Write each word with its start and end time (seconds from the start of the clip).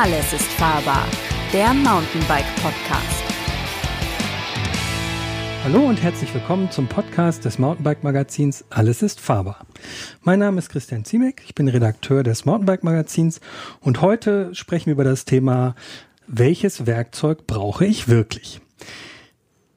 Alles 0.00 0.32
ist 0.32 0.44
fahrbar, 0.52 1.04
der 1.52 1.74
Mountainbike 1.74 2.46
Podcast. 2.62 3.24
Hallo 5.64 5.88
und 5.88 6.00
herzlich 6.00 6.32
willkommen 6.32 6.70
zum 6.70 6.86
Podcast 6.86 7.44
des 7.44 7.58
Mountainbike 7.58 8.04
Magazins 8.04 8.64
Alles 8.70 9.02
ist 9.02 9.18
fahrbar. 9.18 9.66
Mein 10.22 10.38
Name 10.38 10.60
ist 10.60 10.68
Christian 10.68 11.04
Ziemek, 11.04 11.42
ich 11.44 11.56
bin 11.56 11.66
Redakteur 11.66 12.22
des 12.22 12.44
Mountainbike 12.44 12.84
Magazins 12.84 13.40
und 13.80 14.00
heute 14.00 14.54
sprechen 14.54 14.86
wir 14.86 14.92
über 14.92 15.02
das 15.02 15.24
Thema, 15.24 15.74
welches 16.28 16.86
Werkzeug 16.86 17.48
brauche 17.48 17.84
ich 17.84 18.06
wirklich? 18.06 18.60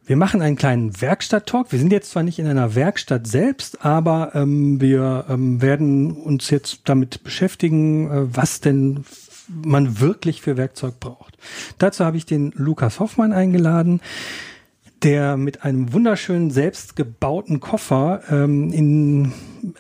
Wir 0.06 0.18
machen 0.18 0.42
einen 0.42 0.56
kleinen 0.56 1.02
Werkstatt-Talk. 1.02 1.72
Wir 1.72 1.80
sind 1.80 1.92
jetzt 1.92 2.12
zwar 2.12 2.22
nicht 2.22 2.38
in 2.38 2.46
einer 2.46 2.76
Werkstatt 2.76 3.26
selbst, 3.26 3.86
aber 3.86 4.36
ähm, 4.36 4.82
wir 4.82 5.26
ähm, 5.30 5.62
werden 5.62 6.12
uns 6.12 6.50
jetzt 6.50 6.82
damit 6.86 7.24
beschäftigen, 7.24 8.12
äh, 8.12 8.36
was 8.36 8.62
denn 8.62 9.06
man 9.64 10.00
wirklich 10.00 10.42
für 10.42 10.58
Werkzeug 10.58 11.00
braucht. 11.00 11.38
Dazu 11.78 12.06
habe 12.06 12.18
ich 12.18 12.26
den 12.26 12.52
Lukas 12.56 13.00
Hoffmann 13.00 13.34
eingeladen, 13.34 14.02
der 15.04 15.36
mit 15.36 15.64
einem 15.64 15.94
wunderschönen 15.94 16.52
selbstgebauten 16.52 17.60
Koffer 17.60 18.22
ähm, 18.30 18.72
in, 18.72 19.32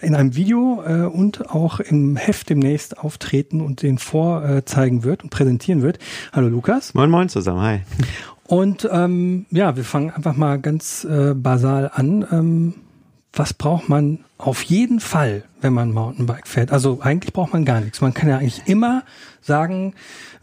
in 0.01 0.15
einem 0.15 0.35
Video 0.35 0.83
äh, 0.85 1.05
und 1.05 1.49
auch 1.51 1.79
im 1.79 2.15
Heft 2.15 2.49
demnächst 2.49 2.97
auftreten 2.97 3.61
und 3.61 3.83
den 3.83 3.99
vorzeigen 3.99 5.03
wird 5.03 5.23
und 5.23 5.29
präsentieren 5.29 5.83
wird. 5.83 5.99
Hallo 6.33 6.47
Lukas. 6.47 6.93
Moin 6.93 7.09
Moin 7.09 7.29
zusammen, 7.29 7.61
hi. 7.61 7.79
Und 8.47 8.89
ähm, 8.91 9.45
ja, 9.51 9.75
wir 9.75 9.83
fangen 9.83 10.11
einfach 10.11 10.35
mal 10.35 10.59
ganz 10.59 11.05
äh, 11.05 11.33
basal 11.35 11.89
an. 11.93 12.25
Ähm, 12.31 12.73
was 13.33 13.53
braucht 13.53 13.87
man 13.87 14.19
auf 14.37 14.61
jeden 14.63 14.99
Fall, 14.99 15.43
wenn 15.61 15.73
man 15.73 15.91
Mountainbike 15.91 16.47
fährt? 16.47 16.71
Also 16.71 16.99
eigentlich 17.01 17.31
braucht 17.31 17.53
man 17.53 17.63
gar 17.63 17.79
nichts. 17.79 18.01
Man 18.01 18.13
kann 18.13 18.27
ja 18.27 18.37
eigentlich 18.37 18.63
immer 18.65 19.03
sagen, 19.39 19.93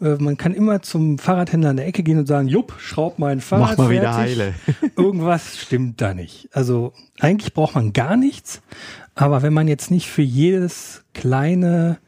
äh, 0.01 0.15
man 0.15 0.37
kann 0.37 0.55
immer 0.55 0.81
zum 0.81 1.19
Fahrradhändler 1.19 1.71
an 1.71 1.77
der 1.77 1.87
Ecke 1.87 2.03
gehen 2.03 2.19
und 2.19 2.27
sagen, 2.27 2.49
jupp, 2.49 2.75
schraub 2.79 3.19
mein 3.19 3.41
Fahrrad 3.41 3.77
Mach 3.77 3.79
mal 3.79 3.89
fertig. 3.89 4.01
wieder 4.01 4.15
heile. 4.15 4.55
Irgendwas 4.97 5.59
stimmt 5.59 6.01
da 6.01 6.15
nicht. 6.15 6.49
Also 6.53 6.93
eigentlich 7.21 7.53
braucht 7.53 7.75
man 7.75 7.93
gar 7.93 8.17
nichts. 8.17 8.63
Aber 9.15 9.43
wenn 9.43 9.53
man 9.53 9.69
jetzt 9.69 9.91
nicht 9.91 10.09
für 10.09 10.23
jedes 10.23 11.05
kleine 11.13 11.99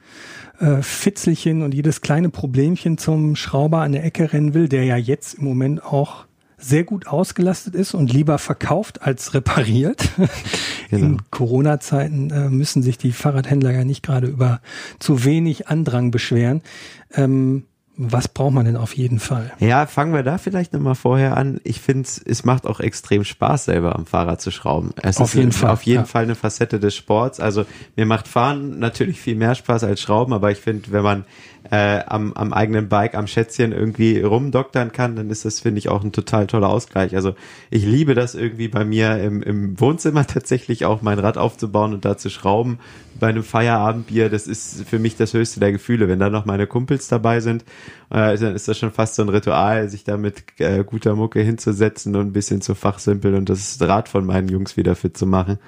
äh, 0.61 0.81
Fitzelchen 0.81 1.63
und 1.63 1.75
jedes 1.75 2.01
kleine 2.01 2.31
Problemchen 2.31 2.99
zum 2.99 3.37
Schrauber 3.37 3.81
an 3.81 3.93
der 3.93 4.05
Ecke 4.05 4.33
rennen 4.33 4.55
will, 4.55 4.69
der 4.69 4.85
ja 4.85 4.97
jetzt 4.97 5.35
im 5.35 5.45
Moment 5.45 5.85
auch 5.85 6.27
sehr 6.61 6.85
gut 6.85 7.07
ausgelastet 7.07 7.75
ist 7.75 7.95
und 7.95 8.13
lieber 8.13 8.39
verkauft 8.39 9.03
als 9.03 9.35
repariert. 9.35 10.09
Genau. 10.91 11.07
In 11.07 11.31
Corona-Zeiten 11.31 12.31
äh, 12.31 12.49
müssen 12.49 12.83
sich 12.83 12.99
die 12.99 13.13
Fahrradhändler 13.13 13.71
ja 13.71 13.85
nicht 13.85 14.03
gerade 14.03 14.27
über 14.27 14.61
zu 14.99 15.25
wenig 15.25 15.69
Andrang 15.69 16.11
beschweren. 16.11 16.63
Ähm, 17.15 17.63
was 18.03 18.29
braucht 18.29 18.55
man 18.55 18.65
denn 18.65 18.77
auf 18.77 18.97
jeden 18.97 19.19
Fall? 19.19 19.53
Ja, 19.59 19.87
fangen 19.87 20.15
wir 20.15 20.23
da 20.23 20.39
vielleicht 20.39 20.73
nochmal 20.73 20.95
vorher 20.95 21.37
an. 21.37 21.61
Ich 21.65 21.83
finde, 21.83 22.09
es 22.25 22.45
macht 22.45 22.67
auch 22.67 22.81
extrem 22.81 23.25
Spaß, 23.25 23.67
selber 23.67 23.95
am 23.95 24.07
Fahrrad 24.07 24.41
zu 24.41 24.51
schrauben. 24.51 24.93
Es 25.03 25.19
Auf 25.19 25.29
ist 25.29 25.35
jeden 25.35 25.53
Fall, 25.53 25.71
Auf 25.71 25.83
jeden 25.83 26.01
ja. 26.01 26.07
Fall 26.07 26.23
eine 26.23 26.35
Facette 26.35 26.81
des 26.81 26.97
Sports. 26.97 27.41
Also 27.41 27.67
mir 27.97 28.07
macht 28.07 28.27
Fahren 28.27 28.79
natürlich 28.79 29.21
viel 29.21 29.35
mehr 29.35 29.55
Spaß 29.55 29.85
als 29.85 30.01
Schrauben, 30.01 30.33
aber 30.33 30.51
ich 30.51 30.59
finde, 30.59 30.93
wenn 30.93 31.03
man 31.03 31.25
äh, 31.71 32.01
am, 32.07 32.33
am 32.33 32.53
eigenen 32.53 32.89
Bike, 32.89 33.15
am 33.15 33.27
Schätzchen 33.27 33.73
irgendwie 33.73 34.21
rumdoktern 34.21 34.93
kann, 34.93 35.17
dann 35.17 35.31
ist 35.31 35.45
das, 35.45 35.61
finde 35.61 35.79
ich, 35.79 35.89
auch 35.89 36.03
ein 36.03 36.13
total 36.13 36.47
toller 36.47 36.69
Ausgleich. 36.69 37.15
Also 37.15 37.35
ich 37.71 37.85
liebe 37.85 38.15
das 38.15 38.35
irgendwie 38.35 38.69
bei 38.69 38.85
mir 38.85 39.19
im, 39.19 39.43
im 39.43 39.79
Wohnzimmer 39.79 40.27
tatsächlich 40.29 40.85
auch 40.85 41.03
mein 41.03 41.19
Rad 41.19 41.39
aufzubauen 41.39 41.95
und 41.95 42.05
da 42.05 42.17
zu 42.17 42.31
schrauben 42.31 42.79
bei 43.19 43.29
einem 43.29 43.45
Feierabendbier. 43.45 44.31
Das 44.31 44.47
ist 44.47 44.89
für 44.89 44.99
mich 44.99 45.17
das 45.17 45.35
höchste 45.35 45.61
der 45.61 45.73
Gefühle. 45.73 46.09
Wenn 46.09 46.19
dann 46.19 46.33
noch 46.33 46.47
meine 46.47 46.67
Kumpels 46.67 47.09
dabei 47.09 47.41
sind, 47.41 47.63
äh, 48.11 48.37
dann 48.37 48.55
ist 48.55 48.67
das 48.67 48.79
schon 48.79 48.91
fast 48.91 49.15
so 49.15 49.23
ein 49.23 49.29
Ritual, 49.29 49.89
sich 49.89 50.03
da 50.03 50.17
mit 50.17 50.59
äh, 50.59 50.83
guter 50.83 51.15
Mucke 51.15 51.41
hinzusetzen 51.41 52.17
und 52.17 52.29
ein 52.29 52.33
bisschen 52.33 52.63
zu 52.63 52.75
fachsimpeln 52.75 53.35
und 53.35 53.49
das 53.49 53.79
Rad 53.81 54.09
von 54.09 54.25
meinen 54.25 54.49
Jungs 54.49 54.77
wieder 54.77 54.97
fit 54.97 55.17
zu 55.17 55.27
machen. 55.27 55.59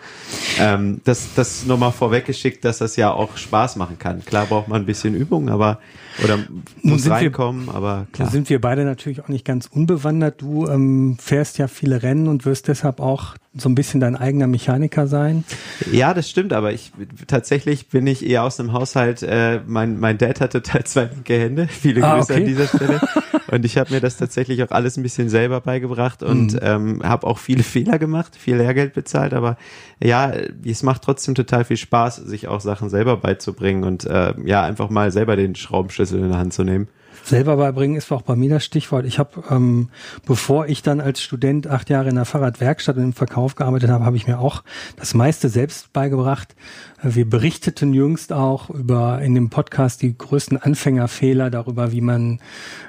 Ähm, 0.58 1.00
das, 1.04 1.34
das 1.34 1.66
nochmal 1.66 1.92
vorweggeschickt, 1.92 2.64
dass 2.64 2.78
das 2.78 2.96
ja 2.96 3.12
auch 3.12 3.36
Spaß 3.36 3.76
machen 3.76 3.98
kann. 3.98 4.24
Klar 4.24 4.46
braucht 4.46 4.68
man 4.68 4.82
ein 4.82 4.86
bisschen 4.86 5.14
Übung, 5.14 5.50
aber 5.50 5.78
oder 6.22 6.38
muss 6.82 7.02
sind 7.02 7.10
wir- 7.12 7.16
reinkommen, 7.16 7.68
aber 7.68 8.06
klar. 8.12 8.30
sind 8.30 8.48
wir 8.50 8.60
beide 8.60 8.84
natürlich 8.84 9.20
auch 9.22 9.28
nicht 9.28 9.44
ganz 9.44 9.66
unbewandert. 9.66 10.40
Du 10.42 10.66
ähm, 10.66 11.16
fährst 11.18 11.58
ja 11.58 11.68
viele 11.68 12.02
Rennen 12.02 12.28
und 12.28 12.44
wirst 12.44 12.68
deshalb 12.68 13.00
auch 13.00 13.34
so 13.54 13.68
ein 13.68 13.74
bisschen 13.74 14.00
dein 14.00 14.16
eigener 14.16 14.46
Mechaniker 14.46 15.06
sein. 15.06 15.44
Ja, 15.90 16.14
das 16.14 16.28
stimmt, 16.30 16.52
aber 16.54 16.72
ich 16.72 16.90
tatsächlich 17.26 17.88
bin 17.88 18.06
ich 18.06 18.24
eher 18.26 18.44
aus 18.44 18.58
einem 18.58 18.72
Haushalt, 18.72 19.22
äh, 19.22 19.60
mein, 19.66 20.00
mein 20.00 20.16
Dad 20.16 20.40
hat 20.40 20.52
total 20.52 20.84
zwei 20.84 21.04
linke 21.12 21.38
Hände, 21.38 21.68
viele 21.70 22.02
Ah, 22.02 22.16
Grüße 22.16 22.32
okay. 22.32 22.40
an 22.42 22.46
dieser 22.48 22.66
Stelle. 22.66 23.00
Und 23.50 23.66
ich 23.66 23.76
habe 23.76 23.92
mir 23.92 24.00
das 24.00 24.16
tatsächlich 24.16 24.62
auch 24.62 24.70
alles 24.70 24.96
ein 24.96 25.02
bisschen 25.02 25.28
selber 25.28 25.60
beigebracht 25.60 26.22
und 26.22 26.54
Mhm. 26.54 26.58
ähm, 26.62 27.00
habe 27.04 27.26
auch 27.26 27.36
viele 27.36 27.62
Fehler 27.64 27.98
gemacht, 27.98 28.34
viel 28.34 28.56
Lehrgeld 28.56 28.94
bezahlt, 28.94 29.34
aber 29.34 29.58
ja, 30.02 30.32
es 30.64 30.82
macht 30.82 31.02
trotzdem 31.02 31.34
total 31.34 31.64
viel 31.66 31.76
Spaß, 31.76 32.16
sich 32.16 32.48
auch 32.48 32.62
Sachen 32.62 32.88
selber 32.88 33.18
beizubringen 33.18 33.84
und 33.84 34.06
äh, 34.06 34.32
ja, 34.46 34.62
einfach 34.62 34.88
mal 34.88 35.12
selber 35.12 35.36
den 35.36 35.54
Schraubenschlüssel 35.54 36.20
in 36.20 36.30
der 36.30 36.38
Hand 36.38 36.54
zu 36.54 36.64
nehmen. 36.64 36.88
Selber 37.24 37.56
beibringen 37.56 37.96
ist 37.96 38.10
auch 38.10 38.22
bei 38.22 38.36
mir 38.36 38.50
das 38.50 38.64
Stichwort. 38.64 39.06
Ich 39.06 39.18
habe, 39.18 39.42
ähm, 39.50 39.88
bevor 40.26 40.66
ich 40.66 40.82
dann 40.82 41.00
als 41.00 41.22
Student 41.22 41.66
acht 41.66 41.88
Jahre 41.88 42.08
in 42.08 42.16
der 42.16 42.24
Fahrradwerkstatt 42.24 42.96
und 42.96 43.02
im 43.02 43.12
Verkauf 43.12 43.54
gearbeitet 43.54 43.90
habe, 43.90 44.04
habe 44.04 44.16
ich 44.16 44.26
mir 44.26 44.38
auch 44.38 44.62
das 44.96 45.14
meiste 45.14 45.48
selbst 45.48 45.92
beigebracht. 45.92 46.54
Wir 47.02 47.28
berichteten 47.28 47.92
jüngst 47.92 48.32
auch 48.32 48.70
über 48.70 49.20
in 49.22 49.34
dem 49.34 49.50
Podcast 49.50 50.02
die 50.02 50.16
größten 50.16 50.56
Anfängerfehler 50.56 51.50
darüber, 51.50 51.90
wie 51.92 52.00
man 52.00 52.40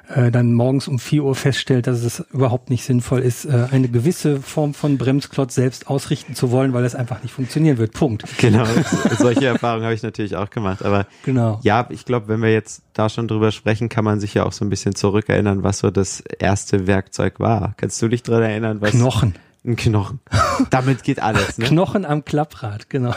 äh, 0.07 0.29
dann 0.31 0.53
morgens 0.53 0.88
um 0.88 1.00
4 1.00 1.24
Uhr 1.24 1.35
feststellt, 1.35 1.88
dass 1.88 2.03
es 2.03 2.19
überhaupt 2.31 2.69
nicht 2.69 2.84
sinnvoll 2.84 3.22
ist, 3.22 3.46
äh, 3.46 3.68
eine 3.72 3.88
gewisse 3.88 4.40
Form 4.41 4.73
von 4.73 4.97
Bremsklotz 4.97 5.56
selbst 5.56 5.88
ausrichten 5.88 6.35
zu 6.35 6.52
wollen, 6.52 6.73
weil 6.73 6.85
es 6.85 6.94
einfach 6.94 7.23
nicht 7.23 7.34
funktionieren 7.34 7.78
wird. 7.78 7.94
Punkt. 7.94 8.25
Genau, 8.38 8.66
solche 9.18 9.47
Erfahrungen 9.47 9.84
habe 9.84 9.96
ich 9.96 10.03
natürlich 10.03 10.35
auch 10.35 10.50
gemacht, 10.50 10.84
aber 10.84 11.07
Genau. 11.23 11.59
Ja, 11.63 11.88
ich 11.90 12.06
glaube, 12.06 12.28
wenn 12.28 12.41
wir 12.41 12.52
jetzt 12.52 12.84
da 12.94 13.09
schon 13.09 13.28
drüber 13.28 13.52
sprechen, 13.52 13.90
kann 13.90 14.06
man 14.06 14.19
sich 14.19 14.34
ja 14.34 14.46
auch 14.46 14.52
so 14.52 14.63
ein 14.63 14.69
bisschen 14.69 14.96
zurückerinnern, 14.96 15.63
was 15.63 15.79
so 15.79 15.90
das 15.90 16.22
erste 16.22 16.88
Werkzeug 16.88 17.40
war. 17.40 17.73
Kannst 17.78 18.02
du 18.02 18.07
dich 18.07 18.23
dran 18.23 18.44
erinnern, 18.44 18.81
was? 18.81 18.91
Knochen. 18.91 19.35
Ein 19.66 19.75
Knochen. 19.78 20.19
Damit 20.69 21.03
geht 21.03 21.22
alles, 21.22 21.57
ne? 21.57 21.66
Knochen 21.66 22.03
am 22.06 22.25
Klapprad, 22.25 22.90
genau. 22.90 23.16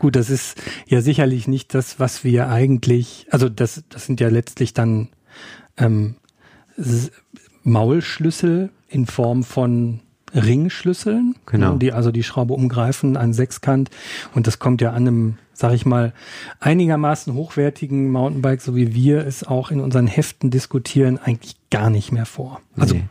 Gut, 0.00 0.16
das 0.16 0.28
ist 0.28 0.60
ja 0.86 1.00
sicherlich 1.00 1.46
nicht 1.46 1.72
das, 1.74 2.00
was 2.00 2.24
wir 2.24 2.48
eigentlich, 2.48 3.26
also 3.30 3.48
das, 3.48 3.84
das 3.88 4.06
sind 4.06 4.20
ja 4.20 4.28
letztlich 4.28 4.74
dann 4.74 5.08
ähm, 5.76 6.16
Maulschlüssel 7.62 8.70
in 8.88 9.06
Form 9.06 9.44
von 9.44 10.00
Ringschlüsseln, 10.34 11.36
Genau. 11.46 11.76
die 11.76 11.92
also 11.92 12.10
die 12.10 12.24
Schraube 12.24 12.54
umgreifen 12.54 13.16
an 13.16 13.32
Sechskant 13.32 13.90
und 14.34 14.46
das 14.46 14.58
kommt 14.58 14.80
ja 14.80 14.90
an 14.90 15.06
einem, 15.06 15.38
sag 15.54 15.72
ich 15.72 15.86
mal, 15.86 16.12
einigermaßen 16.60 17.32
hochwertigen 17.34 18.10
Mountainbike, 18.10 18.60
so 18.60 18.76
wie 18.76 18.94
wir 18.94 19.26
es 19.26 19.44
auch 19.44 19.70
in 19.70 19.80
unseren 19.80 20.06
Heften 20.06 20.50
diskutieren, 20.50 21.18
eigentlich 21.18 21.56
gar 21.70 21.90
nicht 21.90 22.12
mehr 22.12 22.26
vor. 22.26 22.60
Also 22.76 22.94
Nee, 22.96 23.04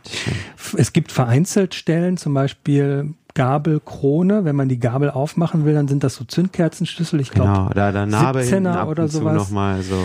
Es 0.76 0.92
gibt 0.92 1.10
vereinzelt 1.12 1.74
Stellen, 1.74 2.16
zum 2.16 2.34
Beispiel 2.34 3.14
Gabelkrone. 3.34 4.44
Wenn 4.44 4.56
man 4.56 4.68
die 4.68 4.78
Gabel 4.78 5.10
aufmachen 5.10 5.64
will, 5.64 5.74
dann 5.74 5.88
sind 5.88 6.04
das 6.04 6.14
so 6.14 6.24
Zündkerzenschlüssel. 6.24 7.20
Ich 7.20 7.30
glaube, 7.30 7.52
genau, 7.52 7.70
da 7.74 7.92
der 7.92 8.06
Narbe 8.06 8.40
17er 8.40 8.44
hinten 8.44 8.66
ab 8.68 8.88
oder 8.88 9.08
sowas. 9.08 9.34
nochmal 9.34 9.82
so. 9.82 9.96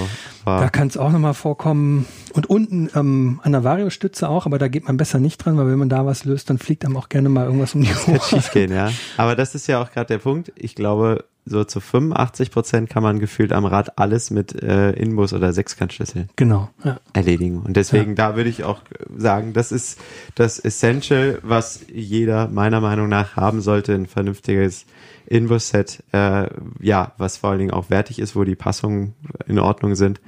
War, 0.45 0.61
da 0.61 0.69
kann 0.69 0.87
es 0.87 0.97
auch 0.97 1.11
nochmal 1.11 1.33
vorkommen. 1.33 2.05
Und 2.33 2.47
unten 2.49 2.89
ähm, 2.95 3.39
an 3.43 3.51
der 3.51 3.63
Variostütze 3.63 4.29
auch, 4.29 4.45
aber 4.45 4.57
da 4.57 4.67
geht 4.67 4.85
man 4.87 4.97
besser 4.97 5.19
nicht 5.19 5.37
dran, 5.37 5.57
weil 5.57 5.67
wenn 5.67 5.79
man 5.79 5.89
da 5.89 6.05
was 6.05 6.25
löst, 6.25 6.49
dann 6.49 6.57
fliegt 6.57 6.85
einem 6.85 6.97
auch 6.97 7.09
gerne 7.09 7.29
mal 7.29 7.45
irgendwas 7.45 7.75
um 7.75 7.81
die 7.81 7.89
Ohren. 8.07 8.19
kann 8.19 8.21
schief 8.21 8.51
gehen, 8.51 8.71
ja. 8.71 8.91
Aber 9.17 9.35
das 9.35 9.55
ist 9.55 9.67
ja 9.67 9.81
auch 9.81 9.91
gerade 9.91 10.07
der 10.07 10.19
Punkt. 10.19 10.51
Ich 10.55 10.75
glaube, 10.75 11.25
so 11.45 11.63
zu 11.63 11.79
85 11.79 12.51
Prozent 12.51 12.89
kann 12.91 13.01
man 13.01 13.19
gefühlt 13.19 13.53
am 13.53 13.65
Rad 13.65 13.97
alles 13.97 14.29
mit 14.29 14.61
äh, 14.61 14.91
Inbus 14.91 15.33
oder 15.33 15.51
Sechskantschlüssel 15.51 16.27
Genau. 16.35 16.69
Ja. 16.83 16.99
erledigen. 17.13 17.61
Und 17.61 17.75
deswegen, 17.75 18.13
da 18.15 18.35
würde 18.35 18.49
ich 18.51 18.63
auch 18.63 18.81
sagen, 19.17 19.53
das 19.53 19.71
ist 19.71 19.99
das 20.35 20.59
Essential, 20.59 21.39
was 21.41 21.79
jeder 21.91 22.47
meiner 22.49 22.81
Meinung 22.81 23.09
nach 23.09 23.35
haben 23.35 23.61
sollte, 23.61 23.95
ein 23.95 24.05
vernünftiges 24.05 24.85
Inbus-Set, 25.29 26.03
äh, 26.11 26.47
ja, 26.79 27.13
was 27.17 27.37
vor 27.37 27.51
allen 27.51 27.59
Dingen 27.59 27.71
auch 27.71 27.89
wertig 27.89 28.19
ist, 28.19 28.35
wo 28.35 28.43
die 28.43 28.55
Passungen 28.55 29.13
in 29.47 29.59
Ordnung 29.59 29.95
sind. 29.95 30.19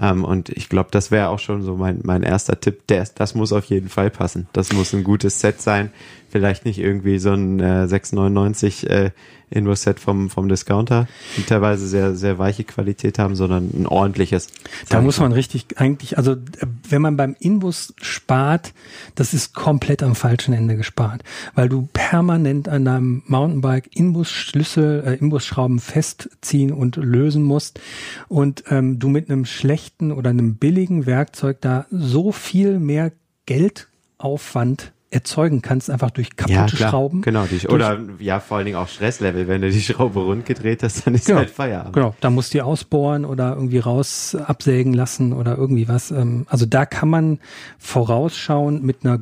Ähm, 0.00 0.24
und 0.24 0.50
ich 0.50 0.68
glaube, 0.68 0.90
das 0.92 1.10
wäre 1.10 1.28
auch 1.28 1.38
schon 1.38 1.62
so 1.62 1.76
mein, 1.76 2.00
mein 2.04 2.22
erster 2.22 2.60
Tipp. 2.60 2.86
Der, 2.86 3.06
das 3.14 3.34
muss 3.34 3.52
auf 3.52 3.64
jeden 3.64 3.88
Fall 3.88 4.10
passen. 4.10 4.46
Das 4.52 4.72
muss 4.72 4.92
ein 4.92 5.04
gutes 5.04 5.40
Set 5.40 5.60
sein 5.60 5.90
vielleicht 6.28 6.64
nicht 6.64 6.78
irgendwie 6.78 7.18
so 7.18 7.32
ein 7.32 7.60
äh, 7.60 7.88
699 7.88 8.90
äh, 8.90 9.10
Invo-Set 9.50 10.00
vom, 10.00 10.28
vom 10.28 10.48
Discounter, 10.48 11.06
die 11.36 11.42
teilweise 11.42 11.86
sehr, 11.86 12.16
sehr 12.16 12.38
weiche 12.38 12.64
Qualität 12.64 13.18
haben, 13.18 13.36
sondern 13.36 13.70
ein 13.72 13.86
ordentliches. 13.86 14.48
Da 14.88 15.00
muss 15.00 15.20
man 15.20 15.32
richtig 15.32 15.66
eigentlich, 15.76 16.18
also 16.18 16.32
äh, 16.32 16.36
wenn 16.88 17.00
man 17.00 17.16
beim 17.16 17.36
Inbus 17.38 17.94
spart, 18.00 18.72
das 19.14 19.34
ist 19.34 19.54
komplett 19.54 20.02
am 20.02 20.16
falschen 20.16 20.52
Ende 20.52 20.76
gespart, 20.76 21.22
weil 21.54 21.68
du 21.68 21.88
permanent 21.92 22.68
an 22.68 22.84
deinem 22.84 23.22
Mountainbike 23.26 23.88
Inbus-Schlüssel, 23.94 25.04
äh, 25.06 25.14
Inbus-Schrauben 25.14 25.78
festziehen 25.78 26.72
und 26.72 26.96
lösen 26.96 27.44
musst. 27.44 27.78
Und 28.28 28.64
ähm, 28.68 28.98
du 28.98 29.08
mit 29.08 29.30
einem 29.30 29.44
schlechten 29.44 30.10
oder 30.10 30.30
einem 30.30 30.56
billigen 30.56 31.06
Werkzeug 31.06 31.60
da 31.60 31.86
so 31.90 32.32
viel 32.32 32.80
mehr 32.80 33.12
Geldaufwand 33.46 34.92
erzeugen 35.10 35.62
kannst, 35.62 35.88
einfach 35.88 36.10
durch 36.10 36.34
kaputte 36.36 36.52
ja, 36.54 36.66
klar. 36.66 36.90
Schrauben. 36.90 37.22
Genau, 37.22 37.44
die, 37.44 37.66
oder 37.68 37.98
ja, 38.18 38.40
vor 38.40 38.56
allen 38.56 38.66
Dingen 38.66 38.76
auch 38.76 38.88
Stresslevel. 38.88 39.46
Wenn 39.48 39.62
du 39.62 39.70
die 39.70 39.80
Schraube 39.80 40.20
rund 40.20 40.46
gedreht 40.46 40.82
hast, 40.82 41.06
dann 41.06 41.14
ist 41.14 41.26
Genau. 41.26 41.38
halt 41.38 41.50
Feierabend. 41.50 41.94
Genau, 41.94 42.14
da 42.20 42.30
musst 42.30 42.52
du 42.52 42.58
die 42.58 42.62
ausbohren 42.62 43.24
oder 43.24 43.54
irgendwie 43.54 43.78
raus 43.78 44.34
absägen 44.34 44.92
lassen 44.92 45.32
oder 45.32 45.56
irgendwie 45.56 45.88
was. 45.88 46.10
Ähm, 46.10 46.44
Also 46.48 46.66
da 46.66 46.86
kann 46.86 47.08
man 47.08 47.38
vorausschauen 47.78 48.82
mit 48.82 49.04
einer 49.04 49.20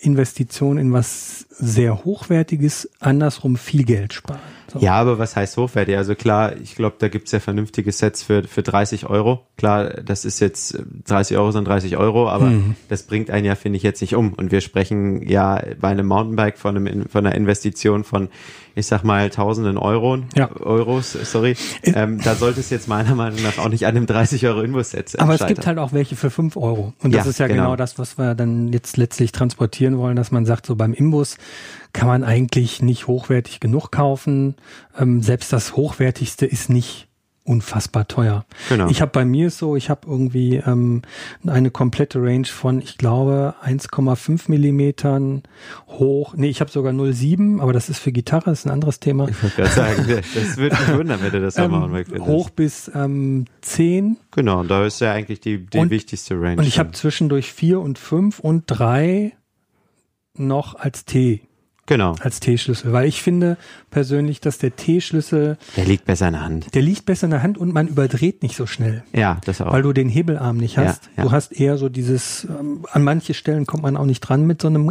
Investition 0.00 0.78
in 0.78 0.92
was 0.92 1.46
sehr 1.50 2.04
Hochwertiges, 2.04 2.88
andersrum 3.00 3.56
viel 3.56 3.84
Geld 3.84 4.12
sparen. 4.14 4.40
So. 4.74 4.80
Ja, 4.80 4.94
aber 4.94 5.18
was 5.18 5.36
heißt 5.36 5.56
hochwertig? 5.56 5.96
Also 5.96 6.14
klar, 6.14 6.52
ich 6.62 6.74
glaube, 6.74 6.96
da 6.98 7.08
gibt's 7.08 7.32
ja 7.32 7.40
vernünftige 7.40 7.90
Sets 7.92 8.22
für, 8.22 8.42
für 8.44 8.62
30 8.62 9.06
Euro. 9.08 9.46
Klar, 9.56 9.84
das 10.02 10.24
ist 10.24 10.40
jetzt 10.40 10.74
äh, 10.74 10.82
30 11.06 11.36
Euro 11.38 11.52
sind 11.52 11.66
30 11.66 11.96
Euro, 11.96 12.28
aber 12.28 12.46
Mhm. 12.46 12.74
das 12.88 13.04
bringt 13.04 13.30
einen 13.30 13.46
ja, 13.46 13.54
finde 13.54 13.76
ich, 13.76 13.82
jetzt 13.84 14.00
nicht 14.00 14.14
um. 14.14 14.32
Und 14.34 14.50
wir 14.52 14.60
sprechen 14.60 15.22
ja 15.28 15.62
bei 15.80 15.88
einem 15.88 16.06
Mountainbike 16.06 16.58
von, 16.58 16.76
einem, 16.76 17.08
von 17.08 17.24
einer 17.26 17.34
Investition 17.36 18.04
von, 18.04 18.28
ich 18.74 18.86
sag 18.86 19.04
mal, 19.04 19.30
tausenden 19.30 19.78
Euro, 19.78 20.18
Ja. 20.34 20.50
Euros, 20.60 21.12
sorry. 21.12 21.56
Ähm, 21.84 22.20
da 22.22 22.34
sollte 22.34 22.60
es 22.60 22.70
jetzt 22.70 22.88
meiner 22.88 23.14
Meinung 23.14 23.40
nach 23.42 23.58
auch 23.58 23.68
nicht 23.68 23.86
an 23.86 23.96
einem 23.96 24.06
30 24.06 24.44
Euro 24.46 24.62
Invo-Set 24.62 25.18
Aber 25.20 25.34
es 25.34 25.46
gibt 25.46 25.66
halt 25.66 25.78
auch 25.78 25.92
welche 25.92 26.16
für 26.16 26.30
5 26.30 26.56
Euro. 26.56 26.92
Und 27.02 27.14
das 27.14 27.24
Ja, 27.24 27.30
ist 27.30 27.38
ja 27.38 27.46
genau. 27.46 27.62
genau. 27.64 27.76
das, 27.76 27.98
was 27.98 28.18
wir 28.18 28.34
dann 28.34 28.72
jetzt 28.72 28.96
letztlich 28.96 29.30
transportieren 29.32 29.96
wollen, 29.98 30.16
dass 30.16 30.32
man 30.32 30.44
sagt, 30.44 30.66
so 30.66 30.74
beim 30.74 30.92
Imbus 30.92 31.36
kann 31.94 32.08
man 32.08 32.24
eigentlich 32.24 32.82
nicht 32.82 33.06
hochwertig 33.06 33.60
genug 33.60 33.90
kaufen. 33.90 34.56
Ähm, 34.98 35.22
selbst 35.22 35.50
das 35.54 35.74
Hochwertigste 35.76 36.44
ist 36.44 36.68
nicht 36.68 37.08
unfassbar 37.46 38.08
teuer. 38.08 38.46
Genau. 38.70 38.88
Ich 38.88 39.02
habe 39.02 39.12
bei 39.12 39.26
mir 39.26 39.50
so, 39.50 39.76
ich 39.76 39.90
habe 39.90 40.06
irgendwie 40.08 40.56
ähm, 40.66 41.02
eine 41.46 41.70
komplette 41.70 42.22
Range 42.22 42.46
von, 42.46 42.80
ich 42.80 42.96
glaube, 42.96 43.54
1,5 43.62 44.44
Millimetern 44.48 45.42
hoch. 45.86 46.32
Nee, 46.36 46.48
ich 46.48 46.60
habe 46.62 46.70
sogar 46.70 46.94
0,7, 46.94 47.60
aber 47.60 47.74
das 47.74 47.90
ist 47.90 47.98
für 47.98 48.12
Gitarre, 48.12 48.46
das 48.46 48.60
ist 48.60 48.64
ein 48.64 48.70
anderes 48.70 48.98
Thema. 48.98 49.28
Ich 49.28 49.42
wollte 49.42 49.56
gerade 49.56 49.70
sagen, 49.74 50.06
das 50.34 50.56
würde 50.56 50.74
mich 50.74 50.96
wundern, 50.96 51.20
wenn 51.22 51.32
du 51.32 51.40
das 51.42 51.58
Ähm, 51.58 51.90
findest. 52.04 52.26
hoch 52.26 52.48
bis 52.48 52.90
ähm, 52.94 53.44
10 53.60 54.16
Genau, 54.30 54.60
und 54.60 54.68
da 54.68 54.86
ist 54.86 55.00
ja 55.02 55.12
eigentlich 55.12 55.40
die, 55.40 55.66
die 55.66 55.78
Und- 55.78 55.90
wichtigste 55.90 56.40
Range. 56.40 56.56
Und 56.56 56.66
ich 56.66 56.78
habe 56.78 56.92
zwischendurch 56.92 57.52
vier 57.52 57.78
und 57.80 57.98
fünf 57.98 58.38
und 58.40 58.64
drei 58.66 59.32
noch 60.36 60.74
als 60.76 61.04
T, 61.04 61.42
Genau, 61.86 62.14
als 62.20 62.40
T-Schlüssel, 62.40 62.92
weil 62.92 63.06
ich 63.06 63.22
finde 63.22 63.56
persönlich, 63.90 64.40
dass 64.40 64.58
der 64.58 64.74
T-Schlüssel, 64.74 65.58
der 65.76 65.84
liegt 65.84 66.04
besser 66.06 66.26
in 66.28 66.32
der 66.32 66.42
Hand. 66.42 66.74
der 66.74 66.82
liegt 66.82 67.04
besser 67.04 67.26
in 67.26 67.30
der 67.32 67.42
Hand 67.42 67.58
und 67.58 67.72
man 67.74 67.88
überdreht 67.88 68.42
nicht 68.42 68.56
so 68.56 68.66
schnell. 68.66 69.02
Ja, 69.12 69.38
das 69.44 69.60
auch. 69.60 69.72
Weil 69.72 69.82
du 69.82 69.92
den 69.92 70.08
Hebelarm 70.08 70.56
nicht 70.56 70.76
Ja, 70.76 70.84
hast. 70.86 71.10
ja. 71.16 71.24
Du 71.24 71.32
hast 71.32 71.52
eher 71.52 71.76
so 71.76 71.88
dieses, 71.88 72.44
ähm, 72.44 72.86
an 72.90 73.04
manche 73.04 73.34
Stellen 73.34 73.66
kommt 73.66 73.82
man 73.82 73.96
auch 73.96 74.06
nicht 74.06 74.20
dran 74.20 74.46
mit 74.46 74.62
so 74.62 74.68
einem, 74.68 74.90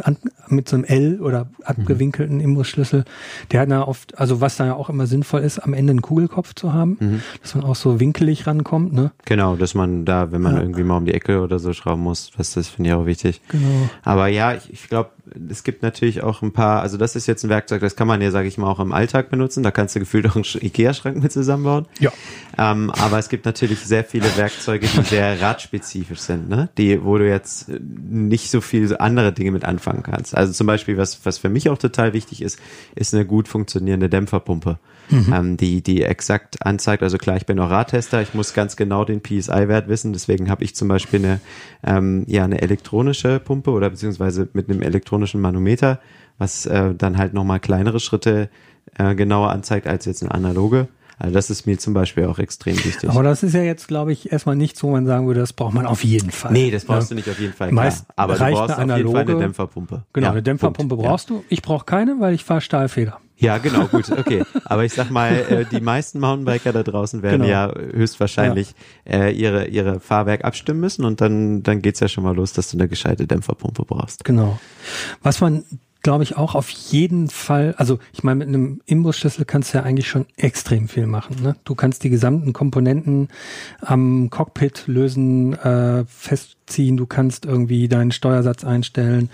mit 0.49 0.69
so 0.69 0.75
einem 0.75 0.85
L 0.85 1.19
oder 1.21 1.47
abgewinkelten 1.63 2.39
Imbusschlüssel. 2.39 3.05
Der 3.51 3.61
hat 3.61 3.71
da 3.71 3.81
oft, 3.81 4.17
also 4.19 4.39
was 4.41 4.57
da 4.57 4.65
ja 4.67 4.75
auch 4.75 4.89
immer 4.89 5.07
sinnvoll 5.07 5.41
ist, 5.41 5.59
am 5.59 5.73
Ende 5.73 5.91
einen 5.91 6.01
Kugelkopf 6.01 6.53
zu 6.53 6.73
haben, 6.73 6.97
Mhm. 6.99 7.21
dass 7.41 7.55
man 7.55 7.63
auch 7.65 7.75
so 7.75 7.99
winkelig 7.99 8.45
rankommt, 8.47 8.93
ne? 8.93 9.11
Genau, 9.25 9.55
dass 9.55 9.73
man 9.73 10.05
da, 10.05 10.31
wenn 10.31 10.41
man 10.41 10.55
Ja. 10.55 10.61
irgendwie 10.61 10.83
mal 10.83 10.97
um 10.97 11.05
die 11.05 11.13
Ecke 11.13 11.41
oder 11.41 11.57
so 11.59 11.73
schrauben 11.73 12.03
muss, 12.03 12.31
das, 12.37 12.53
das 12.53 12.67
finde 12.67 12.91
ich 12.91 12.95
auch 12.95 13.05
wichtig. 13.05 13.41
Genau. 13.49 13.89
Aber 14.03 14.27
ja, 14.27 14.53
ich, 14.53 14.71
ich 14.71 14.87
glaube, 14.89 15.09
es 15.49 15.63
gibt 15.63 15.81
natürlich 15.83 16.21
auch 16.21 16.41
ein 16.41 16.51
paar, 16.53 16.81
also 16.83 16.97
das 16.97 17.15
ist 17.15 17.25
jetzt 17.25 17.43
ein 17.43 17.49
Werkzeug, 17.49 17.81
das 17.81 17.95
kann 17.95 18.07
man 18.07 18.21
ja, 18.21 18.29
sage 18.29 18.47
ich 18.47 18.59
mal, 18.59 18.67
auch 18.69 18.79
im 18.79 18.91
Alltag 18.91 19.29
benutzen. 19.31 19.63
Da 19.63 19.71
kannst 19.71 19.95
du 19.95 19.99
gefühlt 19.99 20.27
auch 20.27 20.35
einen 20.35 20.43
Sch- 20.43 20.61
Ikea-Schrank 20.63 21.23
mit 21.23 21.31
zusammenbauen. 21.31 21.87
Ja. 21.99 22.11
Ähm, 22.57 22.91
aber 22.91 23.17
es 23.17 23.29
gibt 23.29 23.45
natürlich 23.45 23.79
sehr 23.79 24.03
viele 24.03 24.25
Werkzeuge, 24.37 24.85
die 24.85 25.01
sehr 25.03 25.41
radspezifisch 25.41 26.19
sind, 26.19 26.49
ne? 26.49 26.69
Die, 26.77 27.03
wo 27.03 27.17
du 27.17 27.27
jetzt 27.27 27.69
nicht 27.69 28.51
so 28.51 28.61
viel 28.61 28.95
andere 28.97 29.33
Dinge 29.33 29.51
mit 29.51 29.65
anfangen 29.65 30.03
kannst. 30.03 30.37
Also 30.37 30.53
zum 30.53 30.67
Beispiel, 30.67 30.97
was, 30.97 31.25
was 31.25 31.39
für 31.39 31.49
mich 31.49 31.69
auch 31.69 31.77
total 31.79 32.13
wichtig 32.13 32.41
ist, 32.43 32.59
ist 32.93 33.13
eine 33.15 33.25
gut 33.25 33.47
funktionierende 33.47 34.09
Dämpferpumpe, 34.09 34.77
ähm, 35.11 35.57
die, 35.57 35.81
die 35.81 36.03
exakt 36.03 36.65
anzeigt. 36.65 37.01
Also 37.01 37.17
klar, 37.17 37.37
ich 37.37 37.45
bin 37.45 37.57
auch 37.59 37.69
Radtester, 37.69 38.21
ich 38.21 38.33
muss 38.33 38.53
ganz 38.53 38.75
genau 38.75 39.05
den 39.05 39.21
PSI-Wert 39.21 39.87
wissen. 39.87 40.13
Deswegen 40.13 40.49
habe 40.49 40.63
ich 40.63 40.75
zum 40.75 40.89
Beispiel 40.89 41.19
eine, 41.19 41.39
ähm, 41.83 42.25
ja, 42.27 42.43
eine 42.43 42.61
elektronische 42.61 43.39
Pumpe 43.39 43.71
oder 43.71 43.89
beziehungsweise 43.89 44.47
mit 44.53 44.69
einem 44.69 44.81
elektronischen 44.81 45.41
Manometer, 45.41 45.99
was 46.37 46.65
äh, 46.65 46.93
dann 46.95 47.17
halt 47.17 47.33
nochmal 47.33 47.59
kleinere 47.59 47.99
Schritte 47.99 48.49
äh, 48.97 49.15
genauer 49.15 49.49
anzeigt 49.51 49.87
als 49.87 50.05
jetzt 50.05 50.23
eine 50.23 50.33
analoge. 50.33 50.87
Also 51.19 51.33
das 51.35 51.49
ist 51.51 51.67
mir 51.67 51.77
zum 51.77 51.93
Beispiel 51.93 52.25
auch 52.25 52.39
extrem 52.39 52.75
wichtig. 52.83 53.07
Aber 53.09 53.21
das 53.23 53.43
ist 53.43 53.53
ja 53.53 53.61
jetzt, 53.61 53.87
glaube 53.87 54.11
ich, 54.11 54.31
erstmal 54.31 54.55
nichts, 54.55 54.81
wo 54.83 54.89
man 54.91 55.05
sagen 55.05 55.27
würde, 55.27 55.39
das 55.41 55.53
braucht 55.53 55.73
man 55.73 55.85
auf 55.85 56.03
jeden 56.03 56.31
Fall. 56.31 56.51
nee, 56.51 56.71
das 56.71 56.85
brauchst 56.85 57.03
Ja. 57.03 57.09
du 57.09 57.15
nicht 57.15 57.29
auf 57.29 57.39
jeden 57.39 57.53
Fall. 57.53 57.71
Meist 57.71 58.05
klar. 58.05 58.13
Aber 58.17 58.33
du 58.33 58.39
reicht 58.41 58.57
brauchst 58.57 58.77
eine 58.79 58.93
auf 58.93 58.97
jeden 58.97 59.11
Fall 59.11 59.21
analoge- 59.21 59.31
eine 59.31 59.39
Dämpferpumpe. 59.41 60.03
Genau, 60.11 60.25
Ja, 60.27 60.31
eine 60.31 60.41
Dämpferpumpe 60.43 60.95
Punkt. 60.95 61.07
brauchst 61.09 61.29
du. 61.29 61.43
Ich 61.49 61.61
brauche 61.61 61.85
keine, 61.85 62.15
weil 62.19 62.33
ich 62.33 62.43
fahre 62.43 62.61
Stahlfeder. 62.61 63.19
Ja. 63.37 63.55
ja, 63.55 63.57
genau, 63.59 63.85
gut, 63.87 64.09
okay. 64.11 64.43
Aber 64.65 64.85
ich 64.85 64.93
sag 64.93 65.11
mal, 65.11 65.33
äh, 65.49 65.65
die 65.65 65.81
meisten 65.81 66.19
Mountainbiker 66.19 66.73
da 66.73 66.83
draußen 66.83 67.21
werden 67.21 67.41
Genau. 67.43 67.51
ja 67.51 67.71
höchstwahrscheinlich 67.73 68.73
äh, 69.09 69.31
ihre, 69.33 69.67
ihre 69.67 69.99
Fahrwerk 69.99 70.43
abstimmen 70.43 70.79
müssen 70.79 71.05
und 71.05 71.21
dann, 71.21 71.63
dann 71.63 71.81
geht's 71.81 71.99
ja 71.99 72.07
schon 72.07 72.23
mal 72.23 72.35
los, 72.35 72.53
dass 72.53 72.71
du 72.71 72.77
eine 72.77 72.87
gescheite 72.87 73.27
Dämpferpumpe 73.27 73.83
brauchst. 73.85 74.23
Genau. 74.25 74.59
Was 75.21 75.41
man, 75.41 75.63
glaube 76.03 76.23
ich, 76.23 76.35
auch 76.35 76.53
auf 76.53 76.69
jeden 76.69 77.29
Fall, 77.29 77.73
also 77.77 77.97
ich 78.11 78.23
meine, 78.23 78.39
mit 78.39 78.49
einem 78.49 78.81
Imbusschlüssel 78.85 79.45
kannst 79.45 79.73
du 79.73 79.77
ja 79.77 79.85
eigentlich 79.85 80.09
schon 80.09 80.25
extrem 80.35 80.89
viel 80.89 81.07
machen. 81.07 81.37
Ne? 81.41 81.55
Du 81.63 81.75
kannst 81.75 82.03
die 82.03 82.09
gesamten 82.09 82.51
Komponenten 82.51 83.29
am 83.79 84.29
Cockpit 84.29 84.83
lösen, 84.87 85.53
äh, 85.53 86.03
festziehen, 86.05 86.97
du 86.97 87.05
kannst 87.05 87.45
irgendwie 87.45 87.87
deinen 87.87 88.11
Steuersatz 88.11 88.65
einstellen. 88.65 89.29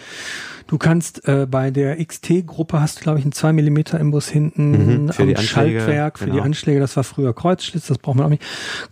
Du 0.67 0.77
kannst 0.77 1.27
äh, 1.27 1.47
bei 1.49 1.71
der 1.71 2.03
XT-Gruppe 2.05 2.79
hast 2.79 2.99
du, 2.99 3.03
glaube 3.03 3.17
ich, 3.17 3.25
einen 3.25 3.31
2 3.31 3.51
mm 3.53 3.77
Imbus 3.99 4.29
hinten 4.29 4.69
Mhm, 4.69 5.11
am 5.17 5.27
die 5.27 5.35
Schaltwerk 5.37 6.19
für 6.19 6.25
die 6.25 6.31
genau. 6.33 6.43
Anschläge. 6.43 6.79
Das 6.79 6.95
war 6.95 7.03
früher 7.03 7.33
Kreuzschlitz, 7.33 7.87
das 7.87 7.97
braucht 7.97 8.17
man 8.17 8.27
auch 8.27 8.29
nicht. 8.29 8.43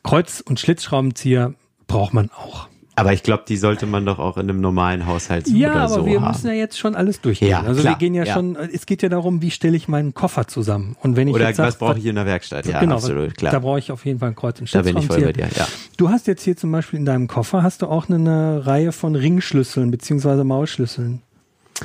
Kreuz- 0.03 0.41
und 0.41 0.59
Schlitzschraubenzieher 0.59 1.53
braucht 1.85 2.15
man 2.15 2.31
auch. 2.31 2.67
Aber 2.97 3.13
ich 3.13 3.21
glaube, 3.21 3.43
die 3.47 3.57
sollte 3.57 3.85
man 3.85 4.07
doch 4.07 4.17
auch 4.17 4.37
in 4.37 4.49
einem 4.49 4.59
normalen 4.59 5.05
Haushalt 5.05 5.47
Ja, 5.47 5.69
oder 5.69 5.79
aber 5.81 5.93
so 5.93 6.05
wir 6.07 6.19
haben. 6.19 6.29
müssen 6.29 6.47
ja 6.47 6.53
jetzt 6.53 6.79
schon 6.79 6.95
alles 6.95 7.21
durchgehen. 7.21 7.49
Ja, 7.49 7.61
also 7.61 7.81
klar, 7.81 7.93
wir 7.93 7.97
gehen 7.99 8.15
ja, 8.15 8.23
ja. 8.23 8.33
schon, 8.33 8.55
es 8.55 8.87
geht 8.87 9.03
ja 9.03 9.09
darum, 9.09 9.43
wie 9.43 9.51
stelle 9.51 9.77
ich 9.77 9.87
meinen 9.87 10.15
Koffer 10.15 10.47
zusammen. 10.47 10.95
Und 11.03 11.15
wenn 11.15 11.27
ich 11.27 11.35
Oder 11.35 11.47
jetzt 11.47 11.59
was 11.59 11.77
brauche 11.77 11.99
ich 11.99 12.07
in 12.07 12.15
der 12.15 12.25
Werkstatt? 12.25 12.65
Ja, 12.65 12.79
genau, 12.79 12.95
absolut, 12.95 13.37
klar. 13.37 13.51
Da 13.51 13.59
brauche 13.59 13.77
ich 13.77 13.91
auf 13.91 14.03
jeden 14.03 14.17
Fall 14.17 14.29
ein 14.29 14.35
Kreuz 14.35 14.59
und 14.59 14.73
Da 14.73 14.81
bin 14.81 14.97
ich 14.97 15.05
voll 15.05 15.21
bei 15.21 15.31
dir, 15.31 15.47
ja. 15.55 15.67
Du 15.95 16.09
hast 16.09 16.25
jetzt 16.25 16.41
hier 16.41 16.57
zum 16.57 16.71
Beispiel 16.71 16.97
in 16.97 17.05
deinem 17.05 17.27
Koffer 17.27 17.61
hast 17.61 17.83
du 17.83 17.85
auch 17.87 18.09
eine, 18.09 18.15
eine 18.15 18.65
Reihe 18.65 18.91
von 18.91 19.15
Ringschlüsseln 19.15 19.91
beziehungsweise 19.91 20.43
Maulschlüsseln. 20.43 21.21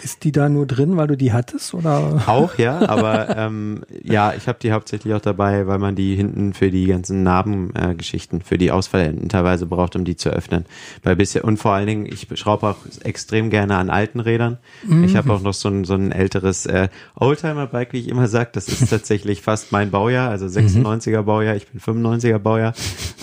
Ist 0.01 0.25
die 0.25 0.33
da 0.33 0.49
nur 0.49 0.67
drin, 0.67 0.97
weil 0.97 1.07
du 1.07 1.17
die 1.19 1.33
hattest 1.35 1.75
oder? 1.75 2.23
Auch, 2.27 2.57
ja, 2.57 2.89
aber 2.89 3.37
ähm, 3.37 3.83
ja, 4.03 4.33
ich 4.35 4.49
habe 4.49 4.59
die 4.63 4.73
hauptsächlich 4.73 5.13
auch 5.13 5.21
dabei, 5.21 5.67
weil 5.67 5.79
man 5.79 5.95
die 5.95 6.17
hinten 6.17 6.55
für 6.55 6.71
die 6.71 6.87
ganzen 6.87 7.23
Narbengeschichten, 7.23 8.41
äh, 8.41 8.45
für 8.45 8.57
die 8.57 8.71
Ausfallenden 8.71 9.29
teilweise 9.29 9.67
braucht, 9.67 9.95
um 9.95 10.05
die 10.05 10.17
zu 10.17 10.31
öffnen. 10.31 10.65
Weil 11.03 11.17
bisher, 11.17 11.45
und 11.45 11.59
vor 11.59 11.73
allen 11.73 11.87
Dingen, 11.87 12.07
ich 12.07 12.27
schraube 12.35 12.69
auch 12.69 12.77
extrem 13.05 13.51
gerne 13.51 13.77
an 13.77 13.91
alten 13.91 14.21
Rädern. 14.21 14.59
Ich 15.05 15.15
habe 15.15 15.33
auch 15.33 15.43
noch 15.43 15.53
so 15.53 15.69
ein, 15.69 15.85
so 15.85 15.95
ein 15.95 16.11
älteres 16.11 16.65
äh, 16.65 16.89
Oldtimer-Bike, 17.15 17.93
wie 17.93 17.99
ich 17.99 18.09
immer 18.09 18.29
sage. 18.29 18.51
Das 18.55 18.69
ist 18.69 18.89
tatsächlich 18.89 19.43
fast 19.43 19.73
mein 19.73 19.91
Baujahr, 19.91 20.31
also 20.31 20.47
96er 20.47 21.23
Baujahr, 21.23 21.55
ich 21.57 21.69
bin 21.69 21.81
95er 21.81 22.39
Baujahr. 22.39 22.73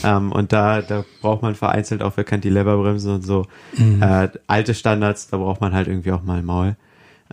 Ähm, 0.04 0.32
und 0.32 0.54
da, 0.54 0.82
da 0.82 1.04
braucht 1.22 1.42
man 1.42 1.56
vereinzelt 1.56 2.04
auch 2.04 2.14
für 2.14 2.24
Cantileverbremsen 2.24 3.16
und 3.16 3.26
so 3.26 3.48
äh, 4.02 4.30
alte 4.48 4.74
Standards, 4.74 5.30
da 5.30 5.38
braucht 5.38 5.62
man 5.62 5.74
halt 5.74 5.88
irgendwie 5.88 6.12
auch 6.12 6.24
mal 6.24 6.40
ein 6.40 6.46
Maul. 6.46 6.59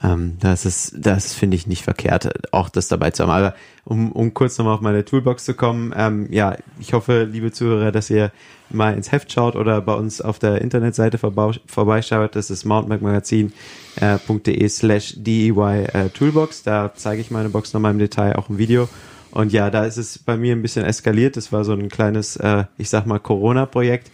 Ähm, 0.02 0.36
das 0.40 0.66
ist, 0.66 0.94
das 0.98 1.32
finde 1.32 1.56
ich 1.56 1.66
nicht 1.66 1.82
verkehrt, 1.82 2.52
auch 2.52 2.68
das 2.68 2.88
dabei 2.88 3.12
zu 3.12 3.22
haben. 3.22 3.30
Aber 3.30 3.54
um, 3.84 4.12
um 4.12 4.34
kurz 4.34 4.58
nochmal 4.58 4.74
auf 4.74 4.82
meine 4.82 5.02
Toolbox 5.04 5.44
zu 5.44 5.54
kommen, 5.54 5.94
ähm, 5.96 6.28
ja, 6.30 6.56
ich 6.78 6.92
hoffe, 6.92 7.24
liebe 7.24 7.50
Zuhörer, 7.52 7.92
dass 7.92 8.10
ihr 8.10 8.30
mal 8.68 8.94
ins 8.94 9.12
Heft 9.12 9.32
schaut 9.32 9.56
oder 9.56 9.80
bei 9.80 9.94
uns 9.94 10.20
auf 10.20 10.38
der 10.38 10.60
Internetseite 10.60 11.16
vorbei, 11.18 11.52
vorbeischaut. 11.66 12.36
Das 12.36 12.50
ist 12.50 12.64
mountainbikemagazin.de 12.64 14.68
slash 14.68 15.14
DEY 15.16 15.86
äh, 15.92 16.08
Toolbox. 16.10 16.62
Da 16.62 16.92
zeige 16.94 17.22
ich 17.22 17.30
meine 17.30 17.48
Box 17.48 17.72
nochmal 17.72 17.92
im 17.92 17.98
Detail, 17.98 18.36
auch 18.36 18.50
im 18.50 18.58
Video. 18.58 18.88
Und 19.30 19.52
ja, 19.52 19.70
da 19.70 19.84
ist 19.84 19.96
es 19.96 20.18
bei 20.18 20.36
mir 20.36 20.54
ein 20.54 20.62
bisschen 20.62 20.84
eskaliert. 20.84 21.36
Das 21.36 21.52
war 21.52 21.64
so 21.64 21.72
ein 21.72 21.88
kleines, 21.88 22.36
äh, 22.36 22.64
ich 22.76 22.90
sag 22.90 23.06
mal, 23.06 23.18
Corona-Projekt. 23.18 24.10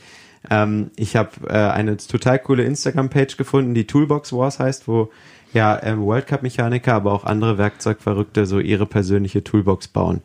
Ähm, 0.51 0.91
ich 0.97 1.17
habe 1.17 1.31
äh, 1.49 1.53
eine 1.53 1.97
total 1.97 2.39
coole 2.39 2.65
Instagram-Page 2.65 3.37
gefunden, 3.37 3.75
die 3.75 3.87
Toolbox 3.87 4.33
Wars 4.33 4.59
heißt, 4.59 4.89
wo 4.89 5.11
ja, 5.53 5.79
ähm, 5.83 6.03
World 6.03 6.27
Cup 6.27 6.43
Mechaniker, 6.43 6.95
aber 6.95 7.13
auch 7.13 7.25
andere 7.25 7.59
Werkzeugverrückte 7.59 8.47
so 8.47 8.59
ihre 8.59 8.87
persönliche 8.87 9.45
Toolbox 9.45 9.89
bauen. 9.89 10.21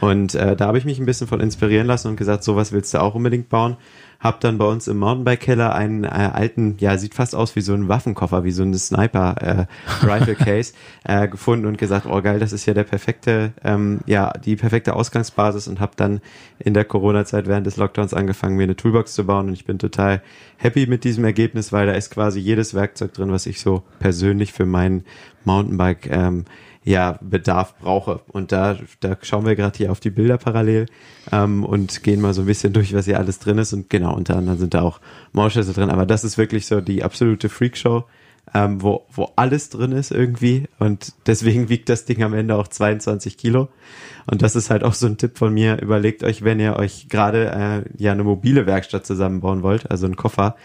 Und 0.00 0.34
äh, 0.34 0.56
da 0.56 0.66
habe 0.66 0.78
ich 0.78 0.84
mich 0.84 0.98
ein 0.98 1.06
bisschen 1.06 1.26
von 1.26 1.40
inspirieren 1.40 1.86
lassen 1.86 2.08
und 2.08 2.16
gesagt, 2.16 2.44
sowas 2.44 2.72
willst 2.72 2.94
du 2.94 3.00
auch 3.00 3.14
unbedingt 3.14 3.48
bauen. 3.48 3.76
Hab 4.20 4.40
dann 4.40 4.58
bei 4.58 4.64
uns 4.64 4.88
im 4.88 4.98
Mountainbike-Keller 4.98 5.72
einen 5.74 6.02
äh, 6.02 6.08
alten, 6.08 6.76
ja, 6.80 6.98
sieht 6.98 7.14
fast 7.14 7.36
aus 7.36 7.54
wie 7.54 7.60
so 7.60 7.72
ein 7.72 7.86
Waffenkoffer, 7.86 8.42
wie 8.42 8.50
so 8.50 8.64
ein 8.64 8.74
Sniper-Rifle-Case 8.74 10.72
äh, 11.04 11.24
äh, 11.24 11.28
gefunden 11.28 11.66
und 11.66 11.78
gesagt, 11.78 12.06
oh 12.06 12.20
geil, 12.20 12.40
das 12.40 12.52
ist 12.52 12.66
ja 12.66 12.74
der 12.74 12.82
perfekte, 12.82 13.52
ähm, 13.62 14.00
ja, 14.06 14.32
die 14.32 14.56
perfekte 14.56 14.96
Ausgangsbasis 14.96 15.68
und 15.68 15.78
habe 15.78 15.92
dann 15.94 16.20
in 16.58 16.74
der 16.74 16.84
Corona-Zeit 16.84 17.46
während 17.46 17.66
des 17.68 17.76
Lockdowns 17.76 18.12
angefangen, 18.12 18.56
mir 18.56 18.64
eine 18.64 18.74
Toolbox 18.74 19.14
zu 19.14 19.24
bauen 19.24 19.46
und 19.46 19.52
ich 19.52 19.64
bin 19.64 19.78
total 19.78 20.20
happy 20.56 20.88
mit 20.88 21.04
diesem 21.04 21.24
Ergebnis, 21.24 21.72
weil 21.72 21.86
da 21.86 21.92
ist 21.92 22.10
quasi 22.10 22.40
jedes 22.40 22.74
Werkzeug 22.74 23.14
drin, 23.14 23.30
was 23.30 23.46
ich 23.46 23.60
so 23.60 23.84
persönlich 24.00 24.52
für 24.52 24.66
mein 24.66 25.04
Mountainbike 25.44 26.10
ähm, 26.10 26.44
ja, 26.88 27.18
Bedarf 27.20 27.74
brauche. 27.78 28.20
Und 28.28 28.50
da, 28.50 28.78
da 29.00 29.18
schauen 29.20 29.44
wir 29.44 29.56
gerade 29.56 29.76
hier 29.76 29.92
auf 29.92 30.00
die 30.00 30.08
Bilder 30.08 30.38
parallel 30.38 30.86
ähm, 31.30 31.62
und 31.62 32.02
gehen 32.02 32.22
mal 32.22 32.32
so 32.32 32.40
ein 32.42 32.46
bisschen 32.46 32.72
durch, 32.72 32.94
was 32.94 33.04
hier 33.04 33.18
alles 33.18 33.38
drin 33.38 33.58
ist. 33.58 33.74
Und 33.74 33.90
genau, 33.90 34.14
unter 34.16 34.36
anderem 34.36 34.58
sind 34.58 34.72
da 34.72 34.80
auch 34.80 34.98
Maulschlüssel 35.32 35.74
drin. 35.74 35.90
Aber 35.90 36.06
das 36.06 36.24
ist 36.24 36.38
wirklich 36.38 36.66
so 36.66 36.80
die 36.80 37.04
absolute 37.04 37.50
Freakshow, 37.50 38.04
ähm, 38.54 38.80
wo, 38.80 39.04
wo 39.12 39.30
alles 39.36 39.68
drin 39.68 39.92
ist 39.92 40.12
irgendwie. 40.12 40.64
Und 40.78 41.12
deswegen 41.26 41.68
wiegt 41.68 41.90
das 41.90 42.06
Ding 42.06 42.22
am 42.22 42.32
Ende 42.32 42.56
auch 42.56 42.68
22 42.68 43.36
Kilo. 43.36 43.68
Und 44.24 44.40
das 44.40 44.56
ist 44.56 44.70
halt 44.70 44.82
auch 44.82 44.94
so 44.94 45.06
ein 45.06 45.18
Tipp 45.18 45.36
von 45.36 45.52
mir. 45.52 45.82
Überlegt 45.82 46.24
euch, 46.24 46.42
wenn 46.42 46.58
ihr 46.58 46.76
euch 46.76 47.10
gerade 47.10 47.50
äh, 47.50 48.02
ja 48.02 48.12
eine 48.12 48.24
mobile 48.24 48.64
Werkstatt 48.64 49.04
zusammenbauen 49.04 49.62
wollt, 49.62 49.90
also 49.90 50.06
einen 50.06 50.16
Koffer, 50.16 50.56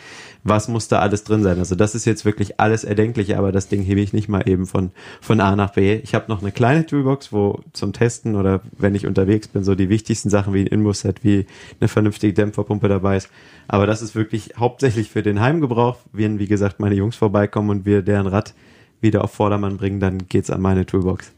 was 0.43 0.67
muss 0.67 0.88
da 0.88 1.00
alles 1.00 1.23
drin 1.23 1.43
sein. 1.43 1.57
Also 1.59 1.75
das 1.75 1.95
ist 1.95 2.05
jetzt 2.05 2.25
wirklich 2.25 2.59
alles 2.59 2.83
erdenklich, 2.83 3.38
aber 3.38 3.51
das 3.51 3.67
Ding 3.67 3.81
hebe 3.81 4.01
ich 4.01 4.13
nicht 4.13 4.27
mal 4.27 4.47
eben 4.47 4.65
von, 4.65 4.91
von 5.21 5.39
A 5.39 5.55
nach 5.55 5.71
B. 5.71 5.95
Ich 6.03 6.13
habe 6.15 6.25
noch 6.27 6.41
eine 6.41 6.51
kleine 6.51 6.85
Toolbox, 6.85 7.31
wo 7.31 7.62
zum 7.71 7.93
Testen 7.93 8.35
oder 8.35 8.62
wenn 8.77 8.95
ich 8.95 9.07
unterwegs 9.07 9.47
bin, 9.47 9.63
so 9.63 9.75
die 9.75 9.89
wichtigsten 9.89 10.29
Sachen 10.29 10.53
wie 10.53 10.62
ein 10.62 10.67
Inbus-Set, 10.67 11.23
wie 11.23 11.45
eine 11.79 11.88
vernünftige 11.88 12.33
Dämpferpumpe 12.33 12.88
dabei 12.88 13.17
ist. 13.17 13.29
Aber 13.67 13.88
das 13.88 14.01
ist 14.01 14.15
wirklich 14.15 14.51
hauptsächlich 14.57 15.09
für 15.09 15.23
den 15.23 15.39
Heimgebrauch. 15.39 15.97
Wenn, 16.12 16.39
wie 16.39 16.47
gesagt, 16.47 16.79
meine 16.79 16.95
Jungs 16.95 17.15
vorbeikommen 17.15 17.69
und 17.69 17.85
wir 17.85 18.01
deren 18.01 18.27
Rad 18.27 18.53
wieder 19.00 19.23
auf 19.23 19.31
Vordermann 19.31 19.77
bringen, 19.77 20.00
dann 20.00 20.27
geht's 20.27 20.50
an 20.50 20.62
meine 20.62 20.85
Toolbox. 20.85 21.31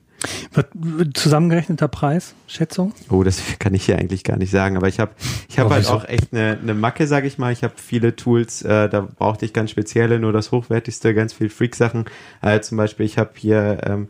Zusammengerechneter 1.14 1.88
Preis, 1.88 2.36
Schätzung? 2.48 2.94
Oh, 3.10 3.24
das 3.24 3.42
kann 3.60 3.74
ich 3.74 3.86
hier 3.86 3.98
eigentlich 3.98 4.24
gar 4.24 4.38
nicht 4.38 4.52
sagen, 4.52 4.78
aber 4.78 4.88
ich 4.88 5.00
habe 5.00 5.12
ich 5.50 5.60
hab 5.60 5.70
halt 5.70 5.88
auch 5.88 6.06
echt 6.06 6.34
eine, 6.34 6.58
eine 6.62 6.74
Macke, 6.74 7.08
sag 7.08 7.26
ich 7.26 7.38
mal. 7.38 7.52
Ich 7.52 7.64
habe 7.64 7.74
viele 7.78 8.16
Tools, 8.16 8.62
äh, 8.62 8.90
da 8.90 9.02
brauchte 9.02 9.46
ich 9.46 9.54
ganz 9.54 9.72
spezielle, 9.72 10.20
nur 10.20 10.34
das 10.34 10.52
hochwertigste, 10.52 11.14
ganz 11.14 11.34
viel 11.34 11.50
Freak-Sachen. 11.50 12.06
Äh, 12.42 12.62
zum 12.62 12.78
Beispiel, 12.78 13.06
ich 13.06 13.18
habe 13.18 13.32
hier 13.36 13.80
ähm, 13.86 14.08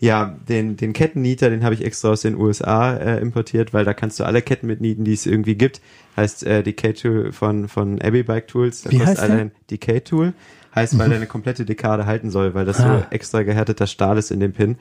ja 0.00 0.36
den 0.48 0.76
den 0.76 0.92
Kettennieter, 0.92 1.50
den 1.50 1.64
habe 1.64 1.74
ich 1.74 1.84
extra 1.84 2.10
aus 2.10 2.22
den 2.22 2.36
USA 2.36 2.94
äh, 2.94 3.20
importiert, 3.20 3.74
weil 3.74 3.84
da 3.84 3.94
kannst 3.94 4.20
du 4.20 4.24
alle 4.24 4.42
Ketten 4.42 4.66
mitnieten, 4.66 5.04
die 5.04 5.14
es 5.14 5.26
irgendwie 5.26 5.56
gibt. 5.56 5.80
Heißt 6.16 6.44
äh, 6.44 6.62
die 6.62 6.72
K-Tool 6.72 7.32
von 7.32 7.68
von 7.68 8.00
Abbey 8.00 8.22
Bike 8.22 8.48
Tools. 8.48 8.82
Da 8.82 8.90
Wie 8.90 9.04
heißt 9.04 9.20
allein 9.20 9.52
die 9.70 9.78
K-Tool 9.78 10.34
heißt, 10.78 10.98
weil 10.98 11.10
er 11.10 11.16
eine 11.16 11.26
komplette 11.26 11.64
Dekade 11.64 12.06
halten 12.06 12.30
soll, 12.30 12.54
weil 12.54 12.64
das 12.64 12.80
ah. 12.80 13.00
so 13.00 13.06
extra 13.10 13.42
gehärteter 13.42 13.86
Stahl 13.86 14.18
ist 14.18 14.30
in 14.30 14.40
dem 14.40 14.52
Pin. 14.52 14.76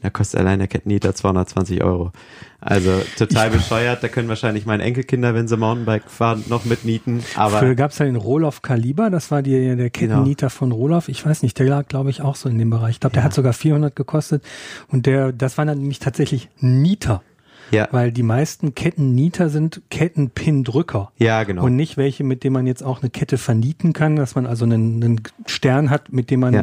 Da 0.00 0.10
kostet 0.10 0.38
allein 0.38 0.60
der 0.60 0.68
Kettennieter 0.68 1.14
220 1.14 1.82
Euro. 1.82 2.12
Also 2.60 3.02
total 3.16 3.50
bescheuert. 3.50 4.02
Da 4.02 4.08
können 4.08 4.28
wahrscheinlich 4.28 4.64
meine 4.64 4.84
Enkelkinder, 4.84 5.34
wenn 5.34 5.48
sie 5.48 5.56
Mountainbike 5.56 6.08
fahren, 6.08 6.44
noch 6.48 6.64
mitnieten. 6.64 7.22
Aber 7.34 7.58
Früher 7.58 7.74
gab 7.74 7.90
es 7.90 7.98
ja 7.98 8.06
den 8.06 8.16
Roloff 8.16 8.62
Kaliber. 8.62 9.10
Das 9.10 9.30
war 9.30 9.42
die, 9.42 9.76
der 9.76 9.90
Kettennieter 9.90 10.46
genau. 10.46 10.56
von 10.56 10.72
Roloff. 10.72 11.08
Ich 11.08 11.24
weiß 11.24 11.42
nicht, 11.42 11.58
der 11.58 11.66
lag, 11.66 11.88
glaube 11.88 12.10
ich, 12.10 12.22
auch 12.22 12.36
so 12.36 12.48
in 12.48 12.58
dem 12.58 12.70
Bereich. 12.70 12.96
Ich 12.96 13.00
glaube, 13.00 13.14
der 13.14 13.22
ja. 13.22 13.24
hat 13.24 13.34
sogar 13.34 13.52
400 13.52 13.94
gekostet. 13.94 14.44
Und 14.86 15.06
der, 15.06 15.32
das 15.32 15.58
waren 15.58 15.66
dann 15.66 15.78
nämlich 15.78 15.98
tatsächlich 15.98 16.48
Nieter. 16.60 17.22
Ja. 17.70 17.88
Weil 17.90 18.12
die 18.12 18.22
meisten 18.22 18.74
Kettennieter 18.74 19.50
sind 19.50 19.82
Kettenpindrücker. 19.90 21.12
Ja, 21.18 21.42
genau. 21.44 21.64
Und 21.64 21.76
nicht 21.76 21.96
welche, 21.96 22.24
mit 22.24 22.42
denen 22.42 22.54
man 22.54 22.66
jetzt 22.66 22.82
auch 22.82 23.02
eine 23.02 23.10
Kette 23.10 23.36
vernieten 23.36 23.92
kann, 23.92 24.16
dass 24.16 24.36
man 24.36 24.46
also 24.46 24.64
einen, 24.64 25.02
einen 25.02 25.20
Stern 25.46 25.90
hat, 25.90 26.10
mit 26.12 26.30
dem 26.30 26.40
man 26.40 26.54
ja. 26.54 26.60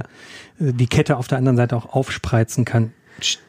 Äh, 0.59 0.73
die 0.73 0.87
Kette 0.87 1.17
auf 1.17 1.27
der 1.27 1.37
anderen 1.37 1.57
Seite 1.57 1.75
auch 1.75 1.93
aufspreizen 1.93 2.65
kann 2.65 2.91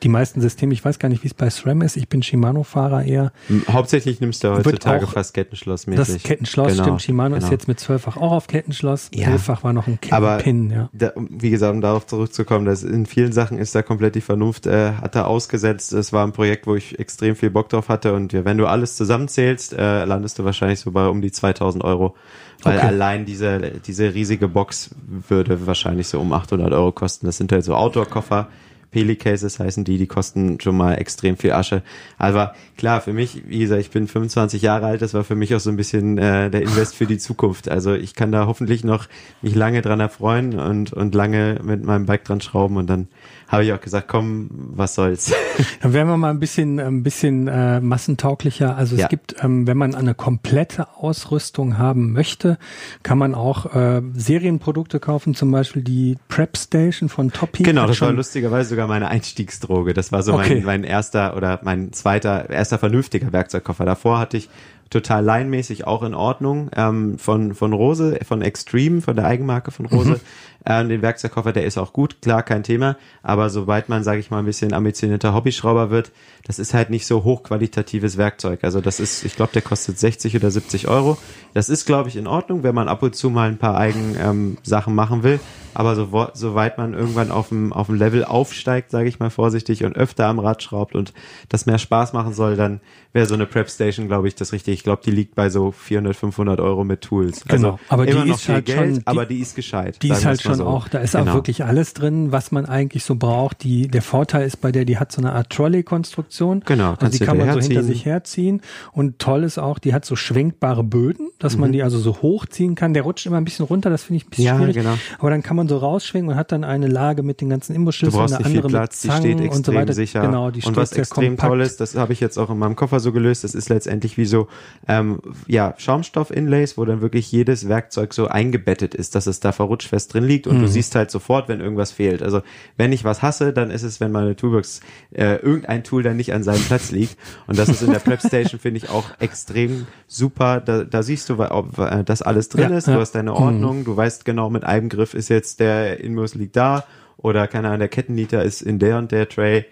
die 0.03 0.09
meisten 0.09 0.41
Systeme, 0.41 0.73
ich 0.73 0.85
weiß 0.85 0.99
gar 0.99 1.09
nicht, 1.09 1.23
wie 1.23 1.29
es 1.29 1.35
bei 1.35 1.51
SRAM 1.51 1.83
ist, 1.83 1.97
ich 1.97 2.09
bin 2.09 2.23
Shimano-Fahrer 2.23 3.05
eher. 3.05 3.33
Hauptsächlich 3.69 4.21
nimmst 4.21 4.45
du 4.45 4.53
heutzutage 4.53 5.07
fast 5.07 5.35
Kettenschloss 5.35 5.87
mäßig. 5.87 6.15
Das 6.15 6.23
Kettenschloss, 6.23 6.73
genau, 6.73 6.83
stimmt. 6.85 7.03
Shimano 7.03 7.35
genau. 7.35 7.45
ist 7.45 7.51
jetzt 7.51 7.69
mit 7.69 7.81
zwölffach 7.81 8.17
auch 8.17 8.33
auf 8.33 8.47
Kettenschloss. 8.47 9.11
Ja. 9.13 9.29
Elffach 9.29 9.65
war 9.65 9.73
noch 9.73 9.87
ein 9.87 10.01
Kettenpin, 10.01 10.71
ja. 10.71 10.89
Da, 10.93 11.13
wie 11.17 11.51
gesagt, 11.51 11.75
um 11.75 11.81
darauf 11.81 12.07
zurückzukommen, 12.07 12.65
dass 12.65 12.83
in 12.83 13.07
vielen 13.07 13.33
Sachen 13.33 13.59
ist 13.59 13.75
da 13.75 13.83
komplett 13.83 14.15
die 14.15 14.21
Vernunft, 14.21 14.67
äh, 14.67 14.93
hat 14.93 15.17
er 15.17 15.27
ausgesetzt. 15.27 15.93
Es 15.93 16.13
war 16.13 16.25
ein 16.27 16.33
Projekt, 16.33 16.67
wo 16.67 16.75
ich 16.75 16.99
extrem 16.99 17.35
viel 17.35 17.51
Bock 17.51 17.69
drauf 17.69 17.89
hatte 17.89 18.15
und 18.15 18.33
ja, 18.33 18.45
wenn 18.45 18.59
du 18.59 18.67
alles 18.67 18.97
zusammenzählst, 18.97 19.73
äh, 19.73 20.05
landest 20.05 20.39
du 20.39 20.45
wahrscheinlich 20.45 20.81
so 20.81 20.93
bei 20.93 21.09
um 21.09 21.21
die 21.21 21.33
2000 21.33 21.83
Euro. 21.83 22.15
Weil 22.63 22.79
okay. 22.79 22.87
allein 22.87 23.27
diese, 23.27 23.61
diese 23.87 24.15
riesige 24.15 24.49
Box 24.49 24.91
würde 25.07 25.67
wahrscheinlich 25.67 26.09
so 26.09 26.19
um 26.21 26.33
800 26.33 26.73
Euro 26.73 26.91
kosten. 26.91 27.27
Das 27.27 27.37
sind 27.37 27.53
halt 27.53 27.65
so 27.65 27.75
Outdoor-Koffer 27.75 28.49
Peli-Cases 28.91 29.59
heißen 29.59 29.85
die, 29.85 29.99
die 29.99 30.07
kosten 30.07 30.61
schon 30.61 30.77
mal 30.77 30.95
extrem 30.95 31.37
viel 31.37 31.53
Asche. 31.53 31.83
Aber 32.19 32.55
klar, 32.77 33.01
für 33.01 33.13
mich, 33.13 33.43
wie 33.47 33.61
gesagt, 33.61 33.81
ich 33.81 33.91
bin 33.91 34.07
25 34.07 34.63
Jahre 34.63 34.87
alt, 34.87 35.03
das 35.03 35.15
war 35.15 35.25
für 35.25 35.35
mich 35.35 35.55
auch 35.55 35.61
so 35.61 35.71
ein 35.71 35.77
bisschen 35.77 36.19
äh, 36.19 36.51
der 36.51 36.63
Invest 36.63 36.95
für 36.95 37.07
die 37.07 37.19
Zukunft. 37.19 37.69
Also 37.69 37.95
ich 37.95 38.15
kann 38.15 38.33
da 38.33 38.47
hoffentlich 38.47 38.85
noch 38.85 39.07
mich 39.43 39.55
lange 39.55 39.83
dran 39.83 40.01
erfreuen 40.01 40.59
und, 40.59 40.93
und 40.93 41.15
lange 41.15 41.61
mit 41.63 41.85
meinem 41.85 42.07
Bike 42.07 42.25
dran 42.25 42.41
schrauben 42.41 42.77
und 42.77 42.89
dann 42.89 43.09
habe 43.49 43.65
ich 43.65 43.73
auch 43.73 43.81
gesagt, 43.81 44.09
komm, 44.09 44.49
was 44.51 44.95
soll's. 44.95 45.33
Dann 45.81 45.93
werden 45.93 46.09
wir 46.09 46.17
mal 46.17 46.31
ein 46.31 46.41
bisschen, 46.41 46.81
ein 46.81 47.03
bisschen 47.03 47.47
äh, 47.47 47.81
massentauglicher. 47.81 48.77
Also 48.77 48.97
es 48.97 49.03
ja. 49.03 49.09
gibt, 49.09 49.37
ähm, 49.43 49.67
wenn 49.67 49.77
man 49.77 49.95
eine 49.95 50.15
komplette 50.15 50.89
Ausrüstung 50.97 51.79
haben 51.79 52.13
möchte, 52.13 52.59
kann 53.05 53.19
man 53.19 53.35
auch 53.35 53.75
äh, 53.75 54.03
Serienprodukte 54.15 54.99
kaufen, 54.99 55.35
zum 55.35 55.53
Beispiel 55.53 55.83
die 55.83 56.19
Prep 56.29 56.57
Station 56.57 57.09
von 57.09 57.31
Top 57.31 57.57
Heat. 57.57 57.67
Genau, 57.67 57.87
das 57.87 58.01
war 58.01 58.13
lustigerweise 58.13 58.76
sogar 58.77 58.89
meine 58.89 59.09
Einstiegsdroge. 59.09 59.95
Das 59.95 60.13
war 60.13 60.23
so 60.23 60.35
okay. 60.35 60.57
mein, 60.57 60.65
mein 60.65 60.85
erster 60.85 61.35
oder 61.35 61.61
mein 61.63 61.95
zweiter, 61.95 62.51
erster 62.51 62.79
vernünftiger 62.79 63.33
Werkzeugkoffer. 63.33 63.87
Davor 63.87 64.19
hatte 64.19 64.37
ich 64.37 64.51
total 64.91 65.25
leinmäßig 65.25 65.87
auch 65.87 66.03
in 66.03 66.15
Ordnung. 66.15 66.71
Ähm, 66.75 67.19
von, 67.19 67.55
von 67.55 67.73
Rose, 67.73 68.19
von 68.27 68.43
Extreme, 68.43 69.03
von 69.03 69.17
der 69.17 69.27
Eigenmarke 69.27 69.71
von 69.71 69.87
Rose. 69.87 70.11
Mhm. 70.11 70.21
Ähm, 70.69 70.89
den 70.89 71.01
Werkzeugkoffer, 71.01 71.53
der 71.53 71.65
ist 71.65 71.79
auch 71.79 71.93
gut, 71.93 72.21
klar, 72.23 72.43
kein 72.43 72.65
Thema. 72.65 72.97
Aber 73.23 73.51
sobald 73.51 73.89
man, 73.89 74.03
sage 74.03 74.19
ich 74.19 74.33
mal, 74.33 74.41
ein 74.41 74.45
bisschen 74.45 74.73
ambitionierter 74.73 75.33
Hobbyschrauber 75.33 75.91
wird, 75.91 76.11
das 76.45 76.59
ist 76.59 76.75
halt 76.75 76.91
nicht 76.91 77.07
so 77.07 77.23
hochqualitatives 77.23 78.17
Werkzeug. 78.17 78.65
Also 78.65 78.81
das 78.81 78.99
ist, 78.99 79.25
ich 79.25 79.37
glaube, 79.37 79.53
der 79.53 79.63
kostet 79.63 79.97
60 79.99 80.35
oder 80.35 80.51
70 80.51 80.89
Euro. 80.89 81.19
Das 81.55 81.69
ist, 81.69 81.87
glaube 81.87 82.09
ich, 82.09 82.17
in 82.17 82.27
Ordnung, 82.27 82.65
wenn 82.65 82.75
man 82.75 82.89
ab 82.89 83.05
und 83.05 83.15
zu 83.15 83.31
mal 83.31 83.49
ein 83.49 83.59
paar 83.59 83.77
Eigensachen 83.77 84.91
ähm, 84.91 84.97
machen 84.97 85.23
will. 85.23 85.39
Aber 85.73 85.95
so, 85.95 86.29
soweit 86.33 86.79
man 86.79 86.95
irgendwann 86.95 87.31
auf 87.31 87.51
dem, 87.51 87.73
auf 87.73 87.87
dem 87.87 87.97
Level 87.97 88.25
aufsteigt, 88.25 88.91
sage 88.91 89.09
ich 89.09 89.21
mal 89.21 89.31
vorsichtig, 89.31 89.85
und 89.85 89.95
öfter 89.95 90.27
am 90.27 90.39
Rad 90.39 90.63
schraubt 90.63 90.97
und 90.97 91.13
das 91.49 91.67
mehr 91.67 91.79
Spaß 91.79 92.13
machen 92.13 92.33
soll, 92.33 92.57
dann 92.57 92.81
wäre 93.17 93.27
so 93.27 93.35
eine 93.35 93.47
Prep 93.47 93.71
Station, 93.71 94.09
glaube 94.09 94.29
ich, 94.29 94.35
das 94.35 94.53
richtig. 94.53 94.75
Ich 94.75 94.83
glaube, 94.85 95.01
die 95.05 95.11
liegt 95.11 95.35
bei 95.35 95.49
so 95.49 95.73
400, 95.73 96.15
500 96.15 96.61
Euro 96.61 96.85
mit 96.85 97.01
Tools. 97.01 97.45
Genau, 97.47 97.73
also 97.73 97.79
aber 97.89 98.07
immer 98.07 98.23
die 98.23 98.29
noch 98.29 98.37
ist 98.37 98.45
viel 98.45 98.55
halt 98.55 98.67
Geld, 98.67 98.95
schon, 98.97 99.03
aber 99.07 99.25
die 99.25 99.39
ist 99.39 99.57
gescheit. 99.57 99.97
Die 100.03 100.11
ist 100.11 100.27
halt 100.27 100.43
schon 100.43 100.57
so. 100.57 100.67
auch, 100.67 100.87
da 100.89 100.99
ist 100.99 101.13
genau. 101.13 101.31
auch 101.31 101.35
wirklich 101.35 101.65
alles 101.65 101.95
drin, 101.95 102.31
was 102.31 102.53
man 102.53 102.67
eigentlich 102.67 103.05
so 103.05 103.17
braucht. 103.17 103.65
Die, 103.65 103.89
der 103.89 104.03
Vorteil 104.03 104.47
ist 104.47 104.61
bei 104.61 104.71
der, 104.71 104.85
die 104.85 104.99
hat 104.99 105.13
so 105.13 105.23
eine 105.23 105.33
Art 105.33 105.49
Trolley-Konstruktion. 105.49 106.63
Genau, 106.67 106.95
also 107.01 107.19
die 107.19 107.25
kann 107.25 107.39
man 107.39 107.51
so 107.55 107.61
hinter 107.61 107.83
sich 107.83 108.05
herziehen. 108.05 108.61
Und 108.93 109.19
toll 109.19 109.45
ist 109.45 109.59
auch, 109.59 109.79
die 109.79 109.95
hat 109.95 110.05
so 110.05 110.15
schwenkbare 110.15 110.85
Böden, 110.85 111.31
dass 111.39 111.55
mhm. 111.55 111.63
man 111.63 111.73
die 111.73 111.83
also 111.83 111.99
so 111.99 112.21
hochziehen 112.21 112.75
kann. 112.75 112.93
Der 112.93 113.03
rutscht 113.03 113.25
immer 113.25 113.39
ein 113.39 113.47
bisschen 113.47 113.65
runter, 113.65 113.89
das 113.89 114.05
finde 114.05 114.19
ich 114.19 114.27
ein 114.27 114.31
bisschen 114.31 114.45
ja, 114.45 114.57
schwierig. 114.59 114.77
Genau. 114.77 114.99
Aber 115.19 115.31
dann 115.31 115.43
kann 115.43 115.57
man 115.57 115.69
so 115.69 115.79
rausschwingen 115.79 116.29
und 116.29 116.37
hat 116.37 116.53
dann 116.53 116.65
eine 116.65 116.87
Lage 116.87 117.23
mit 117.23 117.41
den 117.41 117.49
ganzen 117.49 117.75
Imbusschlüsseln, 117.75 118.31
eine 118.31 118.45
andere 118.45 118.69
Platz, 118.69 119.03
mit 119.05 119.13
Zangen 119.13 119.39
die 119.39 119.45
steht 119.45 119.57
und 119.57 119.65
so 119.65 119.73
weiter. 119.73 119.95
Sicher. 119.95 120.21
Genau, 120.21 120.51
die 120.51 120.63
und 120.63 120.77
was 120.77 120.93
extrem 120.93 121.29
kompakt. 121.29 121.49
toll 121.49 121.61
ist, 121.63 121.81
das 121.81 121.95
habe 121.95 122.13
ich 122.13 122.21
jetzt 122.21 122.37
auch 122.39 122.51
in 122.51 122.59
meinem 122.59 122.77
Koffer 122.77 123.01
so 123.01 123.06
gelöst, 123.13 123.45
das 123.45 123.55
ist 123.55 123.69
letztendlich 123.69 124.17
wie 124.17 124.27
so 124.27 124.49
ähm, 124.89 125.21
ja, 125.47 125.75
Schaumstoff-Inlays, 125.77 126.79
wo 126.79 126.85
dann 126.85 127.01
wirklich 127.01 127.31
jedes 127.33 127.69
Werkzeug 127.69 128.15
so 128.15 128.29
eingebettet 128.29 128.95
ist, 128.95 129.15
dass 129.15 129.27
es 129.27 129.41
da 129.41 129.53
verrutscht 129.53 129.89
fest 129.89 130.15
drin 130.15 130.25
liegt 130.25 130.47
und 130.47 130.59
mhm. 130.59 130.63
du 130.63 130.69
siehst 130.69 130.95
halt 130.95 131.11
sofort, 131.11 131.49
wenn 131.49 131.61
irgendwas 131.61 131.93
fehlt. 131.93 132.23
Also 132.23 132.43
wenn 132.77 132.93
ich 132.93 133.05
was 133.05 133.23
hasse, 133.23 133.53
dann 133.53 133.71
ist 133.71 133.83
es, 133.83 134.01
wenn 134.01 134.13
meine 134.13 134.37
Toolbox 134.37 134.81
äh, 135.13 135.37
irgendein 135.37 135.85
Tool 135.85 136.03
dann 136.03 136.17
nicht 136.17 136.33
an 136.33 136.43
seinem 136.43 136.63
Platz 136.63 136.91
liegt. 136.91 137.17
Und 137.47 137.59
das 137.59 137.69
ist 137.69 137.83
in 137.83 137.91
der 137.91 137.99
Prep 137.99 138.21
Station, 138.21 138.61
finde 138.61 138.79
ich, 138.79 138.91
auch 138.91 139.11
extrem 139.19 139.87
super. 140.07 140.61
Da, 140.61 140.85
da 140.85 141.03
siehst 141.03 141.29
du, 141.29 141.39
ob 141.39 141.79
äh, 141.79 142.05
das 142.05 142.23
alles 142.23 142.49
drin 142.49 142.71
ja, 142.71 142.79
ist, 142.79 142.87
du 142.87 142.93
ja. 142.93 143.01
hast 143.01 143.13
deine 143.13 143.35
Ordnung, 143.35 143.81
mhm. 143.81 143.85
du 143.85 143.97
weißt 143.97 144.25
genau, 144.25 144.51
mit 144.51 144.65
einem 144.65 144.89
Griff 144.89 145.15
ist 145.15 145.29
jetzt 145.29 145.61
der 145.61 146.01
Inmus 146.01 146.35
liegt 146.35 146.57
da 146.57 146.85
oder 147.17 147.47
keine 147.49 147.69
Ahnung, 147.69 147.81
der 147.81 147.89
Kettenliter 147.89 148.43
ist 148.43 148.63
in 148.63 148.79
der 148.79 148.99
und 148.99 149.13
der 149.13 149.29
Tray. 149.29 149.65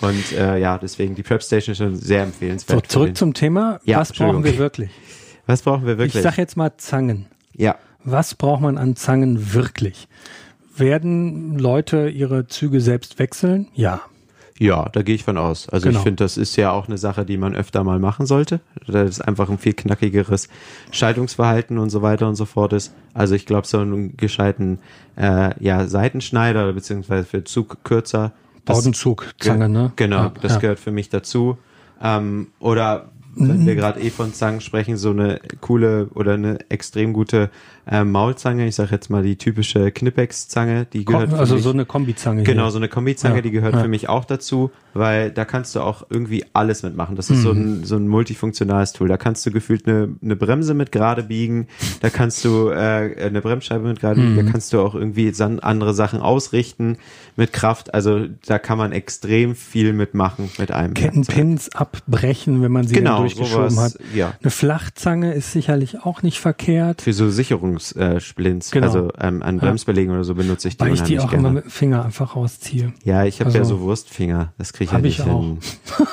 Und 0.00 0.32
äh, 0.32 0.58
ja, 0.58 0.78
deswegen 0.78 1.14
die 1.14 1.22
Prep 1.22 1.42
Station 1.42 1.72
ist 1.72 1.78
schon 1.78 1.96
sehr 1.96 2.22
empfehlenswert. 2.22 2.90
So, 2.90 3.00
zurück 3.00 3.16
zum 3.16 3.34
Thema. 3.34 3.80
Ja, 3.84 3.98
was 3.98 4.12
brauchen 4.12 4.44
wir 4.44 4.58
wirklich? 4.58 4.90
Was 5.44 5.62
brauchen 5.62 5.84
wir 5.86 5.98
wirklich? 5.98 6.14
Ich 6.14 6.22
sag 6.22 6.38
jetzt 6.38 6.56
mal 6.56 6.70
Zangen. 6.76 7.26
Ja. 7.56 7.74
Was 8.04 8.36
braucht 8.36 8.60
man 8.60 8.78
an 8.78 8.94
Zangen 8.94 9.52
wirklich? 9.54 10.06
werden 10.78 11.58
Leute 11.58 12.08
ihre 12.08 12.46
Züge 12.46 12.80
selbst 12.80 13.18
wechseln? 13.18 13.68
Ja. 13.74 14.02
Ja, 14.58 14.88
da 14.90 15.02
gehe 15.02 15.14
ich 15.14 15.24
von 15.24 15.38
aus. 15.38 15.68
Also 15.68 15.88
Genau. 15.88 15.98
ich 15.98 16.04
finde, 16.04 16.22
das 16.22 16.36
ist 16.36 16.54
ja 16.56 16.70
auch 16.70 16.86
eine 16.86 16.98
Sache, 16.98 17.24
die 17.24 17.36
man 17.36 17.56
öfter 17.56 17.82
mal 17.82 17.98
machen 17.98 18.26
sollte. 18.26 18.60
Das 18.86 19.10
ist 19.10 19.20
einfach 19.20 19.50
ein 19.50 19.58
viel 19.58 19.72
knackigeres 19.72 20.48
Schaltungsverhalten 20.92 21.78
und 21.78 21.90
so 21.90 22.02
weiter 22.02 22.28
und 22.28 22.36
so 22.36 22.44
fort 22.44 22.72
ist. 22.72 22.92
Also 23.12 23.34
ich 23.34 23.46
glaube, 23.46 23.66
so 23.66 23.78
einen 23.78 24.16
gescheiten 24.16 24.78
äh, 25.16 25.50
ja, 25.58 25.86
Seitenschneider 25.88 26.72
beziehungsweise 26.74 27.24
für 27.24 27.42
Zug 27.42 27.82
Baudenzugzange, 28.64 29.68
ne? 29.68 29.92
Genau, 29.96 30.16
Ja, 30.24 30.32
das 30.40 30.54
ja. 30.54 30.58
gehört 30.60 30.78
für 30.80 30.90
mich 30.92 31.08
dazu. 31.08 31.58
Ähm, 32.02 32.48
oder 32.58 33.10
wenn 33.34 33.62
Mhm. 33.62 33.66
wir 33.66 33.74
gerade 33.76 34.00
eh 34.00 34.10
von 34.10 34.34
Zangen 34.34 34.60
sprechen, 34.60 34.96
so 34.96 35.10
eine 35.10 35.40
coole 35.60 36.08
oder 36.14 36.34
eine 36.34 36.58
extrem 36.70 37.12
gute 37.12 37.50
äh, 37.86 38.04
Maulzange. 38.04 38.66
Ich 38.66 38.74
sage 38.76 38.90
jetzt 38.92 39.10
mal 39.10 39.22
die 39.22 39.36
typische 39.36 39.90
Knipex-Zange, 39.90 40.86
die 40.92 41.04
gehört 41.04 41.30
für 41.30 41.38
Also 41.38 41.54
mich 41.54 41.64
so 41.64 41.70
eine 41.70 41.84
Kombizange. 41.84 42.42
Genau, 42.44 42.70
so 42.70 42.78
eine 42.78 42.88
Kombizange, 42.88 43.36
Ja, 43.36 43.40
die 43.42 43.50
gehört 43.50 43.74
ja. 43.74 43.80
für 43.82 43.88
mich 43.88 44.08
auch 44.08 44.24
dazu, 44.24 44.70
weil 44.94 45.30
da 45.30 45.44
kannst 45.44 45.74
du 45.74 45.80
auch 45.80 46.06
irgendwie 46.10 46.44
alles 46.52 46.82
mitmachen. 46.82 47.16
Das 47.16 47.30
ist 47.30 47.42
so, 47.42 47.52
Mhm. 47.54 47.60
ein, 47.80 47.84
so 47.84 47.96
ein 47.96 48.06
multifunktionales 48.08 48.92
Tool. 48.92 49.08
Da 49.08 49.16
kannst 49.16 49.44
du 49.46 49.50
gefühlt 49.50 49.86
eine, 49.88 50.10
eine 50.22 50.36
Bremse 50.36 50.74
mit 50.74 50.92
gerade 50.92 51.24
biegen, 51.24 51.66
da 52.00 52.10
kannst 52.10 52.44
du 52.44 52.68
äh, 52.68 53.16
eine 53.26 53.40
Bremsscheibe 53.40 53.86
mit 53.88 54.00
gerade 54.00 54.16
biegen, 54.20 54.34
Mhm. 54.34 54.46
da 54.46 54.50
kannst 54.52 54.72
du 54.72 54.80
auch 54.80 54.94
irgendwie 54.94 55.32
andere 55.62 55.94
Sachen 55.94 56.20
ausrichten 56.20 56.98
mit 57.36 57.52
Kraft. 57.52 57.94
Also 57.94 58.26
da 58.46 58.58
kann 58.58 58.78
man 58.78 58.92
extrem 58.92 59.54
viel 59.56 59.92
mitmachen 59.92 60.50
mit 60.58 60.70
einem. 60.70 60.94
Kettenpins 60.94 61.74
abbrechen, 61.74 62.62
wenn 62.62 62.72
man 62.72 62.86
sie 62.86 62.94
Genau, 62.94 63.20
durchgeschoben 63.20 63.70
sowas, 63.70 63.94
hat. 63.94 64.00
ja. 64.14 64.34
Eine 64.40 64.50
Flachzange 64.50 65.32
ist 65.34 65.52
sicherlich 65.52 66.00
auch 66.04 66.22
nicht 66.22 66.38
verkehrt. 66.38 67.02
Für 67.02 67.12
so 67.12 67.30
Sicherungssplints, 67.78 68.68
äh, 68.68 68.72
Genau. 68.72 68.86
also 68.86 69.10
ähm, 69.18 69.42
an 69.42 69.58
Bremsbelegen 69.58 70.12
oder 70.12 70.24
so 70.24 70.34
benutze 70.34 70.68
ich 70.68 70.76
die 70.76 70.84
Weil 70.84 70.94
ich 70.94 71.02
die 71.02 71.18
auch 71.18 71.30
gerne. 71.30 71.38
immer 71.48 71.50
mit 71.52 71.64
dem 71.64 71.70
Finger 71.70 72.04
einfach 72.04 72.36
rausziehe. 72.36 72.92
Ja, 73.04 73.24
ich 73.24 73.40
habe 73.40 73.50
ja 73.50 73.60
Also- 73.60 73.76
so 73.76 73.80
Wurstfinger. 73.82 74.52
Das 74.58 74.72
kriege 74.72 74.84
ich 74.86 74.92
ja 74.92 74.98
nicht 74.98 75.18
ich 75.18 75.24
hin. 75.24 75.58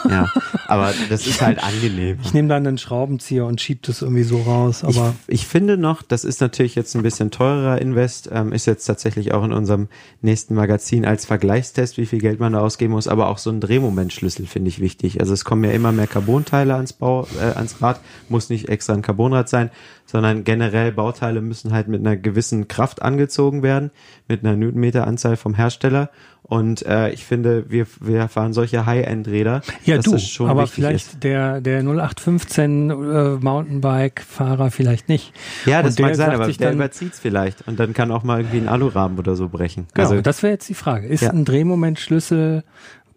Ja, 0.10 0.28
aber 0.68 0.94
das 1.10 1.28
ist 1.28 1.42
halt 1.42 1.63
angenehm. 1.63 2.18
Ich 2.24 2.34
nehme 2.34 2.48
dann 2.50 2.66
einen 2.68 2.78
Schraubenzieher 2.78 3.46
und 3.46 3.62
schiebe 3.62 3.82
das 3.84 4.01
irgendwie 4.01 4.24
so 4.24 4.42
raus. 4.42 4.84
Aber 4.84 5.13
ich, 5.28 5.42
ich 5.42 5.48
finde 5.48 5.78
noch, 5.78 6.01
das 6.01 6.24
ist 6.24 6.42
natürlich 6.42 6.75
jetzt 6.75 6.96
ein 6.96 7.01
bisschen 7.04 7.32
teurerer 7.32 7.82
Invest, 7.82 8.30
ähm, 8.32 8.51
ist 8.54 8.66
jetzt 8.66 8.86
tatsächlich 8.86 9.34
auch 9.34 9.44
in 9.44 9.54
unserem 9.54 9.88
nächsten 10.22 10.56
Magazin 10.56 11.06
als 11.06 11.25
Vergleichstest, 11.25 11.98
wie 11.98 12.06
viel 12.06 12.20
Geld 12.20 12.39
man 12.39 12.54
da 12.54 12.60
ausgeben 12.60 12.94
muss, 12.94 13.08
aber 13.08 13.30
auch 13.30 13.38
so 13.38 13.50
ein 13.50 13.62
Drehmomentschlüssel 13.62 14.46
finde 14.48 14.70
ich 14.70 14.80
wichtig. 14.80 15.20
Also 15.20 15.34
es 15.34 15.46
kommen 15.46 15.63
ja 15.63 15.72
immer 15.72 15.92
mehr 15.92 16.08
Carbonteile 16.08 16.75
ans 16.75 16.94
Bau, 16.94 17.28
äh, 17.39 17.56
ans 17.58 17.82
Rad, 17.82 18.00
muss 18.30 18.50
nicht 18.50 18.70
extra 18.70 18.94
ein 18.94 19.01
Carbonrad 19.01 19.50
sein, 19.50 19.70
sondern 20.06 20.44
generell 20.44 20.92
Bauteile 20.92 21.42
müssen 21.50 21.74
halt 21.74 21.89
mit 21.89 22.00
einer 22.00 22.15
gewissen 22.15 22.70
Kraft 22.70 23.01
angezogen 23.01 23.62
werden, 23.63 23.91
mit 24.29 24.46
einer 24.46 24.56
Newtonmeter-Anzahl 24.56 25.36
vom 25.36 25.53
Hersteller. 25.53 26.10
Und 26.44 26.84
äh, 26.88 27.10
ich 27.12 27.25
finde, 27.25 27.70
wir, 27.70 27.86
wir 28.00 28.27
fahren 28.27 28.53
solche 28.53 28.86
High-End-Räder. 28.86 29.62
ja, 29.86 29.98
du, 30.00 30.18
aber 30.48 30.65
vielleicht 30.65 31.13
ist. 31.13 31.24
der, 31.24 31.60
der 31.62 31.82
0815 31.82 32.89
äh, 32.89 32.94
Mountainbike-Fahrer 33.39 34.72
vielleicht 34.72 35.10
nicht. 35.10 35.34
Ja, 35.65 35.84
das 35.84 35.96
Und 35.98 36.01
mag 36.06 36.15
sein, 36.15 36.32
aber 36.32 36.48
der 36.48 36.56
dann- 36.70 36.75
überzieht's 36.75 37.20
vielleicht. 37.20 37.68
Und 37.68 37.79
dann 37.79 37.94
kann 37.94 38.12
auch 38.12 38.24
mal 38.24 38.39
irgendwie 38.39 38.58
ein 38.58 38.68
Alurahmen 38.68 39.20
oder 39.20 39.36
so 39.36 39.50
brechen. 39.50 39.88
Genau, 39.94 40.10
also, 40.10 40.22
das 40.22 40.41
wäre 40.41 40.53
jetzt 40.53 40.70
die 40.70 40.74
Frage. 40.74 41.08
Ist 41.08 41.22
Ja. 41.22 41.32
ein 41.32 41.46
Drehmomentschlüssel 41.46 42.63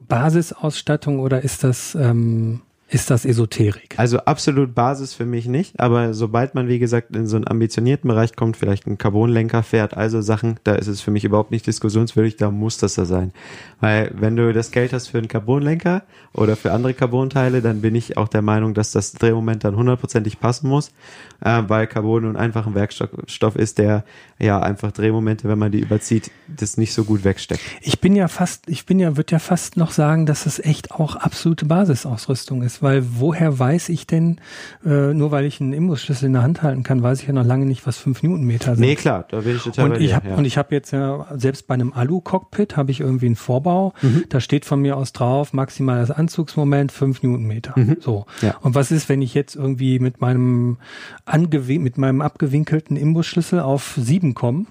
Basisausstattung 0.09 1.19
oder 1.21 1.43
ist 1.43 1.65
das, 1.65 1.95
ähm, 1.95 2.61
ist 2.93 3.11
das 3.11 3.25
Esoterik? 3.25 3.95
also 4.03 4.19
absolut 4.19 4.75
Basis 4.75 5.15
für 5.15 5.27
mich 5.27 5.47
nicht, 5.47 5.79
aber 5.79 6.15
sobald 6.15 6.55
man, 6.55 6.69
wie 6.69 6.79
gesagt, 6.79 7.15
in 7.15 7.27
so 7.27 7.37
einen 7.37 7.47
ambitionierten 7.47 8.09
Bereich 8.09 8.35
kommt, 8.35 8.57
vielleicht 8.57 8.87
einen 8.87 8.99
Carbonlenker 8.99 9.63
fährt, 9.63 9.97
also 9.97 10.21
Sachen, 10.21 10.59
da 10.65 10.75
ist 10.75 10.89
es 10.89 11.01
für 11.01 11.11
mich 11.11 11.25
überhaupt 11.25 11.51
nicht 11.51 11.67
diskussionswürdig, 11.67 12.37
da 12.37 12.51
muss 12.51 12.79
das 12.79 12.95
da 12.95 13.05
sein. 13.05 13.33
Weil 13.81 14.13
wenn 14.15 14.37
du 14.37 14.53
das 14.53 14.71
Geld 14.71 14.93
hast 14.93 15.09
für 15.09 15.19
einen 15.19 15.29
Carbonlenker 15.29 16.03
oder 16.33 16.57
für 16.57 16.73
andere 16.73 16.95
Carbonteile, 16.95 17.63
dann 17.63 17.81
bin 17.81 17.95
ich 17.95 18.17
auch 18.17 18.29
der 18.29 18.43
Meinung, 18.43 18.75
dass 18.75 18.93
das 18.93 19.13
Drehmoment 19.13 19.65
dann 19.65 19.77
hundertprozentig 19.77 20.41
passen 20.41 20.69
muss, 20.69 20.91
äh, 21.41 21.63
weil 21.69 21.87
Carbon 21.87 22.25
nun 22.25 22.37
einfach 22.37 22.67
ein 22.67 22.75
Werkstoff 22.75 23.57
ist, 23.57 23.79
der 23.79 24.05
ja 24.39 24.61
einfach 24.61 24.93
Drehmomente, 24.93 25.49
wenn 25.49 25.59
man 25.59 25.71
die 25.71 25.81
überzieht, 25.81 26.31
das 26.49 26.77
nicht 26.77 26.93
so 26.93 27.05
gut 27.05 27.25
wegsteckt. 27.25 27.63
Ich 27.81 28.01
bin 28.01 28.17
ja 28.17 28.29
fast, 28.29 28.69
ich 28.69 28.87
bin 28.87 28.99
ja, 28.99 29.17
würde 29.17 29.33
ja 29.33 29.39
fast 29.39 29.77
noch 29.77 29.93
sagen, 29.93 30.27
dass 30.27 30.47
es 30.47 30.59
echt 30.59 30.91
auch 30.91 31.17
absolute 31.17 31.67
Basisausrüstung 31.67 32.63
ist, 32.63 32.82
weil 32.83 33.05
woher 33.19 33.59
weiß 33.59 33.89
ich 33.89 34.07
denn, 34.07 34.41
äh, 34.85 35.15
nur 35.15 35.31
weil 35.31 35.45
ich 35.45 35.61
einen 35.61 35.73
Imbusschlüssel 35.73 36.27
in 36.27 36.35
der 36.35 36.43
Hand 36.43 36.63
halten 36.63 36.83
kann, 36.83 37.03
weiß 37.03 37.21
ich 37.21 37.27
ja 37.27 37.33
noch 37.33 37.45
lange 37.45 37.67
nicht, 37.67 37.87
was 37.87 37.99
fünf 37.99 38.23
Newtonmeter 38.23 38.75
sind. 38.75 38.85
Nee, 38.85 38.97
klar, 38.97 39.25
da 39.31 39.41
bin 39.41 39.57
ich 39.57 39.63
total 39.63 39.93
Und 39.93 40.01
ich 40.01 40.15
habe 40.15 40.29
ja. 40.29 40.35
und 40.37 40.45
ich 40.45 40.59
habe 40.59 40.75
jetzt 40.75 40.91
ja 40.91 41.27
selbst 41.35 41.67
bei 41.67 41.75
einem 41.75 41.93
Alu-Cockpit 41.93 42.77
habe 42.77 42.91
ich 42.91 43.01
irgendwie 43.01 43.27
einen 43.27 43.37
Vorbau. 43.37 43.95
Mhm. 44.03 44.25
Da 44.29 44.41
steht 44.41 44.65
von 44.65 44.81
mir 44.81 44.97
aus 44.97 45.13
drauf 45.13 45.53
maximales 45.53 46.11
Anzugsmoment 46.11 46.93
fünf 46.93 47.23
Newtonmeter. 47.23 47.75
So. 48.01 48.27
Mhm. 48.41 48.47
Ja. 48.47 48.57
Und 48.59 48.75
was 48.75 48.91
ist, 48.91 49.09
wenn 49.09 49.23
ich 49.23 49.35
jetzt 49.35 49.55
irgendwie 49.57 49.99
mit 49.99 50.21
meinem 50.21 50.79
angewi 51.25 51.79
mit 51.79 51.99
meinem 51.99 52.21
abgewinkelten 52.21 52.97
Imbusschlüssel 52.97 53.61
auf 53.61 53.95
sieben 53.97 54.35
komme? 54.35 54.67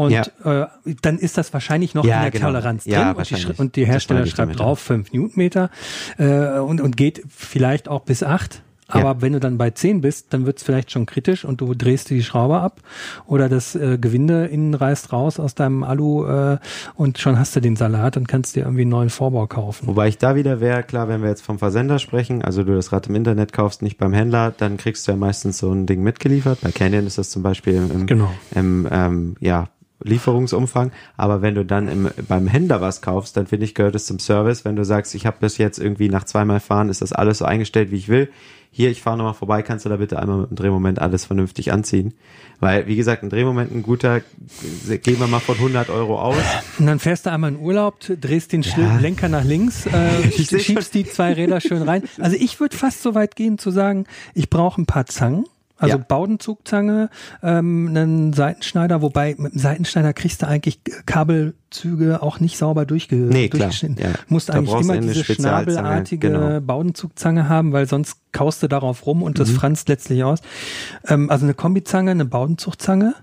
Und 0.00 0.12
Ja. 0.12 0.22
äh, 0.62 0.66
dann 1.02 1.18
ist 1.18 1.36
das 1.36 1.52
wahrscheinlich 1.52 1.94
noch 1.94 2.06
Ja, 2.06 2.16
in 2.16 2.22
der 2.22 2.30
genau. 2.30 2.46
Toleranz 2.46 2.84
drin 2.84 2.92
Ja, 2.94 3.12
und, 3.12 3.28
die, 3.30 3.46
und 3.58 3.76
die 3.76 3.84
Hersteller 3.86 4.24
schreibt 4.24 4.58
drauf 4.58 4.78
fünf 4.78 5.12
Newtonmeter 5.12 5.68
äh, 6.16 6.58
und, 6.58 6.80
und 6.80 6.96
geht 6.96 7.22
vielleicht 7.28 7.86
auch 7.88 8.00
bis 8.00 8.22
acht. 8.22 8.62
Aber 8.92 9.10
Ja. 9.10 9.22
wenn 9.22 9.34
du 9.34 9.38
dann 9.38 9.56
bei 9.56 9.70
10 9.70 10.00
bist, 10.00 10.32
dann 10.34 10.46
wird 10.46 10.56
es 10.58 10.64
vielleicht 10.64 10.90
schon 10.90 11.06
kritisch 11.06 11.44
und 11.44 11.60
du 11.60 11.74
drehst 11.74 12.10
dir 12.10 12.16
die 12.16 12.24
Schraube 12.24 12.58
ab 12.58 12.80
oder 13.24 13.48
das 13.48 13.76
äh, 13.76 13.98
Gewinde 14.00 14.46
innen 14.46 14.74
reißt 14.74 15.12
raus 15.12 15.38
aus 15.38 15.54
deinem 15.54 15.84
Alu 15.84 16.26
äh, 16.26 16.58
und 16.96 17.18
schon 17.18 17.38
hast 17.38 17.54
du 17.54 17.60
den 17.60 17.76
Salat 17.76 18.16
und 18.16 18.26
kannst 18.26 18.56
dir 18.56 18.62
irgendwie 18.64 18.80
einen 18.82 18.90
neuen 18.90 19.10
Vorbau 19.10 19.46
kaufen. 19.46 19.86
Wobei 19.86 20.08
ich 20.08 20.18
da 20.18 20.34
wieder 20.34 20.58
wäre, 20.60 20.82
klar, 20.82 21.06
wenn 21.06 21.22
wir 21.22 21.28
jetzt 21.28 21.42
vom 21.42 21.60
Versender 21.60 22.00
sprechen, 22.00 22.42
also 22.42 22.64
du 22.64 22.74
das 22.74 22.90
Rad 22.90 23.06
im 23.06 23.14
Internet 23.14 23.52
kaufst, 23.52 23.80
nicht 23.82 23.96
beim 23.96 24.12
Händler, 24.12 24.52
dann 24.58 24.76
kriegst 24.76 25.06
du 25.06 25.12
ja 25.12 25.16
meistens 25.16 25.58
so 25.58 25.70
ein 25.70 25.86
Ding 25.86 26.02
mitgeliefert. 26.02 26.58
Bei 26.62 26.72
Canyon 26.72 27.06
ist 27.06 27.16
das 27.16 27.30
zum 27.30 27.44
Beispiel 27.44 27.74
im, 27.74 27.90
im, 27.92 28.06
Genau. 28.06 28.32
im 28.56 28.88
ähm, 28.90 29.36
ja, 29.38 29.68
Lieferungsumfang. 30.02 30.92
Aber 31.16 31.42
wenn 31.42 31.54
du 31.54 31.64
dann 31.64 31.88
im, 31.88 32.10
beim 32.28 32.46
Händler 32.46 32.80
was 32.80 33.02
kaufst, 33.02 33.36
dann 33.36 33.46
finde 33.46 33.64
ich, 33.66 33.74
gehört 33.74 33.94
es 33.94 34.06
zum 34.06 34.18
Service. 34.18 34.64
Wenn 34.64 34.76
du 34.76 34.84
sagst, 34.84 35.14
ich 35.14 35.26
habe 35.26 35.36
bis 35.40 35.58
jetzt 35.58 35.78
irgendwie 35.78 36.08
nach 36.08 36.24
zweimal 36.24 36.60
fahren, 36.60 36.88
ist 36.88 37.02
das 37.02 37.12
alles 37.12 37.38
so 37.38 37.44
eingestellt, 37.44 37.90
wie 37.90 37.96
ich 37.96 38.08
will. 38.08 38.30
Hier, 38.72 38.88
ich 38.88 39.02
fahre 39.02 39.16
nochmal 39.16 39.34
vorbei, 39.34 39.62
kannst 39.62 39.84
du 39.84 39.88
da 39.88 39.96
bitte 39.96 40.20
einmal 40.20 40.42
mit 40.42 40.50
dem 40.50 40.56
Drehmoment 40.56 41.00
alles 41.00 41.24
vernünftig 41.24 41.72
anziehen. 41.72 42.14
Weil, 42.60 42.86
wie 42.86 42.94
gesagt, 42.94 43.24
ein 43.24 43.28
Drehmoment, 43.30 43.72
ein 43.74 43.82
guter, 43.82 44.20
gehen 44.20 45.18
wir 45.18 45.26
mal 45.26 45.40
von 45.40 45.56
100 45.56 45.90
Euro 45.90 46.20
aus. 46.20 46.36
Und 46.78 46.86
dann 46.86 47.00
fährst 47.00 47.26
du 47.26 47.32
einmal 47.32 47.50
in 47.50 47.58
Urlaub, 47.58 47.96
drehst 48.00 48.52
den 48.52 48.62
Ja. 48.62 48.98
Lenker 48.98 49.28
nach 49.28 49.42
links, 49.42 49.86
äh, 49.86 50.30
schiebst 50.60 50.94
die 50.94 51.04
zwei 51.04 51.32
Räder 51.32 51.60
schön 51.60 51.82
rein. 51.82 52.04
Also 52.20 52.36
ich 52.38 52.60
würde 52.60 52.76
fast 52.76 53.02
so 53.02 53.16
weit 53.16 53.34
gehen 53.34 53.58
zu 53.58 53.72
sagen, 53.72 54.04
ich 54.34 54.50
brauche 54.50 54.80
ein 54.80 54.86
paar 54.86 55.06
Zangen. 55.06 55.46
Also 55.80 55.96
Ja. 55.96 56.04
Baudenzugzange, 56.06 57.08
ähm, 57.42 57.88
einen 57.88 58.32
Seitenschneider, 58.34 59.00
wobei 59.00 59.34
mit 59.38 59.54
dem 59.54 59.58
Seitenschneider 59.58 60.12
kriegst 60.12 60.42
du 60.42 60.46
eigentlich 60.46 60.80
Kabelzüge 61.06 62.22
auch 62.22 62.38
nicht 62.38 62.58
sauber 62.58 62.84
durchge 62.84 63.16
Nee, 63.16 63.48
klar. 63.48 63.68
durchgeschnitten. 63.68 64.04
Ja. 64.04 64.10
Musst 64.28 64.50
Da 64.50 64.54
eigentlich 64.54 64.70
du 64.72 64.78
immer 64.80 64.98
diese 64.98 65.24
schnabelartige 65.24 66.30
genau. 66.30 66.60
Baudenzugzange 66.60 67.48
haben, 67.48 67.72
weil 67.72 67.86
sonst 67.88 68.16
kaust 68.32 68.62
du 68.62 68.68
darauf 68.68 69.06
rum 69.06 69.22
und 69.22 69.38
das 69.38 69.48
Mhm. 69.50 69.54
franzt 69.54 69.88
letztlich 69.88 70.22
aus. 70.22 70.40
Ähm, 71.08 71.30
also 71.30 71.46
eine 71.46 71.54
Kombizange, 71.54 72.10
eine 72.10 72.26
Baudenzugzange, 72.26 73.14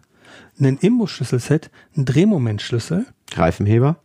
einen 0.60 0.78
Imbusschlüsselset, 0.78 1.70
ein 1.96 2.06
Drehmomentschlüssel. 2.06 3.06
Reifenheber, 3.36 3.98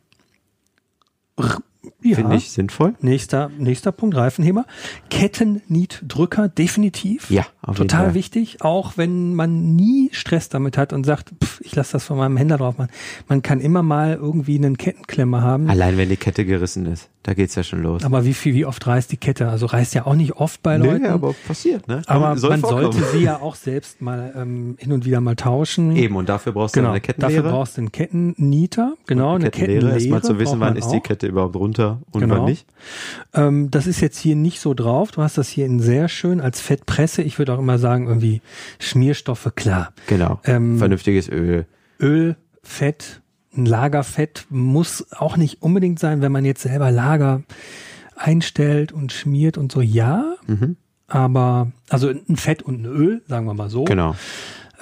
Ja. 2.02 2.16
finde 2.16 2.36
ich 2.36 2.50
sinnvoll. 2.50 2.94
Nächster, 3.00 3.50
nächster 3.58 3.92
Punkt, 3.92 4.16
Reifenheber. 4.16 4.66
Kettennietdrücker, 5.10 6.48
definitiv. 6.48 7.30
Ja, 7.30 7.46
auf 7.62 7.78
jeden 7.78 7.88
Total 7.88 8.06
Fall. 8.06 8.14
wichtig, 8.14 8.62
auch 8.62 8.96
wenn 8.96 9.34
man 9.34 9.74
nie 9.74 10.10
Stress 10.12 10.48
damit 10.48 10.78
hat 10.78 10.92
und 10.92 11.04
sagt, 11.04 11.32
pff, 11.42 11.60
ich 11.60 11.74
lasse 11.74 11.92
das 11.92 12.04
von 12.04 12.16
meinem 12.18 12.36
Händler 12.36 12.58
drauf 12.58 12.78
machen. 12.78 12.90
Man 13.28 13.42
kann 13.42 13.60
immer 13.60 13.82
mal 13.82 14.14
irgendwie 14.14 14.56
einen 14.56 14.76
Kettenklemmer 14.78 15.42
haben. 15.42 15.68
Allein 15.68 15.96
wenn 15.96 16.08
die 16.08 16.16
Kette 16.16 16.44
gerissen 16.44 16.86
ist, 16.86 17.08
da 17.24 17.34
geht's 17.34 17.54
ja 17.54 17.62
schon 17.62 17.82
los. 17.82 18.04
Aber 18.04 18.24
wie 18.24 18.34
viel, 18.34 18.54
wie 18.54 18.66
oft 18.66 18.84
reißt 18.86 19.12
die 19.12 19.16
Kette? 19.16 19.48
Also 19.48 19.66
reißt 19.66 19.94
ja 19.94 20.06
auch 20.06 20.14
nicht 20.16 20.32
oft 20.36 20.62
bei 20.62 20.76
Nee, 20.78 20.86
Leuten. 20.88 21.06
aber 21.06 21.34
passiert, 21.46 21.86
ne? 21.86 22.02
aber 22.06 22.36
Soll 22.36 22.50
man 22.50 22.60
vorkommen. 22.60 22.92
sollte 22.92 23.06
sie 23.16 23.22
ja 23.24 23.40
auch 23.40 23.54
selbst 23.54 24.02
mal 24.02 24.32
ähm, 24.36 24.76
hin 24.78 24.90
und 24.92 25.04
wieder 25.04 25.20
mal 25.20 25.36
tauschen. 25.36 25.94
Eben, 25.94 26.16
und 26.16 26.28
dafür 26.28 26.52
brauchst 26.52 26.74
du 26.74 26.80
Genau, 26.80 26.90
eine 26.90 27.00
Kettenlehre. 27.00 27.42
dafür 27.42 27.50
brauchst 27.52 27.76
du 27.76 27.82
einen 27.82 27.92
Kettennieter, 27.92 28.94
genau, 29.06 29.36
eine 29.36 29.50
Kettenlehre, 29.50 29.74
Kettenlehre. 29.90 29.98
erstmal 29.98 30.22
zu 30.22 30.38
wissen, 30.38 30.58
wann 30.60 30.76
ist 30.76 30.88
die. 30.90 31.00
Kette 31.00 31.26
überhaupt 31.28 31.54
runter 31.56 32.00
und 32.10 32.20
Genau. 32.22 32.38
wann 32.38 32.44
nicht. 32.46 32.66
Ähm, 33.34 33.70
das 33.70 33.86
ist 33.86 34.00
jetzt 34.00 34.18
hier 34.18 34.34
nicht 34.36 34.60
so 34.60 34.74
drauf. 34.74 35.12
Du 35.12 35.22
hast 35.22 35.38
das 35.38 35.48
hier 35.48 35.64
in 35.66 35.78
sehr 35.80 36.08
schön 36.08 36.40
als 36.40 36.60
Fettpresse. 36.60 37.22
Ich 37.22 37.38
würde 37.38 37.54
auch 37.54 37.58
immer 37.60 37.78
sagen, 37.78 38.08
irgendwie 38.08 38.40
Schmierstoffe, 38.80 39.52
klar. 39.54 39.92
Genau. 40.08 40.40
Ähm, 40.44 40.78
Vernünftiges 40.78 41.28
Öl. 41.28 41.66
Öl, 42.00 42.36
Fett, 42.62 43.21
ein 43.56 43.66
Lagerfett 43.66 44.46
muss 44.50 45.06
auch 45.12 45.36
nicht 45.36 45.62
unbedingt 45.62 45.98
sein, 45.98 46.22
wenn 46.22 46.32
man 46.32 46.44
jetzt 46.44 46.62
selber 46.62 46.90
Lager 46.90 47.42
einstellt 48.16 48.92
und 48.92 49.12
schmiert 49.12 49.58
und 49.58 49.72
so, 49.72 49.80
ja. 49.80 50.34
Mhm. 50.46 50.76
Aber, 51.08 51.70
also 51.90 52.08
ein 52.08 52.36
Fett 52.36 52.62
und 52.62 52.82
ein 52.82 52.86
Öl, 52.86 53.22
sagen 53.28 53.46
wir 53.46 53.54
mal 53.54 53.68
so. 53.68 53.84
Genau. 53.84 54.14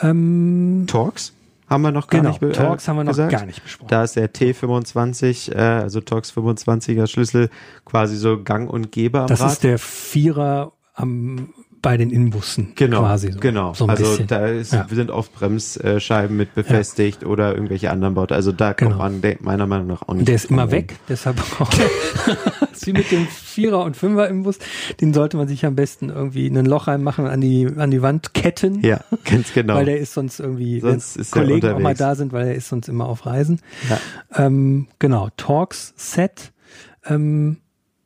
Ähm, 0.00 0.84
Torx 0.86 1.32
haben 1.68 1.82
wir 1.82 1.90
noch 1.92 2.08
gar 2.08 2.20
Genau, 2.20 2.30
nicht 2.30 2.40
be- 2.40 2.52
Torx 2.52 2.86
haben 2.88 2.96
wir 2.96 3.04
noch 3.04 3.10
gesagt. 3.12 3.32
gar 3.32 3.46
nicht 3.46 3.62
besprochen. 3.62 3.88
Da 3.88 4.04
ist 4.04 4.16
der 4.16 4.32
T25, 4.32 5.52
äh, 5.54 5.58
also 5.58 6.00
Torx 6.00 6.32
25er 6.32 7.06
Schlüssel 7.06 7.50
quasi 7.84 8.16
so 8.16 8.42
Gang 8.42 8.70
und 8.70 8.92
Gäbe 8.92 9.20
am 9.20 9.26
Das 9.26 9.40
Rad. 9.40 9.52
ist 9.52 9.64
der 9.64 9.78
Vierer 9.78 10.72
am, 10.94 11.52
bei 11.82 11.96
den 11.96 12.10
Inbussen 12.10 12.72
Genau, 12.74 13.00
quasi. 13.00 13.32
So, 13.32 13.40
genau. 13.40 13.72
So 13.74 13.86
also 13.86 14.04
bisschen. 14.04 14.26
da 14.26 14.46
ist, 14.46 14.72
Ja. 14.72 14.86
sind 14.90 15.10
oft 15.10 15.32
Bremsscheiben 15.34 16.36
mit 16.36 16.54
befestigt 16.54 17.24
oder 17.24 17.54
irgendwelche 17.54 17.90
anderen 17.90 18.14
Bauten. 18.14 18.34
Also 18.34 18.52
da 18.52 18.74
kommt 18.74 18.90
Genau. 18.92 19.02
man 19.02 19.20
de- 19.22 19.38
meiner 19.40 19.66
Meinung 19.66 19.86
nach 19.86 20.02
auch 20.08 20.14
nicht. 20.14 20.28
Der 20.28 20.34
ist 20.34 20.46
immer 20.50 20.62
rum. 20.64 20.72
weg, 20.72 20.96
deshalb 21.08 21.40
auch. 21.60 21.70
wie 22.82 22.92
mit 22.94 23.10
dem 23.10 23.26
Vierer 23.26 23.84
und 23.84 23.94
Fünfer 23.96 24.28
Imbus. 24.28 24.58
Den 25.02 25.12
sollte 25.12 25.36
man 25.36 25.46
sich 25.48 25.66
am 25.66 25.74
besten 25.76 26.08
irgendwie 26.08 26.46
in 26.46 26.56
ein 26.56 26.64
Loch 26.64 26.86
reinmachen 26.88 27.26
an 27.26 27.40
die, 27.40 27.68
an 27.76 27.90
die 27.90 28.00
Wand 28.00 28.32
ketten. 28.32 28.80
Ja, 28.80 29.00
ganz 29.24 29.52
genau. 29.52 29.74
Weil 29.74 29.84
der 29.84 29.98
ist 29.98 30.14
sonst 30.14 30.40
irgendwie, 30.40 30.80
Sonst 30.80 31.18
wenn 31.18 31.30
Kollegen 31.30 31.72
auch 31.74 31.78
mal 31.78 31.94
da 31.94 32.14
sind, 32.14 32.32
weil 32.32 32.46
er 32.48 32.54
ist 32.54 32.68
sonst 32.68 32.88
immer 32.88 33.06
auf 33.06 33.26
Reisen. 33.26 33.60
Ja. 33.90 34.00
Ähm, 34.46 34.86
genau, 34.98 35.28
Talks 35.36 35.92
Set. 35.96 36.52
Ähm, 37.06 37.58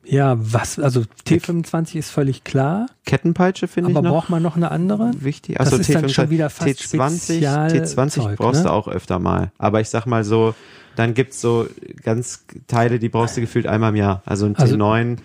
ja, 0.05 0.35
was, 0.39 0.79
also 0.79 1.03
T25 1.27 1.95
ist 1.95 2.09
völlig 2.11 2.43
klar, 2.43 2.87
Kettenpeitsche 3.05 3.67
finde 3.67 3.91
ich 3.91 3.97
aber 3.97 4.09
braucht 4.09 4.29
man 4.29 4.41
noch 4.43 4.55
eine 4.55 4.71
andere? 4.71 5.11
wichtig. 5.19 5.55
Das 5.57 5.67
Also 5.67 5.77
ist 5.77 5.93
dann 5.93 6.09
schon 6.09 6.29
wieder 6.29 6.49
fast 6.49 6.69
T20, 6.69 7.23
Spezial- 7.23 7.71
T20 7.71 8.09
Zeug, 8.09 8.37
brauchst 8.37 8.63
ne? 8.63 8.69
du 8.69 8.73
auch 8.73 8.87
öfter 8.87 9.19
mal. 9.19 9.51
Aber 9.57 9.81
ich 9.81 9.89
sag 9.89 10.05
mal 10.05 10.23
so, 10.23 10.53
dann 10.95 11.13
gibt's 11.13 11.41
so 11.41 11.67
ganz 12.03 12.45
Teile, 12.67 12.99
die 12.99 13.09
brauchst 13.09 13.35
du 13.37 13.41
gefühlt 13.41 13.67
einmal 13.67 13.89
im 13.89 13.95
Jahr. 13.97 14.21
Also 14.25 14.45
ein 14.45 14.55
Also- 14.55 14.75
T9, 14.75 15.17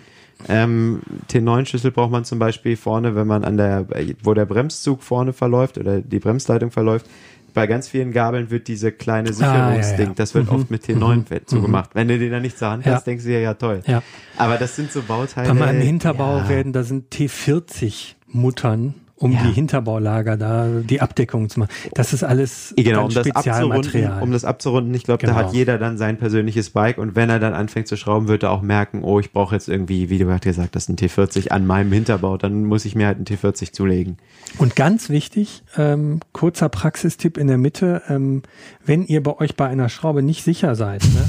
ähm, 0.49 1.01
T9-Schlüssel 1.29 1.91
braucht 1.91 2.11
man 2.11 2.25
zum 2.25 2.39
Beispiel 2.39 2.75
vorne, 2.75 3.15
wenn 3.15 3.27
man 3.27 3.43
an 3.43 3.57
der, 3.57 3.85
wo 4.23 4.33
der 4.33 4.45
Bremszug 4.45 5.03
vorne 5.03 5.33
verläuft 5.33 5.77
oder 5.77 6.01
die 6.01 6.19
Bremsleitung 6.19 6.71
verläuft. 6.71 7.05
Bei 7.53 7.67
ganz 7.67 7.87
vielen 7.89 8.11
Gabeln 8.13 8.49
wird 8.49 8.67
diese 8.67 8.91
kleine 8.91 9.29
Ah, 9.29 9.33
ja, 9.33 9.39
ja. 9.39 9.75
Sicherungsding, 9.83 10.15
das 10.15 10.33
wird 10.33 10.45
Mhm. 10.51 10.55
oft 10.55 10.71
mit 10.71 10.83
T9 10.85 11.23
so 11.47 11.61
gemacht. 11.61 11.89
Wenn 11.93 12.07
du 12.07 12.17
den 12.17 12.31
dann 12.31 12.41
nicht 12.41 12.57
zur 12.57 12.69
Hand 12.69 12.85
Ja. 12.85 12.93
hast, 12.95 13.05
denkst 13.07 13.23
du 13.25 13.29
dir, 13.29 13.39
ja 13.41 13.53
toll. 13.55 13.81
Ja. 13.87 14.01
Aber 14.37 14.57
das 14.57 14.75
sind 14.75 14.91
so 14.91 15.01
Bauteile. 15.01 15.47
Bei 15.49 15.53
meinem 15.53 15.81
Hinterbau 15.81 16.37
ja. 16.37 16.49
werden, 16.49 16.73
da 16.73 16.83
sind 16.83 17.13
T40 17.13 18.15
Muttern, 18.27 18.93
um 19.21 19.31
Ja. 19.33 19.43
die 19.43 19.51
Hinterbaulager 19.53 20.35
da, 20.37 20.67
die 20.67 20.99
Abdeckung 21.01 21.49
zu 21.49 21.59
machen. 21.59 21.69
Das 21.93 22.11
ist 22.13 22.23
alles 22.23 22.73
Genau, 22.75 23.05
um 23.05 23.13
das 23.13 23.27
Spezialmaterial. 23.27 24.21
um 24.23 24.31
das 24.31 24.43
abzurunden. 24.45 24.93
Ich 24.95 25.03
glaube, 25.03 25.25
da 25.25 25.33
Genau. 25.33 25.45
hat 25.47 25.53
jeder 25.53 25.77
dann 25.77 25.97
sein 25.97 26.17
persönliches 26.17 26.71
Bike 26.71 26.97
und 26.97 27.15
wenn 27.15 27.29
er 27.29 27.39
dann 27.39 27.53
anfängt 27.53 27.87
zu 27.87 27.95
schrauben, 27.97 28.27
wird 28.27 28.43
er 28.43 28.51
auch 28.51 28.61
merken, 28.61 29.03
oh, 29.03 29.19
ich 29.19 29.31
brauche 29.31 29.55
jetzt 29.55 29.69
irgendwie, 29.69 30.09
wie 30.09 30.17
du 30.17 30.25
gerade 30.25 30.39
gesagt 30.47 30.75
hast, 30.75 30.89
ein 30.89 30.95
T40 30.97 31.49
an 31.49 31.65
meinem 31.67 31.91
Hinterbau, 31.91 32.37
dann 32.37 32.65
muss 32.65 32.85
ich 32.85 32.95
mir 32.95 33.07
halt 33.07 33.19
ein 33.19 33.25
T40 33.25 33.71
zulegen. 33.73 34.17
Und 34.57 34.75
ganz 34.75 35.09
wichtig, 35.09 35.63
ähm, 35.77 36.19
kurzer 36.33 36.69
Praxistipp 36.69 37.37
in 37.37 37.47
der 37.47 37.57
Mitte, 37.57 38.01
ähm, 38.09 38.41
wenn 38.85 39.05
ihr 39.05 39.21
bei 39.23 39.37
euch 39.39 39.55
bei 39.55 39.67
einer 39.67 39.87
Schraube 39.89 40.23
nicht 40.23 40.43
sicher 40.43 40.75
seid, 40.75 41.03
ne, 41.03 41.25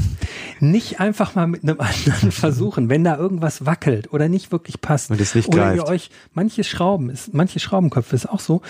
nicht 0.61 1.01
einfach 1.01 1.35
mal 1.35 1.47
mit 1.47 1.63
einem 1.63 1.79
anderen 1.81 2.31
versuchen, 2.33 2.89
wenn 2.89 3.05
da 3.05 3.17
irgendwas 3.17 3.67
wackelt 3.67 4.13
oder 4.13 4.29
nicht 4.29 4.53
wirklich 4.53 4.81
passt. 4.81 5.11
Und 5.11 5.21
es 5.21 5.35
nicht 5.35 5.49
oder 5.49 5.71
ihr 5.75 5.79
greift. 5.83 5.89
euch, 5.91 6.11
manche 6.35 6.65
Schrauben, 6.65 7.11
ist, 7.11 7.35
manche 7.35 7.61
Schraubenköpfe 7.83 8.17
ist 8.17 8.27
auch 8.27 8.41
so, 8.41 8.63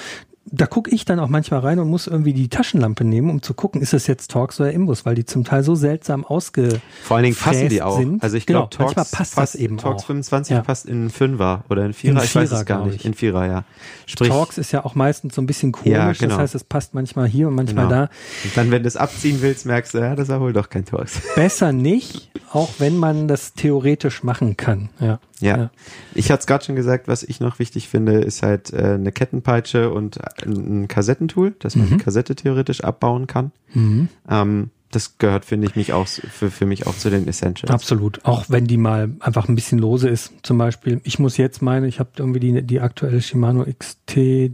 da 0.44 0.66
gucke 0.66 0.90
ich 0.90 1.05
dann 1.05 1.20
auch 1.20 1.28
manchmal 1.28 1.61
rein 1.61 1.78
und 1.78 1.88
muss 1.88 2.07
irgendwie 2.09 2.33
die 2.33 2.48
Taschenlampe 2.48 3.05
nehmen, 3.05 3.31
um 3.31 3.42
zu 3.42 3.55
gucken, 3.55 3.81
ist 3.81 3.94
es 3.94 4.07
jetzt 4.07 4.31
Torx 4.33 4.61
oder 4.61 4.72
Imbus, 4.72 5.07
weil 5.07 5.14
die 5.14 5.24
zum 5.24 5.44
Teil 5.44 5.62
so 5.62 5.74
seltsam 5.74 6.24
ausge 6.24 6.81
Vor 7.05 7.16
allen 7.16 7.24
Dingen 7.24 7.37
passen 7.37 7.68
die 7.68 7.81
auch. 7.81 7.96
sind. 7.98 8.22
Also 8.22 8.37
ich 8.37 8.46
Genau, 8.46 8.61
glaube, 8.66 8.70
Torx, 8.76 8.96
manchmal 8.96 9.05
passt 9.18 9.37
passt, 9.37 9.55
das 9.55 9.61
eben 9.61 9.78
Torx 9.78 10.02
auch. 10.02 10.07
25 10.07 10.55
Ja. 10.57 10.62
passt 10.62 10.87
in 10.87 11.11
Fünfer 11.11 11.64
oder 11.70 11.87
in 11.87 11.92
Vierer, 11.92 12.18
In 12.18 12.24
ich 12.24 12.35
weiß 12.35 12.48
Vierer, 12.50 12.61
es 12.61 12.66
gar 12.66 12.85
nicht. 12.85 12.96
ich. 12.96 13.05
In 13.07 13.14
Vierer, 13.14 13.46
ja. 13.46 13.64
Sprich, 14.07 14.28
Torx 14.31 14.59
ist 14.59 14.72
ja 14.72 14.85
auch 14.85 14.94
meistens 14.96 15.35
so 15.37 15.42
ein 15.42 15.46
bisschen 15.46 15.70
komisch, 15.72 15.92
Ja, 15.92 16.12
genau. 16.12 16.31
das 16.31 16.38
heißt, 16.38 16.55
es 16.57 16.64
passt 16.64 16.92
manchmal 16.92 17.28
hier 17.28 17.48
und 17.48 17.55
manchmal 17.55 17.87
genau. 17.87 17.96
da. 18.07 18.11
Und 18.44 18.57
dann, 18.57 18.70
wenn 18.72 18.83
du 18.83 18.88
es 18.88 18.96
abziehen 18.96 19.38
willst, 19.42 19.64
merkst 19.64 19.94
du, 19.94 19.98
ja, 19.98 20.16
das 20.16 20.24
ist 20.28 20.33
ja 20.33 20.40
wohl 20.40 20.52
doch 20.52 20.68
kein 20.70 20.85
Torx. 20.85 21.20
Besser 21.37 21.72
nicht, 21.72 22.31
auch 22.52 22.68
wenn 22.78 22.96
man 22.96 23.28
das 23.28 23.55
theoretisch 23.55 24.22
machen 24.24 24.57
kann. 24.57 24.90
Ja. 25.00 25.18
Ja. 25.40 25.70
Ich 26.14 26.31
hatte 26.31 26.40
es 26.42 26.46
gerade 26.46 26.64
schon 26.64 26.76
gesagt, 26.76 27.09
was 27.09 27.24
ich 27.24 27.40
noch 27.40 27.59
wichtig 27.59 27.88
finde, 27.88 28.20
ist 28.20 28.44
halt 28.44 28.72
äh, 28.72 28.94
eine 28.94 29.11
Kettenpeitsche 29.11 29.90
und 29.90 30.18
ein 30.45 30.88
Kassettentool, 30.88 31.55
dass 31.59 31.77
man 31.77 31.88
die 31.88 31.97
Kassette 31.99 32.35
theoretisch 32.35 32.83
abbauen 32.83 33.27
kann. 33.27 33.53
Mhm. 33.75 34.09
Ähm, 34.29 34.71
das 34.90 35.18
gehört, 35.18 35.45
finde 35.45 35.66
ich, 35.66 35.75
mich 35.75 35.92
auch 35.92 36.07
für, 36.07 36.51
für 36.51 36.66
mich 36.66 36.87
auch 36.87 36.97
zu 36.97 37.11
den 37.11 37.27
Essentials. 37.27 37.71
Absolut. 37.71 38.25
Auch 38.25 38.47
wenn 38.49 38.66
die 38.66 38.77
mal 38.77 39.11
einfach 39.21 39.49
ein 39.49 39.55
bisschen 39.55 39.79
lose 39.79 40.09
ist. 40.09 40.35
Zum 40.42 40.59
Beispiel, 40.59 41.01
ich 41.05 41.18
muss 41.18 41.38
jetzt 41.38 41.62
meine, 41.62 41.88
ich 41.88 41.99
habe 41.99 42.11
irgendwie 42.18 42.40
die, 42.40 42.62
die 42.62 42.81
aktuelle 42.81 43.21
Shimano 43.21 43.64
XT 43.64 44.53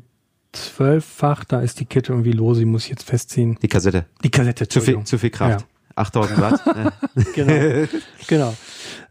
12-fach, 0.54 1.44
da 1.44 1.60
ist 1.60 1.80
die 1.80 1.84
Kette 1.84 2.12
irgendwie 2.12 2.32
lose, 2.32 2.60
die 2.60 2.66
muss 2.66 2.84
ich 2.84 2.90
jetzt 2.90 3.04
festziehen. 3.04 3.58
Die 3.60 3.68
Kassette. 3.68 4.06
Die 4.22 4.30
Kassette, 4.30 4.68
Zu 4.68 4.80
viel, 4.80 5.02
zu 5.04 5.18
viel 5.18 5.30
Kraft. 5.30 5.60
Ja. 5.60 5.66
8000 5.98 6.40
Watt. 6.40 6.60
Genau. 7.34 7.86
genau. 8.26 8.54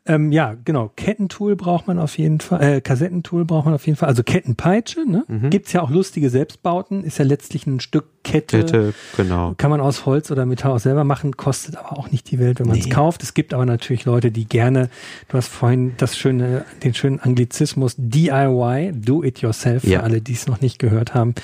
Ähm, 0.06 0.32
ja, 0.32 0.56
genau. 0.64 0.90
Kettentool 0.96 1.58
braucht 1.58 1.88
man 1.88 2.00
auf 2.00 2.18
jeden 2.18 2.40
Fall, 2.40 2.62
äh, 2.78 2.82
Kassettentool 2.82 3.44
braucht 3.44 3.66
man 3.66 3.74
auf 3.74 3.86
jeden 3.86 3.98
Fall. 3.98 4.08
Also 4.08 4.24
Kettenpeitsche, 4.24 5.02
ne? 5.06 5.26
Mhm. 5.28 5.50
Gibt's 5.50 5.74
ja 5.74 5.82
auch 5.82 5.90
lustige 5.90 6.30
Selbstbauten, 6.30 7.04
ist 7.04 7.18
ja 7.20 7.26
letztlich 7.26 7.68
ein 7.68 7.82
Stück 7.82 8.06
Kette. 8.24 8.60
Kette, 8.60 8.94
genau. 9.18 9.54
Kann 9.58 9.70
man 9.70 9.82
aus 9.82 10.06
Holz 10.06 10.32
oder 10.32 10.46
Metall 10.46 10.72
auch 10.72 10.80
selber 10.80 11.04
machen, 11.04 11.36
kostet 11.36 11.76
aber 11.76 11.98
auch 12.00 12.10
nicht 12.12 12.32
die 12.32 12.40
Welt, 12.40 12.60
wenn 12.60 12.68
man 12.68 12.78
es 12.78 12.86
Nee. 12.86 12.92
kauft. 12.92 13.22
Es 13.24 13.34
gibt 13.34 13.54
aber 13.54 13.66
natürlich 13.66 14.06
Leute, 14.06 14.32
die 14.32 14.46
gerne, 14.46 14.90
du 15.28 15.38
hast 15.38 15.50
vorhin 15.50 15.94
das 15.98 16.18
schöne, 16.18 16.64
den 16.84 16.94
schönen 16.94 17.20
Anglizismus 17.20 17.96
DIY, 17.98 18.94
Do 18.96 19.24
It 19.24 19.40
Yourself, 19.40 19.84
Ja. 19.84 20.00
für 20.00 20.04
alle, 20.06 20.22
die 20.22 20.34
es 20.34 20.48
noch 20.48 20.62
nicht 20.62 20.80
gehört 20.80 21.14
haben, 21.16 21.36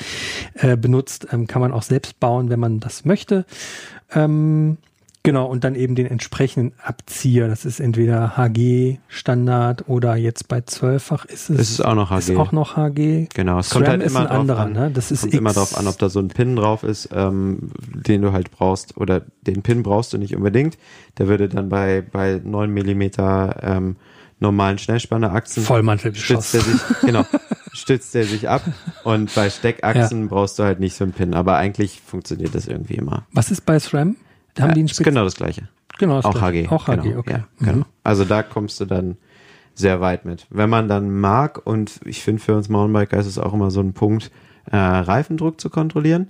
äh, 0.56 0.78
benutzt. 0.78 1.28
Ähm, 1.34 1.48
kann 1.48 1.62
man 1.62 1.74
auch 1.74 1.84
selbst 1.84 2.20
bauen, 2.22 2.50
wenn 2.50 2.60
man 2.62 2.80
das 2.80 3.04
möchte. 3.04 3.46
Ähm, 4.16 4.78
genau, 5.24 5.46
und 5.46 5.64
dann 5.64 5.76
eben 5.76 5.96
den 5.96 6.06
entsprechenden 6.06 6.74
Abzieher. 6.84 7.48
Das 7.48 7.66
ist 7.66 7.80
entweder 7.80 8.38
HG 8.38 8.98
Standard 9.08 9.88
oder 9.88 10.16
jetzt 10.16 10.48
bei 10.48 10.60
12-fach 10.60 11.26
ist 11.26 11.50
es, 11.50 11.60
Es 11.60 11.70
ist 11.72 11.82
auch 11.86 11.96
noch 11.96 12.10
HG. 12.12 12.18
ist 12.20 12.38
auch 12.38 12.52
noch 12.52 12.76
HG. 12.78 13.28
Genau, 13.34 13.60
es 13.60 13.70
SRAM 13.70 13.80
kommt 13.84 13.90
halt 13.90 14.04
ist 14.04 14.12
immer 14.12 14.20
ein 14.22 14.28
drauf 14.28 14.40
anderer, 14.40 14.60
an. 14.62 14.74
ne? 14.74 14.92
Das 14.94 15.12
ist 15.12 15.22
kommt 15.22 15.34
immer 15.34 15.50
X. 15.52 15.60
drauf 15.60 15.78
an, 15.78 15.88
ob 15.88 15.98
da 15.98 16.10
so 16.10 16.20
ein 16.20 16.28
Pin 16.28 16.56
drauf 16.56 16.84
ist, 16.84 17.10
ähm, 17.14 17.72
den 17.94 18.22
du 18.22 18.32
halt 18.32 18.52
brauchst. 18.52 18.98
Oder 18.98 19.22
den 19.48 19.62
Pin 19.64 19.84
brauchst 19.84 20.14
du 20.14 20.18
nicht 20.18 20.36
unbedingt. 20.36 20.78
Der 21.18 21.28
würde 21.28 21.50
dann 21.50 21.70
bei, 21.70 22.02
bei 22.02 22.40
9 22.44 22.70
Millimeter 22.72 23.58
ähm, 23.64 23.96
normalen 24.40 24.78
Schnellspannerachsen 24.78 25.64
Vollmantelgeschoss. 25.64 26.50
stützt 26.50 26.56
er 26.56 26.62
sich, 26.62 26.82
genau, 27.02 27.26
stützt 27.72 28.14
er 28.16 28.26
sich 28.26 28.50
ab. 28.50 28.62
Und 29.06 29.34
bei 29.36 29.50
Steckachsen 29.50 30.28
brauchst 30.28 30.60
du 30.60 30.64
halt 30.64 30.82
nicht 30.82 30.96
so 30.96 31.06
einen 31.06 31.14
Pin. 31.14 31.34
Aber 31.34 31.56
eigentlich 31.56 32.02
funktioniert 32.06 32.54
das 32.54 32.68
irgendwie 32.68 32.96
immer. 32.96 33.26
Was 33.32 33.52
ist 33.52 33.62
bei 33.66 33.80
SRAM? 33.80 34.18
Da 34.54 34.64
haben 34.64 34.70
Ja, 34.70 34.74
die 34.76 34.80
einen 34.82 34.86
ist 34.88 34.96
Spitz 34.96 35.06
genau 35.06 35.24
das 35.24 35.36
gleiche. 35.36 35.68
genau 35.98 36.16
das 36.18 36.26
Auch 36.26 36.34
gleiche. 36.34 36.68
HG. 36.68 36.70
Auch 36.70 36.88
HG, 36.88 37.02
genau, 37.02 37.20
okay. 37.20 37.32
Ja, 37.32 37.38
Mhm. 37.60 37.66
genau. 37.66 37.86
Also 38.04 38.26
da 38.26 38.44
kommst 38.44 38.80
du 38.80 38.86
dann 38.86 39.18
sehr 39.76 40.02
weit 40.02 40.26
mit. 40.26 40.46
Wenn 40.50 40.70
man 40.70 40.88
dann 40.88 41.10
mag, 41.10 41.66
und 41.66 42.00
ich 42.06 42.22
finde 42.22 42.42
für 42.42 42.56
uns 42.56 42.70
Mountainbiker 42.70 43.18
ist 43.18 43.26
es 43.26 43.38
auch 43.40 43.54
immer 43.54 43.72
so 43.72 43.80
ein 43.82 43.94
Punkt, 43.94 44.30
äh, 44.72 44.78
Reifendruck 44.78 45.60
zu 45.60 45.70
kontrollieren. 45.70 46.28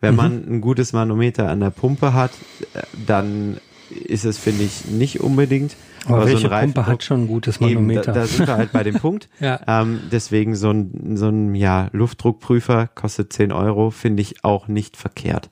Wenn 0.00 0.10
Mhm. 0.12 0.16
man 0.16 0.44
ein 0.48 0.60
gutes 0.60 0.92
Manometer 0.92 1.48
an 1.48 1.60
der 1.60 1.70
Pumpe 1.70 2.12
hat, 2.12 2.32
äh, 2.74 2.82
dann 3.06 3.58
ist 3.90 4.24
es, 4.24 4.38
finde 4.38 4.64
ich, 4.64 4.86
nicht 4.86 5.20
unbedingt. 5.20 5.76
Aber, 6.06 6.22
so 6.22 6.28
welche 6.28 6.50
ein 6.50 6.72
Pumpe 6.72 6.86
hat 6.90 7.02
schon 7.04 7.22
ein 7.24 7.26
gutes 7.28 7.60
Eben, 7.60 7.74
Manometer? 7.74 8.12
da, 8.12 8.20
da 8.20 8.26
sind 8.26 8.46
wir 8.48 8.56
halt 8.56 8.72
bei 8.72 8.82
dem 8.82 8.96
Punkt. 8.96 9.28
Ja. 9.40 9.60
ähm, 9.66 10.00
deswegen 10.10 10.54
so 10.56 10.70
ein, 10.70 11.16
so 11.16 11.28
ein 11.28 11.54
ja, 11.54 11.88
Luftdruckprüfer 11.92 12.88
kostet 12.88 13.32
10 13.32 13.52
Euro, 13.52 13.90
finde 13.90 14.20
ich 14.22 14.44
auch 14.44 14.66
nicht 14.68 14.96
verkehrt. 14.96 15.50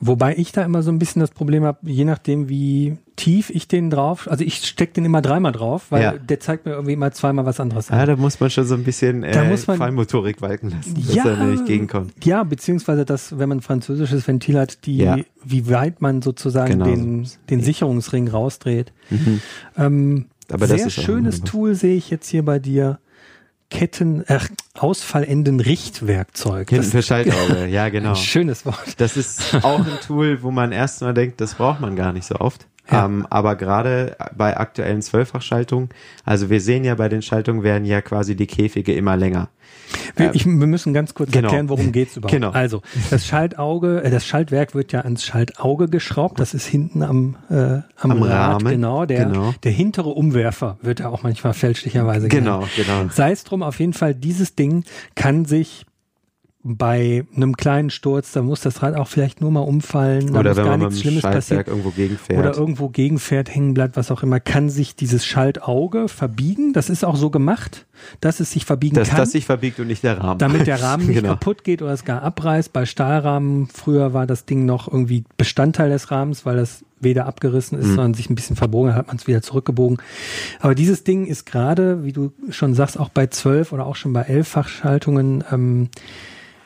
Wobei 0.00 0.36
ich 0.36 0.52
da 0.52 0.62
immer 0.64 0.82
so 0.82 0.92
ein 0.92 0.98
bisschen 1.00 1.18
das 1.20 1.30
Problem 1.32 1.64
habe, 1.64 1.78
je 1.82 2.04
nachdem 2.04 2.48
wie 2.48 2.98
tief 3.16 3.50
ich 3.50 3.66
den 3.66 3.90
drauf, 3.90 4.28
also 4.30 4.44
ich 4.44 4.64
stecke 4.64 4.92
den 4.92 5.04
immer 5.04 5.20
dreimal 5.22 5.50
drauf, 5.50 5.86
weil 5.90 6.02
Ja. 6.02 6.12
der 6.12 6.38
zeigt 6.38 6.66
mir 6.66 6.72
irgendwie 6.72 6.92
immer 6.92 7.10
zweimal 7.10 7.44
was 7.46 7.58
anderes 7.58 7.88
Ja, 7.88 7.96
an. 7.96 8.06
da 8.06 8.14
muss 8.16 8.38
man 8.38 8.48
schon 8.48 8.64
so 8.64 8.76
ein 8.76 8.84
bisschen 8.84 9.22
Da 9.22 9.28
äh, 9.42 9.50
muss 9.50 9.66
man- 9.66 9.76
Feinmotorik 9.78 10.40
walten 10.40 10.70
lassen, 10.70 10.94
dass 10.94 11.16
er 11.16 11.46
nicht 11.46 11.66
gegenkommt. 11.66 12.12
ja, 12.24 12.44
beziehungsweise 12.44 13.04
das, 13.04 13.38
wenn 13.40 13.48
man 13.48 13.58
ein 13.58 13.62
französisches 13.62 14.28
Ventil 14.28 14.56
hat, 14.60 14.86
die, 14.86 14.98
Ja. 14.98 15.16
wie 15.44 15.68
weit 15.68 16.00
man 16.00 16.22
sozusagen 16.22 16.74
Genau. 16.78 16.84
den, 16.84 17.26
den 17.50 17.60
Sicherungsring 17.60 18.28
rausdreht. 18.28 18.92
Ähm, 19.76 20.26
Aber 20.50 20.66
das 20.66 20.80
sehr 20.80 20.90
schönes. 20.90 21.42
Tool 21.42 21.74
sehe 21.74 21.96
ich 21.96 22.08
jetzt 22.10 22.28
hier 22.28 22.44
bei 22.44 22.58
dir. 22.60 22.98
Ketten, 23.70 24.24
ach, 24.28 24.48
Ausfallenden 24.74 25.60
Richtwerkzeug. 25.60 26.70
Hinten 26.70 26.90
für 26.90 27.02
Schaltauge, 27.02 27.66
ja 27.70 27.88
genau. 27.88 28.10
Ein 28.10 28.16
schönes 28.16 28.64
Wort. 28.64 28.98
Das 28.98 29.16
ist 29.16 29.54
auch 29.62 29.80
ein 29.80 29.98
Tool, 30.06 30.42
wo 30.42 30.50
man 30.50 30.72
erstmal 30.72 31.14
denkt, 31.14 31.40
das 31.40 31.54
braucht 31.54 31.80
man 31.80 31.96
gar 31.96 32.12
nicht 32.12 32.26
so 32.26 32.36
oft. 32.36 32.66
Ja. 32.90 33.04
Ähm, 33.04 33.26
aber 33.28 33.56
gerade 33.56 34.16
bei 34.34 34.56
aktuellen 34.56 35.02
Zwölffachschaltungen, 35.02 35.90
also 36.24 36.48
wir 36.48 36.60
sehen 36.60 36.84
ja 36.84 36.94
bei 36.94 37.08
den 37.08 37.20
Schaltungen 37.20 37.62
werden 37.62 37.84
ja 37.84 38.00
quasi 38.00 38.34
die 38.34 38.46
Käfige 38.46 38.94
immer 38.94 39.16
länger. 39.16 39.48
Wir, 40.16 40.34
ich, 40.34 40.44
wir 40.46 40.52
müssen 40.66 40.92
ganz 40.94 41.14
kurz 41.14 41.30
genau. 41.30 41.46
erklären, 41.48 41.68
worum 41.68 41.92
geht's 41.92 42.16
überhaupt. 42.16 42.32
Genau. 42.34 42.50
Also, 42.50 42.82
das 43.10 43.26
Schaltauge, 43.26 44.02
äh, 44.02 44.10
das 44.10 44.26
Schaltwerk 44.26 44.74
wird 44.74 44.92
ja 44.92 45.00
ans 45.00 45.24
Schaltauge 45.24 45.88
geschraubt. 45.88 46.38
Das 46.40 46.54
ist 46.54 46.66
hinten 46.66 47.02
am, 47.02 47.36
äh, 47.50 47.54
am, 47.54 48.10
Am 48.10 48.22
Rad, 48.22 48.30
Rahmen. 48.62 48.68
genau. 48.72 49.06
Der, 49.06 49.24
Genau. 49.26 49.54
der 49.62 49.72
hintere 49.72 50.10
Umwerfer 50.10 50.78
wird 50.82 51.00
ja 51.00 51.08
auch 51.08 51.22
manchmal 51.22 51.54
fälschlicherweise 51.54 52.28
Genau, 52.28 52.60
genannt. 52.60 52.72
genau. 52.76 53.04
Sei 53.12 53.32
es 53.32 53.44
drum, 53.44 53.62
auf 53.62 53.78
jeden 53.80 53.92
Fall, 53.92 54.14
dieses 54.14 54.54
Ding 54.54 54.84
kann 55.14 55.44
sich 55.44 55.84
bei 56.64 57.24
einem 57.36 57.56
kleinen 57.56 57.88
Sturz, 57.88 58.32
da 58.32 58.42
muss 58.42 58.60
das 58.60 58.82
Rad 58.82 58.96
auch 58.96 59.06
vielleicht 59.06 59.40
nur 59.40 59.50
mal 59.50 59.60
umfallen, 59.60 60.32
da 60.32 60.40
Oder 60.40 60.56
wenn 60.56 60.64
gar 60.64 60.76
man 60.76 60.88
nichts 60.88 61.00
Schlimmes. 61.00 61.22
Schaltwerk 61.22 61.68
irgendwo 61.68 61.90
gegenfährt. 61.90 62.38
Oder 62.38 62.56
irgendwo 62.56 62.88
gegenfährt, 62.88 63.54
hängen 63.54 63.74
bleibt, 63.74 63.96
was 63.96 64.10
auch 64.10 64.22
immer, 64.24 64.40
kann 64.40 64.68
sich 64.68 64.96
dieses 64.96 65.24
Schaltauge 65.24 66.08
verbiegen. 66.08 66.72
Das 66.72 66.90
ist 66.90 67.04
auch 67.04 67.14
so 67.16 67.30
gemacht, 67.30 67.86
dass 68.20 68.40
es 68.40 68.50
sich 68.52 68.64
verbiegen 68.64 68.96
dass 68.96 69.08
kann. 69.10 69.18
das 69.18 69.30
sich 69.32 69.46
verbiegt 69.46 69.78
und 69.78 69.86
nicht 69.86 70.02
der 70.02 70.18
Rahmen. 70.20 70.38
damit 70.38 70.66
der 70.66 70.82
Rahmen 70.82 71.06
nicht 71.06 71.16
Genau. 71.16 71.30
kaputt 71.30 71.62
geht 71.64 71.80
oder 71.80 71.92
es 71.92 72.04
gar 72.04 72.22
abreißt. 72.22 72.72
Bei 72.72 72.86
Stahlrahmen, 72.86 73.68
früher 73.72 74.12
war 74.12 74.26
das 74.26 74.44
Ding 74.44 74.66
noch 74.66 74.88
irgendwie 74.92 75.24
Bestandteil 75.36 75.90
des 75.90 76.10
Rahmens, 76.10 76.44
weil 76.44 76.56
das 76.56 76.84
weder 77.00 77.26
abgerissen 77.26 77.78
ist, 77.78 77.86
Mhm. 77.86 77.90
sondern 77.94 78.14
sich 78.14 78.28
ein 78.28 78.34
bisschen 78.34 78.56
verbogen 78.56 78.90
hat, 78.90 78.96
hat 78.98 79.06
man 79.06 79.16
es 79.16 79.28
wieder 79.28 79.42
zurückgebogen. 79.42 79.98
Aber 80.58 80.74
dieses 80.74 81.04
Ding 81.04 81.24
ist 81.26 81.46
gerade, 81.46 82.02
wie 82.04 82.12
du 82.12 82.32
schon 82.50 82.74
sagst, 82.74 82.98
auch 82.98 83.10
bei 83.10 83.28
zwölf 83.28 83.72
oder 83.72 83.86
auch 83.86 83.94
schon 83.96 84.12
bei 84.12 84.22
elffachschaltungen, 84.22 85.44
ähm, 85.52 85.88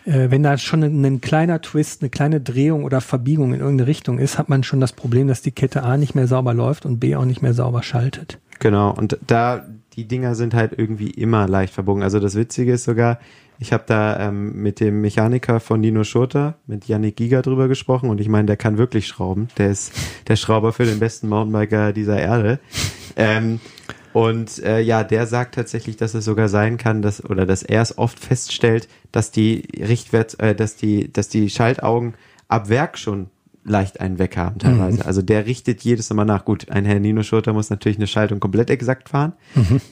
äh, 0.05 0.31
wenn 0.31 0.43
da 0.43 0.57
schon 0.59 0.83
ein, 0.83 1.05
ein 1.05 1.21
kleiner 1.21 1.61
Twist, 1.61 2.03
eine 2.03 2.11
kleine 2.11 2.41
Drehung 2.41 2.85
oder 2.85 3.01
Verbiegung 3.01 3.55
in 3.55 3.61
irgendeine 3.61 3.89
Richtung 3.89 4.19
ist, 4.19 4.39
hat 4.39 4.49
man 4.49 4.63
schon 4.63 4.81
das 4.81 4.93
Problem, 4.93 5.29
dass 5.29 5.43
die 5.43 5.53
Kette 5.53 5.83
A 5.83 5.97
nicht 5.97 6.15
mehr 6.15 6.27
sauber 6.27 6.55
läuft 6.55 6.87
und 6.87 7.01
B 7.01 7.17
auch 7.17 7.25
nicht 7.25 7.43
mehr 7.43 7.55
sauber 7.55 7.83
schaltet. 7.83 8.39
Genau, 8.59 8.93
und 8.93 9.19
da, 9.27 9.67
die 9.95 10.07
Dinger 10.07 10.35
sind 10.35 10.55
halt 10.55 10.73
irgendwie 10.77 11.11
immer 11.11 11.49
leicht 11.49 11.75
verbogen. 11.75 12.03
Also 12.03 12.21
das 12.21 12.37
Witzige 12.37 12.73
ist 12.73 12.85
sogar, 12.85 13.19
ich 13.59 13.73
habe 13.73 13.85
da 13.87 14.29
ähm, 14.29 14.61
mit 14.63 14.81
dem 14.81 15.01
Mechaniker 15.01 15.61
von 15.61 15.81
Nino 15.81 16.05
Schurter, 16.05 16.59
mit 16.67 16.87
Yannick 16.87 17.17
Giga 17.17 17.43
drüber 17.43 17.69
gesprochen 17.69 18.11
und 18.11 18.21
ich 18.21 18.29
meine, 18.29 18.47
der 18.47 18.57
kann 18.57 18.79
wirklich 18.79 19.07
schrauben. 19.07 19.49
Der 19.59 19.71
ist 19.71 19.93
der 20.29 20.37
Schrauber 20.37 20.73
für 20.73 20.85
den 20.85 20.99
besten 20.99 21.29
Mountainbiker 21.29 21.93
dieser 21.93 22.19
Erde. 22.19 22.59
Ähm, 23.17 23.61
und 24.13 24.63
äh, 24.63 24.81
ja, 24.81 25.05
der 25.05 25.27
sagt 25.27 25.55
tatsächlich, 25.55 25.97
dass 25.97 26.15
es 26.15 26.25
sogar 26.25 26.49
sein 26.49 26.77
kann, 26.77 27.03
dass 27.03 27.25
oder 27.25 27.47
dass 27.47 27.63
er 27.63 27.83
es 27.83 27.97
oft 27.97 28.19
feststellt, 28.19 28.89
dass 29.11 29.31
die 29.31 29.69
Richtwert, 29.79 30.39
äh, 30.41 30.55
dass 30.55 30.77
die, 30.77 31.13
dass 31.13 31.29
die 31.29 31.49
Schaltaugen 31.49 32.15
ab 32.49 32.69
Werk 32.69 32.99
schon 32.99 33.31
leicht 33.65 34.01
einen 34.01 34.19
weg 34.19 34.37
haben 34.37 34.59
teilweise. 34.59 35.05
Also 35.07 35.23
der 35.23 35.47
richtet 35.47 35.83
jedes 35.83 36.13
Mal 36.13 36.25
nach. 36.25 36.45
Gut, 36.45 36.71
ein 36.71 36.85
Herr 36.85 36.99
Nino 36.99 37.23
Schurter 37.23 37.53
muss 37.53 37.71
natürlich 37.71 37.99
eine 37.99 38.09
Schaltung 38.09 38.41
komplett 38.41 38.71
exakt 38.71 39.09
fahren. 39.09 39.35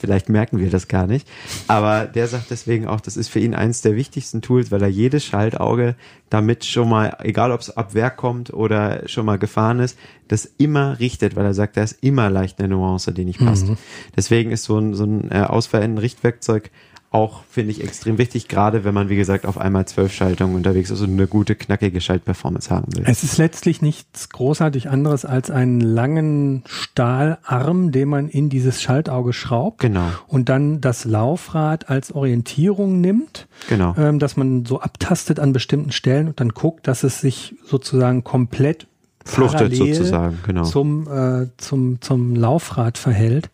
Vielleicht 0.00 0.28
merken 0.28 0.58
wir 0.58 0.70
das 0.70 0.88
gar 0.88 1.06
nicht. 1.06 1.28
Aber 1.68 2.06
der 2.06 2.26
sagt 2.26 2.50
deswegen 2.50 2.86
auch, 2.86 3.00
das 3.00 3.16
ist 3.16 3.28
für 3.28 3.38
ihn 3.38 3.54
eines 3.54 3.82
der 3.82 3.94
wichtigsten 3.94 4.42
Tools, 4.42 4.72
weil 4.72 4.82
er 4.82 4.88
jedes 4.88 5.24
Schaltauge 5.24 5.94
damit 6.30 6.64
schon 6.64 6.88
mal, 6.88 7.16
egal 7.22 7.52
ob 7.52 7.60
es 7.60 7.76
ab 7.76 7.94
Werk 7.94 8.16
kommt 8.16 8.52
oder 8.52 9.08
schon 9.08 9.26
mal 9.26 9.38
gefahren 9.38 9.80
ist, 9.80 9.96
das 10.28 10.48
immer 10.58 10.98
richtet, 11.00 11.34
weil 11.36 11.44
er 11.44 11.54
sagt, 11.54 11.76
da 11.76 11.82
ist 11.82 11.98
immer 12.02 12.30
leicht 12.30 12.58
eine 12.58 12.68
Nuance, 12.68 13.12
die 13.12 13.24
nicht 13.24 13.40
passt. 13.40 13.66
Deswegen 14.16 14.52
ist 14.52 14.64
so 14.64 14.78
ein, 14.78 14.94
so 14.94 15.04
ein 15.04 15.30
äh, 15.30 15.42
ausverändernden 15.42 15.98
Richtwerkzeug 15.98 16.70
auch, 17.12 17.42
finde 17.50 17.72
ich, 17.72 17.82
extrem 17.82 18.18
wichtig, 18.18 18.46
gerade 18.46 18.84
wenn 18.84 18.94
man, 18.94 19.08
wie 19.08 19.16
gesagt, 19.16 19.44
auf 19.44 19.58
einmal 19.58 19.84
zwölf 19.86 20.12
Schaltungen 20.12 20.54
unterwegs 20.54 20.90
ist 20.90 21.00
und 21.00 21.10
eine 21.10 21.26
gute, 21.26 21.56
knackige 21.56 22.00
Schaltperformance 22.00 22.70
haben 22.70 22.94
will. 22.94 23.02
Es 23.04 23.24
ist 23.24 23.36
letztlich 23.36 23.82
nichts 23.82 24.28
großartig 24.28 24.88
anderes 24.88 25.24
als 25.24 25.50
einen 25.50 25.80
langen 25.80 26.62
Stahlarm, 26.66 27.90
den 27.90 28.08
man 28.08 28.28
in 28.28 28.48
dieses 28.48 28.80
Schaltauge 28.80 29.32
schraubt 29.32 29.80
Genau, 29.80 30.06
und 30.28 30.48
dann 30.48 30.80
das 30.80 31.04
Laufrad 31.04 31.90
als 31.90 32.12
Orientierung 32.12 33.00
nimmt, 33.00 33.48
genau. 33.68 33.92
ähm, 33.98 34.20
dass 34.20 34.36
man 34.36 34.64
so 34.64 34.80
abtastet 34.80 35.40
an 35.40 35.52
bestimmten 35.52 35.90
Stellen 35.90 36.28
und 36.28 36.38
dann 36.38 36.50
guckt, 36.50 36.86
dass 36.86 37.02
es 37.02 37.20
sich 37.20 37.56
sozusagen 37.64 38.22
komplett 38.22 38.86
Fluchtet 39.24 39.74
sozusagen, 39.74 40.38
genau. 40.46 40.62
zum, 40.64 41.06
äh, 41.06 41.48
zum, 41.58 42.00
zum 42.00 42.34
Laufrad 42.34 42.96
verhält. 42.98 43.50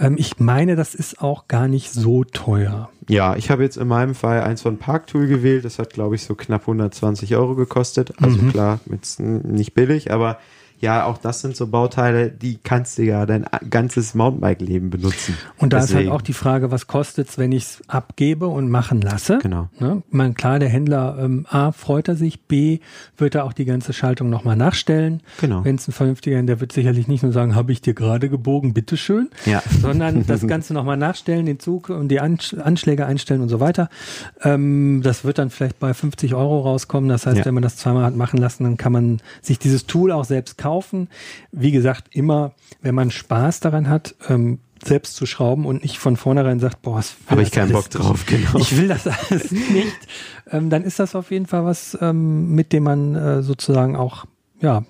Ähm, 0.00 0.16
ich 0.18 0.38
meine, 0.38 0.76
das 0.76 0.94
ist 0.94 1.20
auch 1.20 1.46
gar 1.46 1.68
nicht 1.68 1.92
so 1.92 2.24
teuer. 2.24 2.88
Ja, 3.08 3.36
ich 3.36 3.50
habe 3.50 3.62
jetzt 3.62 3.76
in 3.76 3.86
meinem 3.86 4.14
Fall 4.14 4.42
eins 4.42 4.62
von 4.62 4.78
Parktool 4.78 5.26
gewählt. 5.26 5.64
Das 5.66 5.78
hat, 5.78 5.90
glaube 5.92 6.14
ich, 6.14 6.22
so 6.24 6.34
knapp 6.34 6.62
120 6.62 7.36
Euro 7.36 7.54
gekostet. 7.54 8.14
Also 8.22 8.38
Mhm. 8.38 8.50
klar, 8.50 8.80
jetzt 8.90 9.20
nicht 9.20 9.74
billig, 9.74 10.10
aber 10.10 10.38
ja, 10.84 11.06
auch 11.06 11.16
das 11.18 11.40
sind 11.40 11.56
so 11.56 11.66
Bauteile, 11.66 12.30
die 12.30 12.58
kannst 12.62 12.98
du 12.98 13.02
ja 13.02 13.24
dein 13.24 13.46
ganzes 13.70 14.14
Mountainbike-Leben 14.14 14.90
benutzen. 14.90 15.36
Und 15.58 15.72
da 15.72 15.78
ist 15.78 15.88
Deswegen. 15.88 16.10
halt 16.10 16.18
auch 16.18 16.22
die 16.22 16.34
Frage, 16.34 16.70
was 16.70 16.86
kostet's, 16.86 17.38
wenn 17.38 17.52
ich 17.52 17.62
es 17.64 17.82
abgebe 17.88 18.46
und 18.46 18.70
machen 18.70 19.00
lasse? 19.00 19.38
Genau. 19.42 19.68
Ne? 19.80 20.02
Ich 20.06 20.14
meine, 20.14 20.34
klar, 20.34 20.58
der 20.58 20.68
Händler 20.68 21.16
ähm, 21.18 21.46
A 21.48 21.72
freut 21.72 22.08
er 22.08 22.16
sich, 22.16 22.42
B 22.42 22.80
wird 23.16 23.34
er 23.34 23.44
auch 23.44 23.54
die 23.54 23.64
ganze 23.64 23.94
Schaltung 23.94 24.28
nochmal 24.28 24.56
nachstellen. 24.56 25.22
Genau. 25.40 25.64
Wenn 25.64 25.76
es 25.76 25.88
ein 25.88 25.92
vernünftiger, 25.92 26.42
der 26.42 26.60
wird 26.60 26.72
sicherlich 26.72 27.08
nicht 27.08 27.22
nur 27.22 27.32
sagen, 27.32 27.54
habe 27.54 27.72
ich 27.72 27.80
dir 27.80 27.94
gerade 27.94 28.28
gebogen, 28.28 28.74
bitteschön, 28.74 29.30
Ja. 29.46 29.62
sondern 29.80 30.26
das 30.26 30.46
Ganze 30.46 30.74
nochmal 30.74 30.98
nachstellen, 30.98 31.46
den 31.46 31.58
Zug 31.60 31.88
und 31.88 32.08
die 32.08 32.20
Ansch 32.20 32.52
Anschläge 32.54 33.06
einstellen 33.06 33.40
und 33.40 33.48
so 33.48 33.58
weiter. 33.60 33.88
Ähm, 34.42 35.00
das 35.02 35.24
wird 35.24 35.38
dann 35.38 35.48
vielleicht 35.48 35.78
bei 35.78 35.94
50 35.94 36.34
Euro 36.34 36.60
rauskommen. 36.60 37.08
Das 37.08 37.24
heißt, 37.26 37.38
Ja. 37.38 37.44
wenn 37.46 37.54
man 37.54 37.62
das 37.62 37.76
zweimal 37.76 38.04
hat 38.04 38.14
machen 38.16 38.38
lassen, 38.38 38.64
dann 38.64 38.76
kann 38.76 38.92
man 38.92 39.20
sich 39.40 39.58
dieses 39.58 39.86
Tool 39.86 40.12
auch 40.12 40.24
selbst 40.26 40.58
kaufen. 40.58 40.73
Wie 41.52 41.70
gesagt, 41.70 42.14
immer, 42.14 42.52
wenn 42.82 42.94
man 42.94 43.10
Spaß 43.10 43.60
daran 43.60 43.88
hat, 43.88 44.14
ähm, 44.28 44.58
selbst 44.84 45.16
zu 45.16 45.26
schrauben 45.26 45.66
und 45.66 45.82
nicht 45.82 45.98
von 45.98 46.16
vornherein 46.16 46.60
sagt, 46.60 46.82
boah, 46.82 47.02
Habe 47.28 47.42
ich 47.42 47.50
keinen 47.50 47.72
Bock 47.72 47.90
drauf, 47.90 48.26
genau. 48.26 48.58
ich 48.58 48.76
will 48.76 48.88
das 48.88 49.06
alles 49.06 49.50
nicht, 49.50 49.96
ähm, 50.50 50.70
dann 50.70 50.84
ist 50.84 50.98
das 50.98 51.14
auf 51.14 51.30
jeden 51.30 51.46
Fall 51.46 51.64
was, 51.64 51.96
ähm, 52.00 52.54
mit 52.54 52.72
dem 52.72 52.82
man 52.82 53.14
äh, 53.14 53.42
sozusagen 53.42 53.96
auch 53.96 54.26
ja 54.60 54.84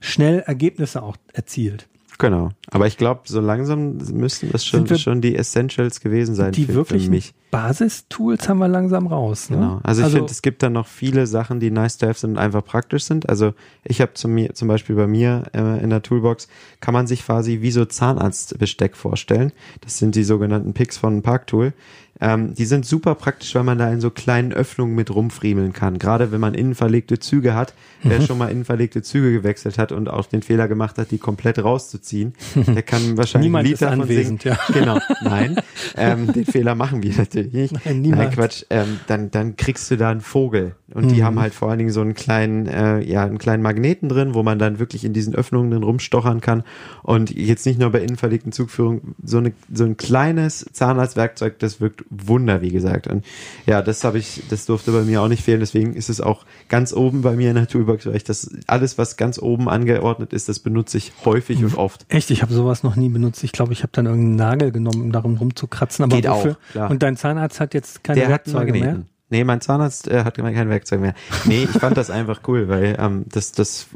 schnell 0.00 0.40
Ergebnisse 0.40 1.02
auch 1.02 1.16
erzielt. 1.32 1.88
Genau. 2.18 2.50
Aber 2.70 2.88
ich 2.88 2.96
glaube, 2.96 3.22
so 3.26 3.40
langsam 3.40 3.96
müssten 4.12 4.50
das 4.50 4.66
schon, 4.66 4.86
schon 4.98 5.20
die 5.20 5.36
Essentials 5.36 6.00
gewesen 6.00 6.34
sein 6.34 6.50
Die 6.50 6.64
für, 6.64 6.74
wirklichen 6.74 7.06
für 7.06 7.10
mich. 7.12 7.34
Basistools 7.52 8.48
haben 8.48 8.58
wir 8.58 8.66
langsam 8.66 9.06
raus. 9.06 9.50
Ne? 9.50 9.56
Genau. 9.56 9.80
Also 9.84 10.02
ich 10.02 10.08
finde, 10.08 10.30
es 10.30 10.42
gibt 10.42 10.62
dann 10.64 10.72
noch 10.72 10.88
viele 10.88 11.28
Sachen, 11.28 11.60
die 11.60 11.70
nice 11.70 11.96
to 11.96 12.08
have 12.08 12.18
sind 12.18 12.30
und 12.30 12.38
einfach 12.38 12.64
praktisch 12.64 13.04
sind. 13.04 13.28
Also 13.28 13.54
ich 13.84 14.00
habe 14.00 14.14
zum, 14.14 14.52
zum 14.52 14.66
Beispiel 14.66 14.96
bei 14.96 15.06
mir 15.06 15.44
äh, 15.54 15.82
in 15.82 15.90
der 15.90 16.02
Toolbox, 16.02 16.48
kann 16.80 16.92
man 16.92 17.06
sich 17.06 17.24
quasi 17.24 17.60
wie 17.62 17.70
so 17.70 17.84
Zahnarztbesteck 17.84 18.96
vorstellen. 18.96 19.52
Das 19.80 19.98
sind 19.98 20.16
die 20.16 20.24
sogenannten 20.24 20.74
Picks 20.74 20.98
von 20.98 21.22
Parktool. 21.22 21.72
Ähm, 22.20 22.54
die 22.54 22.64
sind 22.64 22.84
super 22.84 23.14
praktisch, 23.14 23.54
weil 23.54 23.62
man 23.64 23.78
da 23.78 23.90
in 23.92 24.00
so 24.00 24.10
kleinen 24.10 24.52
Öffnungen 24.52 24.94
mit 24.94 25.14
rumfriemeln 25.14 25.72
kann. 25.72 25.98
Gerade 25.98 26.32
wenn 26.32 26.40
man 26.40 26.54
innen 26.54 26.74
verlegte 26.74 27.18
Züge 27.18 27.54
hat, 27.54 27.74
wer 28.02 28.20
schon 28.22 28.38
mal 28.38 28.48
innen 28.50 28.64
verlegte 28.64 29.02
Züge 29.02 29.32
gewechselt 29.32 29.78
hat 29.78 29.92
und 29.92 30.08
auch 30.08 30.26
den 30.26 30.42
Fehler 30.42 30.68
gemacht 30.68 30.98
hat, 30.98 31.10
die 31.10 31.18
komplett 31.18 31.58
rauszuziehen, 31.62 32.34
der 32.54 32.82
kann 32.82 33.16
wahrscheinlich 33.16 33.46
Niemand 33.48 33.62
ein 33.62 33.66
Lied 33.66 33.74
ist 33.74 33.82
davon 33.82 34.00
anwesend, 34.02 34.42
singen. 34.42 34.56
ja. 34.68 34.74
Genau, 34.74 34.98
nein. 35.22 35.56
ähm, 35.96 36.32
den 36.32 36.44
Fehler 36.44 36.74
machen 36.74 37.02
wir 37.02 37.14
natürlich 37.16 37.52
nicht. 37.52 37.74
Nein, 37.84 38.00
niemand. 38.00 38.22
Nein, 38.22 38.30
Quatsch. 38.32 38.64
Ähm, 38.70 39.00
dann, 39.06 39.30
dann 39.30 39.56
kriegst 39.56 39.90
du 39.90 39.96
da 39.96 40.10
einen 40.10 40.20
Vogel. 40.20 40.74
Und 40.94 41.04
Mhm. 41.04 41.08
die 41.14 41.22
haben 41.22 41.38
halt 41.38 41.54
vor 41.54 41.68
allen 41.68 41.78
Dingen 41.78 41.90
so 41.92 42.00
einen 42.00 42.14
kleinen, 42.14 42.66
äh, 42.66 43.00
ja, 43.00 43.22
einen 43.24 43.38
kleinen 43.38 43.62
Magneten 43.62 44.08
drin, 44.08 44.32
wo 44.34 44.42
man 44.42 44.58
dann 44.58 44.78
wirklich 44.78 45.04
in 45.04 45.12
diesen 45.12 45.34
Öffnungen 45.34 45.70
drin 45.70 45.82
rumstochern 45.82 46.40
kann. 46.40 46.62
Und 47.02 47.30
jetzt 47.30 47.66
nicht 47.66 47.78
nur 47.78 47.90
bei 47.90 48.00
innenverlegten 48.00 48.52
Zugführungen, 48.52 49.14
so, 49.22 49.38
eine, 49.38 49.52
so 49.72 49.84
ein 49.84 49.96
kleines 49.98 50.64
Zahnarztwerkzeug, 50.72 51.58
das 51.58 51.80
wirkt 51.80 52.04
Wunder, 52.10 52.62
wie 52.62 52.70
gesagt. 52.70 53.06
Und 53.06 53.24
ja, 53.66 53.82
das 53.82 54.04
habe 54.04 54.18
ich, 54.18 54.42
das 54.48 54.66
durfte 54.66 54.92
bei 54.92 55.02
mir 55.02 55.22
auch 55.22 55.28
nicht 55.28 55.42
fehlen. 55.42 55.60
Deswegen 55.60 55.94
ist 55.94 56.08
es 56.08 56.20
auch 56.20 56.44
ganz 56.68 56.92
oben 56.92 57.22
bei 57.22 57.36
mir 57.36 57.50
in 57.50 57.56
der 57.56 57.66
Toolbox, 57.66 58.06
weil 58.06 58.16
ich 58.16 58.24
das, 58.24 58.50
alles, 58.66 58.98
was 58.98 59.16
ganz 59.16 59.38
oben 59.38 59.68
angeordnet 59.68 60.32
ist, 60.32 60.48
das 60.48 60.58
benutze 60.58 60.98
ich 60.98 61.12
häufig 61.24 61.62
und 61.64 61.76
oft. 61.76 62.06
Echt, 62.08 62.30
ich 62.30 62.42
habe 62.42 62.52
sowas 62.52 62.82
noch 62.82 62.96
nie 62.96 63.08
benutzt. 63.08 63.44
Ich 63.44 63.52
glaube, 63.52 63.72
ich 63.72 63.82
habe 63.82 63.92
dann 63.92 64.06
irgendeinen 64.06 64.36
Nagel 64.36 64.72
genommen, 64.72 65.02
um 65.02 65.12
darum 65.12 65.36
rumzukratzen. 65.36 66.04
Aber 66.04 66.16
Geht 66.16 66.26
auch, 66.26 66.38
wofür? 66.38 66.56
klar. 66.72 66.90
Und 66.90 67.02
dein 67.02 67.16
Zahnarzt 67.16 67.60
hat 67.60 67.74
jetzt 67.74 68.04
keine 68.04 68.20
Der 68.20 68.28
Werkzeuge 68.28 68.72
mehr? 68.72 69.02
Nee, 69.30 69.44
mein 69.44 69.60
Zahnarzt 69.60 70.08
äh, 70.08 70.24
hat 70.24 70.36
kein 70.36 70.70
Werkzeug 70.70 71.00
mehr. 71.00 71.14
Nee, 71.44 71.64
ich 71.64 71.70
fand 71.70 71.96
das 71.98 72.08
einfach 72.08 72.40
cool, 72.48 72.68
weil 72.68 72.96
ähm, 72.98 73.26
das, 73.28 73.52
das 73.52 73.88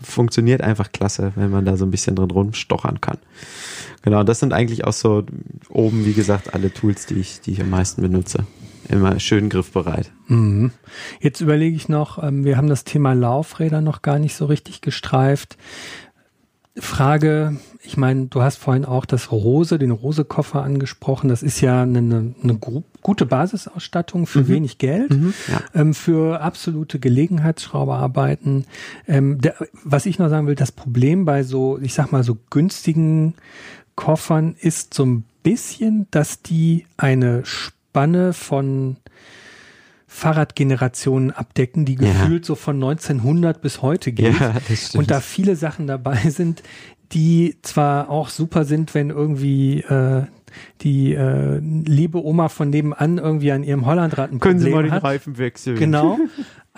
funktioniert 0.00 0.60
einfach 0.60 0.92
klasse, 0.92 1.32
wenn 1.34 1.50
man 1.50 1.64
da 1.64 1.76
so 1.76 1.84
ein 1.84 1.90
bisschen 1.90 2.14
drin 2.14 2.30
rumstochern 2.30 3.00
kann. 3.00 3.18
Genau, 4.02 4.22
das 4.22 4.40
sind 4.40 4.52
eigentlich 4.52 4.84
auch 4.84 4.92
so 4.92 5.24
oben, 5.68 6.04
wie 6.04 6.12
gesagt, 6.12 6.54
alle 6.54 6.72
Tools, 6.72 7.06
die 7.06 7.14
ich, 7.14 7.40
die 7.40 7.52
ich 7.52 7.60
am 7.60 7.70
meisten 7.70 8.02
benutze. 8.02 8.46
Immer 8.88 9.18
schön 9.18 9.48
griffbereit. 9.48 10.12
Mhm. 10.28 10.70
Jetzt 11.20 11.40
überlege 11.40 11.74
ich 11.74 11.88
noch, 11.88 12.22
ähm, 12.22 12.44
wir 12.44 12.56
haben 12.56 12.68
das 12.68 12.84
Thema 12.84 13.14
Laufräder 13.14 13.80
noch 13.80 14.02
gar 14.02 14.18
nicht 14.18 14.36
so 14.36 14.46
richtig 14.46 14.80
gestreift. 14.80 15.56
Frage, 16.78 17.56
ich 17.82 17.96
meine, 17.96 18.26
du 18.26 18.42
hast 18.42 18.56
vorhin 18.56 18.84
auch 18.84 19.06
das 19.06 19.32
Rose, 19.32 19.78
den 19.78 19.92
Rose-Koffer 19.92 20.62
angesprochen. 20.62 21.28
Das 21.28 21.42
ist 21.42 21.62
ja 21.62 21.82
eine, 21.82 21.98
eine, 21.98 22.58
gute 23.00 23.24
Basisausstattung 23.24 24.26
für 24.26 24.46
wenig 24.48 24.76
Geld, 24.76 25.10
ja. 25.48 25.62
ähm, 25.74 25.94
für 25.94 26.42
absolute 26.42 26.98
Gelegenheitsschrauberarbeiten. 26.98 28.66
Ähm, 29.08 29.40
der, 29.40 29.54
was 29.84 30.04
ich 30.04 30.18
noch 30.18 30.28
sagen 30.28 30.46
will, 30.46 30.54
das 30.54 30.72
Problem 30.72 31.24
bei 31.24 31.44
so, 31.44 31.78
ich 31.80 31.94
sag 31.94 32.12
mal, 32.12 32.22
so 32.22 32.36
günstigen 32.50 33.34
Koffern 33.96 34.54
ist 34.60 34.94
so 34.94 35.04
ein 35.04 35.24
bisschen, 35.42 36.06
dass 36.10 36.42
die 36.42 36.86
eine 36.96 37.44
Spanne 37.44 38.32
von 38.32 38.96
Fahrradgenerationen 40.06 41.30
abdecken, 41.32 41.84
die 41.84 41.94
Ja. 41.94 42.12
gefühlt 42.12 42.44
so 42.44 42.54
von 42.54 42.76
1900 42.76 43.60
bis 43.60 43.82
heute 43.82 44.12
geht. 44.12 44.38
Ja. 44.38 44.54
Und 44.94 45.10
da 45.10 45.20
viele 45.20 45.56
Sachen 45.56 45.86
dabei 45.86 46.16
sind, 46.30 46.62
die 47.12 47.56
zwar 47.62 48.08
auch 48.10 48.28
super 48.28 48.64
sind, 48.64 48.94
wenn 48.94 49.10
irgendwie 49.10 49.80
äh, 49.80 50.22
die 50.80 51.12
äh, 51.14 51.58
liebe 51.58 52.24
Oma 52.24 52.48
von 52.48 52.70
nebenan 52.70 53.18
irgendwie 53.18 53.52
an 53.52 53.62
ihrem 53.62 53.84
Hollandrad 53.86 54.32
ein 54.32 54.40
Können 54.40 54.58
Sie 54.58 54.66
Problem 54.66 54.76
mal 54.76 54.82
den 54.84 54.92
hat. 54.92 55.04
Reifen 55.04 55.38
wechseln? 55.38 55.76
Genau. 55.78 56.18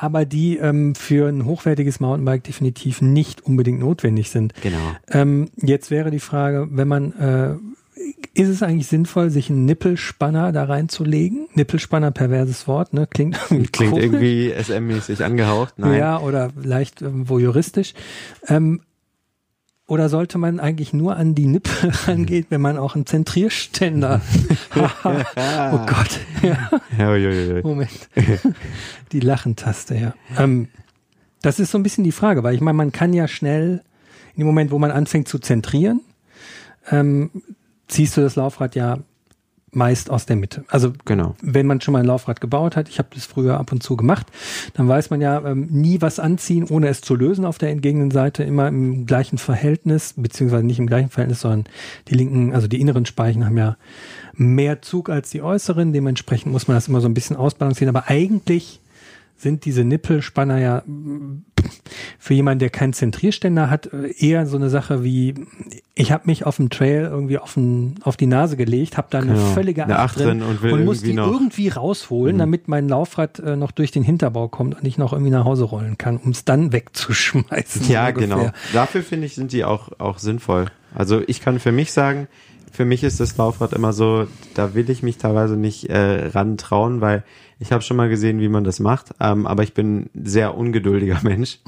Aber 0.00 0.24
die 0.24 0.56
ähm, 0.58 0.94
für 0.94 1.28
ein 1.28 1.44
hochwertiges 1.44 1.98
Mountainbike 1.98 2.44
definitiv 2.44 3.02
nicht 3.02 3.40
unbedingt 3.44 3.80
notwendig 3.80 4.30
sind. 4.30 4.54
Genau. 4.62 4.78
Ähm, 5.10 5.48
jetzt 5.56 5.90
wäre 5.90 6.10
die 6.12 6.20
Frage, 6.20 6.68
wenn 6.70 6.86
man, 6.86 7.12
äh, 7.14 7.54
ist 8.34 8.48
es 8.48 8.62
eigentlich 8.62 8.86
sinnvoll, 8.86 9.30
sich 9.30 9.50
einen 9.50 9.64
Nippelspanner 9.64 10.52
da 10.52 10.64
reinzulegen? 10.64 11.48
Nippelspanner, 11.54 12.12
perverses 12.12 12.68
Wort, 12.68 12.92
ne? 12.92 13.08
Klingt 13.10 13.36
irgendwie 13.50 13.66
Klingt 13.72 13.90
komisch. 13.92 14.04
irgendwie 14.04 14.52
SM-mäßig 14.52 15.24
angehaucht. 15.24 15.74
Nein. 15.78 15.98
Ja, 15.98 16.20
oder 16.20 16.50
leicht 16.62 17.02
irgendwo 17.02 17.40
juristisch. 17.40 17.94
Ähm, 18.46 18.80
oder 19.88 20.10
sollte 20.10 20.36
man 20.38 20.60
eigentlich 20.60 20.92
nur 20.92 21.16
an 21.16 21.34
die 21.34 21.46
Nippel 21.46 21.90
rangehen, 22.06 22.46
wenn 22.50 22.60
man 22.60 22.76
auch 22.76 22.94
einen 22.94 23.06
Zentrierständer? 23.06 24.20
oh 24.76 25.78
Gott. 25.86 26.20
Ja. 26.42 26.70
Moment. 27.62 28.08
Die 29.10 29.20
Lachentaste, 29.20 29.96
ja. 29.96 30.14
Ähm, 30.36 30.68
das 31.42 31.58
ist 31.58 31.70
so 31.70 31.78
ein 31.78 31.82
bisschen 31.82 32.04
die 32.04 32.12
Frage, 32.12 32.42
weil 32.42 32.54
ich 32.54 32.60
meine, 32.60 32.76
man 32.76 32.92
kann 32.92 33.14
ja 33.14 33.26
schnell, 33.26 33.82
in 34.34 34.40
dem 34.42 34.46
Moment, 34.46 34.70
wo 34.70 34.78
man 34.78 34.90
anfängt 34.90 35.26
zu 35.26 35.38
zentrieren, 35.38 36.02
ähm, 36.90 37.30
ziehst 37.88 38.16
du 38.16 38.20
das 38.20 38.36
Laufrad 38.36 38.74
ja 38.74 38.98
meist 39.72 40.10
aus 40.10 40.26
der 40.26 40.36
Mitte. 40.36 40.64
Also 40.68 40.92
Genau. 41.04 41.34
wenn 41.42 41.66
man 41.66 41.80
schon 41.80 41.92
mal 41.92 42.00
ein 42.00 42.06
Laufrad 42.06 42.40
gebaut 42.40 42.76
hat, 42.76 42.88
ich 42.88 42.98
habe 42.98 43.08
das 43.14 43.26
früher 43.26 43.58
ab 43.58 43.72
und 43.72 43.82
zu 43.82 43.96
gemacht, 43.96 44.26
dann 44.74 44.88
weiß 44.88 45.10
man 45.10 45.20
ja 45.20 45.44
ähm, 45.44 45.66
nie 45.70 46.00
was 46.00 46.18
anziehen, 46.18 46.66
ohne 46.68 46.88
es 46.88 47.00
zu 47.00 47.14
lösen 47.14 47.44
auf 47.44 47.58
der 47.58 47.70
entgegenen 47.70 48.10
Seite, 48.10 48.44
immer 48.44 48.68
im 48.68 49.06
gleichen 49.06 49.38
Verhältnis, 49.38 50.14
beziehungsweise 50.16 50.64
nicht 50.64 50.78
im 50.78 50.86
gleichen 50.86 51.10
Verhältnis, 51.10 51.40
sondern 51.40 51.64
die 52.08 52.14
linken, 52.14 52.54
also 52.54 52.68
die 52.68 52.80
inneren 52.80 53.06
Speichen 53.06 53.44
haben 53.44 53.58
ja 53.58 53.76
mehr 54.34 54.82
Zug 54.82 55.10
als 55.10 55.30
die 55.30 55.42
äußeren, 55.42 55.92
dementsprechend 55.92 56.52
muss 56.52 56.68
man 56.68 56.76
das 56.76 56.88
immer 56.88 57.00
so 57.00 57.08
ein 57.08 57.14
bisschen 57.14 57.36
ausbalancieren, 57.36 57.94
aber 57.94 58.08
eigentlich 58.08 58.80
sind 59.36 59.64
diese 59.64 59.84
Nippelspanner 59.84 60.58
ja 60.58 60.82
für 62.18 62.34
jemanden, 62.34 62.60
der 62.60 62.70
keinen 62.70 62.92
Zentrierständer 62.92 63.70
hat, 63.70 63.90
äh, 63.92 64.12
eher 64.18 64.46
so 64.46 64.56
eine 64.56 64.70
Sache 64.70 65.04
wie, 65.04 65.34
ich 65.94 66.12
habe 66.12 66.24
mich 66.26 66.44
auf 66.46 66.56
dem 66.56 66.70
Trail 66.70 67.04
irgendwie 67.10 67.38
auf, 67.38 67.54
den, 67.54 67.94
auf 68.02 68.16
die 68.16 68.26
Nase 68.26 68.56
gelegt, 68.56 68.96
habe 68.96 69.08
da 69.10 69.18
eine 69.18 69.32
Genau. 69.34 69.46
völlige 69.54 69.84
Eine 69.84 69.98
Acht 69.98 70.18
drin 70.18 70.42
und 70.42 70.62
will 70.62 70.84
muss 70.84 71.02
die 71.02 71.12
noch- 71.12 71.26
Mhm. 71.26 71.32
irgendwie 71.32 71.68
rausholen, 71.68 72.38
damit 72.38 72.68
mein 72.68 72.88
Laufrad 72.88 73.38
äh, 73.38 73.56
noch 73.56 73.70
durch 73.72 73.90
den 73.90 74.02
Hinterbau 74.02 74.48
kommt 74.48 74.76
und 74.78 74.84
ich 74.86 74.98
noch 74.98 75.12
irgendwie 75.12 75.30
nach 75.32 75.44
Hause 75.44 75.64
rollen 75.64 75.98
kann, 75.98 76.16
um 76.18 76.30
es 76.30 76.44
dann 76.44 76.72
wegzuschmeißen. 76.72 77.88
Ja, 77.88 78.08
ungefähr. 78.08 78.28
genau. 78.28 78.50
Dafür 78.72 79.02
finde 79.02 79.26
ich, 79.26 79.34
sind 79.34 79.52
die 79.52 79.64
auch, 79.64 79.90
auch 79.98 80.18
sinnvoll. 80.18 80.66
Also 80.94 81.22
ich 81.26 81.40
kann 81.40 81.58
für 81.60 81.72
mich 81.72 81.92
sagen, 81.92 82.28
für 82.72 82.84
mich 82.84 83.02
ist 83.02 83.18
das 83.20 83.36
Laufrad 83.36 83.72
immer 83.72 83.92
so, 83.92 84.26
da 84.54 84.74
will 84.74 84.88
ich 84.90 85.02
mich 85.02 85.16
teilweise 85.18 85.56
nicht 85.56 85.88
äh, 85.90 86.26
rantrauen, 86.28 87.00
weil 87.00 87.24
ich 87.60 87.72
habe 87.72 87.82
schon 87.82 87.96
mal 87.96 88.08
gesehen, 88.08 88.40
wie 88.40 88.48
man 88.48 88.64
das 88.64 88.78
macht, 88.78 89.14
ähm, 89.20 89.46
aber 89.46 89.62
ich 89.62 89.74
bin 89.74 90.10
ein 90.14 90.24
sehr 90.24 90.56
ungeduldiger 90.56 91.18
Mensch. 91.22 91.58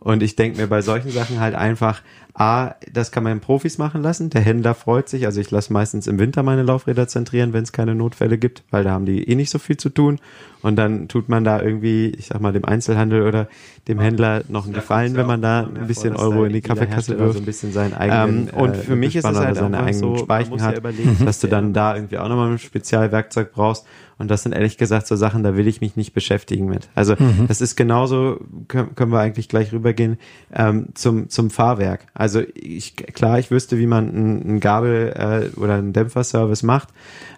Und 0.00 0.22
ich 0.22 0.36
denke 0.36 0.60
mir 0.60 0.66
bei 0.66 0.80
solchen 0.82 1.10
Sachen 1.10 1.40
halt 1.40 1.54
einfach, 1.54 2.02
A, 2.36 2.74
das 2.92 3.12
kann 3.12 3.22
man 3.22 3.38
Profis 3.38 3.78
machen 3.78 4.02
lassen, 4.02 4.28
der 4.28 4.40
Händler 4.40 4.74
freut 4.74 5.08
sich, 5.08 5.24
also 5.24 5.40
ich 5.40 5.52
lasse 5.52 5.72
meistens 5.72 6.08
im 6.08 6.18
Winter 6.18 6.42
meine 6.42 6.64
Laufräder 6.64 7.06
zentrieren, 7.06 7.52
wenn 7.52 7.62
es 7.62 7.70
keine 7.70 7.94
Notfälle 7.94 8.38
gibt, 8.38 8.64
weil 8.72 8.82
da 8.82 8.90
haben 8.90 9.06
die 9.06 9.28
eh 9.28 9.36
nicht 9.36 9.50
so 9.50 9.60
viel 9.60 9.76
zu 9.76 9.88
tun 9.88 10.18
und 10.64 10.76
dann 10.76 11.08
tut 11.08 11.28
man 11.28 11.44
da 11.44 11.60
irgendwie, 11.60 12.06
ich 12.06 12.28
sag 12.28 12.40
mal, 12.40 12.54
dem 12.54 12.64
Einzelhandel 12.64 13.22
oder 13.28 13.48
dem 13.86 14.00
Händler 14.00 14.44
noch 14.48 14.64
einen 14.64 14.72
Gefallen, 14.72 15.14
wenn 15.14 15.26
man 15.26 15.42
da 15.42 15.60
ein 15.60 15.86
bisschen 15.86 16.16
Euro 16.16 16.46
in 16.46 16.54
die 16.54 16.62
Kaffeekasse 16.62 17.18
wirft. 17.18 17.34
so 17.34 17.38
ein 17.40 17.44
bisschen 17.44 17.70
seinen 17.70 17.92
eigenen 17.92 18.48
Ähm, 18.48 18.54
und 18.54 18.70
äh, 18.70 18.78
für 18.78 18.96
mich 18.96 19.14
ist 19.14 19.26
es 19.26 19.38
halt 19.38 19.56
seine 19.56 19.76
eigenen 19.76 20.16
so, 20.16 20.16
Speichen 20.16 20.58
ja 20.58 20.64
hat, 20.64 20.78
überlegen, 20.78 21.18
dass 21.26 21.40
du 21.40 21.48
dann 21.48 21.74
da 21.74 21.94
irgendwie 21.94 22.16
auch 22.16 22.30
nochmal 22.30 22.50
ein 22.50 22.58
Spezialwerkzeug 22.58 23.52
brauchst. 23.52 23.84
Und 24.16 24.30
das 24.30 24.44
sind 24.44 24.52
ehrlich 24.52 24.78
gesagt 24.78 25.06
so 25.06 25.16
Sachen, 25.16 25.42
da 25.42 25.54
will 25.54 25.66
ich 25.66 25.82
mich 25.82 25.96
nicht 25.96 26.14
beschäftigen 26.14 26.66
mit. 26.66 26.88
Also 26.94 27.14
das 27.48 27.60
ist 27.60 27.76
genauso, 27.76 28.40
können, 28.68 28.94
können 28.94 29.12
wir 29.12 29.18
eigentlich 29.18 29.50
gleich 29.50 29.72
rübergehen, 29.72 30.18
ähm, 30.54 30.86
zum, 30.94 31.28
zum 31.28 31.50
Fahrwerk. 31.50 32.06
Also 32.14 32.23
ich, 32.54 32.96
klar, 32.96 33.38
ich 33.38 33.50
wüsste, 33.50 33.78
wie 33.78 33.86
man 33.86 34.08
einen 34.08 34.60
Gabel 34.60 35.12
äh, 35.54 35.58
oder 35.58 35.74
einen 35.74 35.92
Dämpferservice 35.92 36.62
macht, 36.62 36.88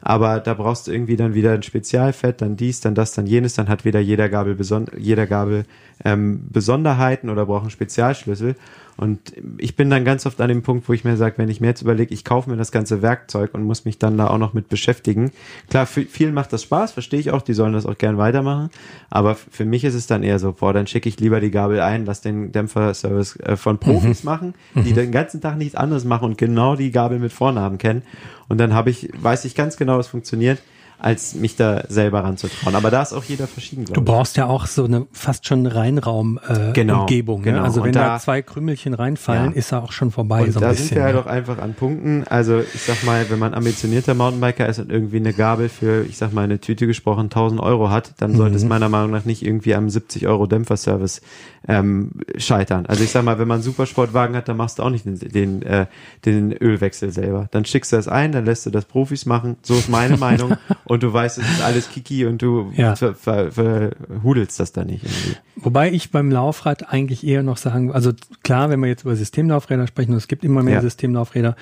aber 0.01 0.40
da 0.40 0.55
brauchst 0.55 0.87
du 0.87 0.92
irgendwie 0.92 1.16
dann 1.16 1.35
wieder 1.35 1.53
ein 1.53 1.62
Spezialfett, 1.62 2.40
dann 2.40 2.57
dies, 2.57 2.81
dann 2.81 2.94
das, 2.94 3.12
dann 3.12 3.27
jenes, 3.27 3.55
dann 3.55 3.68
hat 3.68 3.85
wieder 3.85 4.01
jeder 4.01 4.29
Gabel, 4.29 4.55
beson 4.55 4.87
jeder 4.96 5.27
Gabel 5.27 5.64
ähm, 6.05 6.46
Besonderheiten 6.51 7.31
oder 7.31 7.46
braucht 7.46 7.62
einen 7.62 7.70
Spezialschlüssel. 7.70 8.55
Und 8.96 9.35
ich 9.59 9.76
bin 9.76 9.90
dann 9.90 10.04
ganz 10.04 10.24
oft 10.24 10.40
an 10.40 10.48
dem 10.48 10.62
Punkt, 10.62 10.88
wo 10.88 10.92
ich 10.92 11.04
mir 11.04 11.16
sage, 11.16 11.35
wenn 11.37 11.48
ich 11.48 11.61
mir 11.61 11.66
jetzt 11.66 11.82
überlege, 11.82 12.14
ich 12.14 12.24
kaufe 12.24 12.48
mir 12.48 12.56
das 12.56 12.72
ganze 12.72 13.02
Werkzeug 13.02 13.52
und 13.52 13.62
muss 13.62 13.85
mich 13.85 13.98
dann 13.98 14.16
da 14.16 14.28
auch 14.28 14.38
noch 14.38 14.54
mit 14.54 14.68
beschäftigen. 14.68 15.32
Klar, 15.68 15.87
für 15.87 16.02
vielen 16.02 16.32
macht 16.32 16.52
das 16.52 16.62
Spaß, 16.62 16.92
verstehe 16.92 17.20
ich 17.20 17.30
auch, 17.30 17.42
die 17.42 17.52
sollen 17.52 17.74
das 17.74 17.85
auch 17.85 17.98
gern 17.98 18.16
weitermachen. 18.16 18.70
Aber 19.11 19.35
für 19.35 19.66
mich 19.66 19.85
ist 19.85 19.94
es 19.94 20.06
dann 20.06 20.22
eher 20.22 20.38
so, 20.38 20.52
boah, 20.52 20.72
dann 20.72 20.87
schicke 20.87 21.09
ich 21.09 21.20
lieber 21.20 21.40
die 21.40 21.50
Gabel 21.50 21.80
ein, 21.80 22.06
lass 22.06 22.22
den 22.22 22.52
Dämpferservice 22.52 23.37
äh, 23.40 23.56
von 23.56 23.78
Profis 23.78 24.24
machen, 24.24 24.54
die 24.74 24.94
den 24.94 25.12
ganzen 25.12 25.40
Tag 25.42 25.59
nichts 25.59 25.74
anderes 25.74 26.04
machen 26.04 26.24
und 26.24 26.38
genau 26.38 26.74
die 26.74 26.90
Gabel 26.90 27.18
mit 27.18 27.32
Vornamen 27.32 27.76
kennen. 27.76 28.02
Und 28.48 28.59
dann 28.59 28.72
habe 28.72 28.90
ich, 28.90 29.11
weiß 29.20 29.44
ich 29.44 29.54
ganz 29.54 29.76
genau, 29.76 29.98
was 29.98 30.09
funktioniert, 30.09 30.59
als 30.98 31.35
mich 31.35 31.56
da 31.56 31.85
selber 31.88 32.24
ranzutrauen. 32.24 32.74
Aber 32.74 32.90
da 32.90 33.02
ist 33.02 33.12
auch 33.12 33.24
jeder 33.24 33.46
verschieden, 33.46 33.85
Du 33.92 34.00
brauchst 34.02 34.37
ja 34.37 34.46
auch 34.46 34.66
so 34.66 34.85
eine 34.85 35.06
fast 35.12 35.46
schon 35.46 35.66
Reinraum-Umgebung. 35.66 36.68
Äh, 36.68 36.72
Genau, 36.72 37.00
Umgebung, 37.02 37.40
ne? 37.40 37.52
genau. 37.52 37.62
Also 37.62 37.85
wenn 37.85 37.92
da, 37.92 38.14
da- 38.14 38.18
zwei 38.18 38.42
Krümelchen 38.42 38.94
reinfallen, 38.94 39.52
Ja. 39.52 39.56
ist 39.56 39.72
er 39.72 39.82
auch 39.82 39.92
schon 39.92 40.11
vorbei. 40.11 40.44
Und 40.44 40.52
so 40.52 40.61
da 40.61 40.70
bisschen, 40.70 40.87
sind 40.88 40.96
wir 40.96 41.04
halt 41.04 41.14
ja. 41.16 41.22
auch 41.22 41.26
einfach 41.26 41.59
an 41.59 41.74
Punkten. 41.74 42.24
Also 42.28 42.61
ich 42.61 42.82
sag 42.82 43.04
mal, 43.04 43.28
wenn 43.30 43.38
man 43.38 43.54
ambitionierter 43.54 44.14
Mountainbiker 44.14 44.66
ist 44.68 44.78
und 44.78 44.90
irgendwie 44.90 45.16
eine 45.18 45.32
Gabel 45.32 45.68
für, 45.68 46.04
ich 46.06 46.16
sag 46.16 46.32
mal, 46.32 46.42
eine 46.44 46.61
Tüte 46.61 46.87
gesprochen 46.87 47.24
1000 47.24 47.61
Euro 47.61 47.90
hat, 47.90 48.14
dann 48.18 48.35
sollte 48.37 48.56
es 48.56 48.62
Mhm. 48.62 48.68
meiner 48.70 48.88
Meinung 48.88 49.11
nach 49.11 49.24
nicht 49.24 49.44
irgendwie 49.44 49.74
am 49.74 49.90
70 49.90 50.26
Euro 50.26 50.46
Dämpferservice 50.46 51.20
ähm, 51.68 52.12
scheitern. 52.37 52.87
Also 52.87 53.02
ich 53.05 53.11
sag 53.11 53.24
mal, 53.24 53.38
wenn 53.38 53.48
man 53.48 53.57
einen 53.57 53.62
Supersportwagen 53.64 54.37
hat, 54.37 54.48
dann 54.48 54.57
machst 54.57 54.79
du 54.79 54.83
auch 54.83 54.90
nicht 54.90 55.05
den, 55.05 55.18
den, 55.18 55.62
äh, 55.62 55.87
den 56.24 56.52
Ölwechsel 56.52 57.11
selber. 57.12 57.48
Dann 57.50 57.64
schickst 57.64 57.92
du 57.92 57.96
das 57.96 58.09
ein, 58.09 58.33
dann 58.33 58.44
lässt 58.44 58.66
du 58.66 58.70
das 58.70 58.85
Profis 58.85 59.26
machen. 59.26 59.57
So 59.62 59.74
ist 59.74 59.88
meine 59.88 60.16
Meinung. 60.26 60.57
Und 60.85 61.02
du 61.02 61.12
weißt, 61.12 61.38
es 61.38 61.48
ist 61.50 61.62
alles 61.62 61.88
Kiki 61.90 62.26
und 62.26 62.40
du 62.42 62.70
Ja. 62.74 62.94
ver, 62.96 63.14
ver, 63.14 63.50
verhudelst 63.52 64.59
das 64.61 64.72
da 64.72 64.85
nicht 64.85 65.05
irgendwie. 65.05 65.37
Wobei 65.57 65.90
ich 65.90 66.11
beim 66.11 66.31
Laufrad 66.31 66.92
eigentlich 66.92 67.26
eher 67.26 67.42
noch 67.42 67.57
sagen, 67.57 67.90
also 67.92 68.12
klar, 68.42 68.70
wenn 68.70 68.81
wir 68.81 68.88
jetzt 68.88 69.02
über 69.02 69.16
Systemlaufräder 69.16 69.87
sprechen, 69.87 70.12
und 70.12 70.18
es 70.18 70.29
gibt 70.29 70.44
immer 70.44 70.62
mehr 70.62 70.74
Ja. 70.74 70.81
Systemlaufräder. 70.83 71.57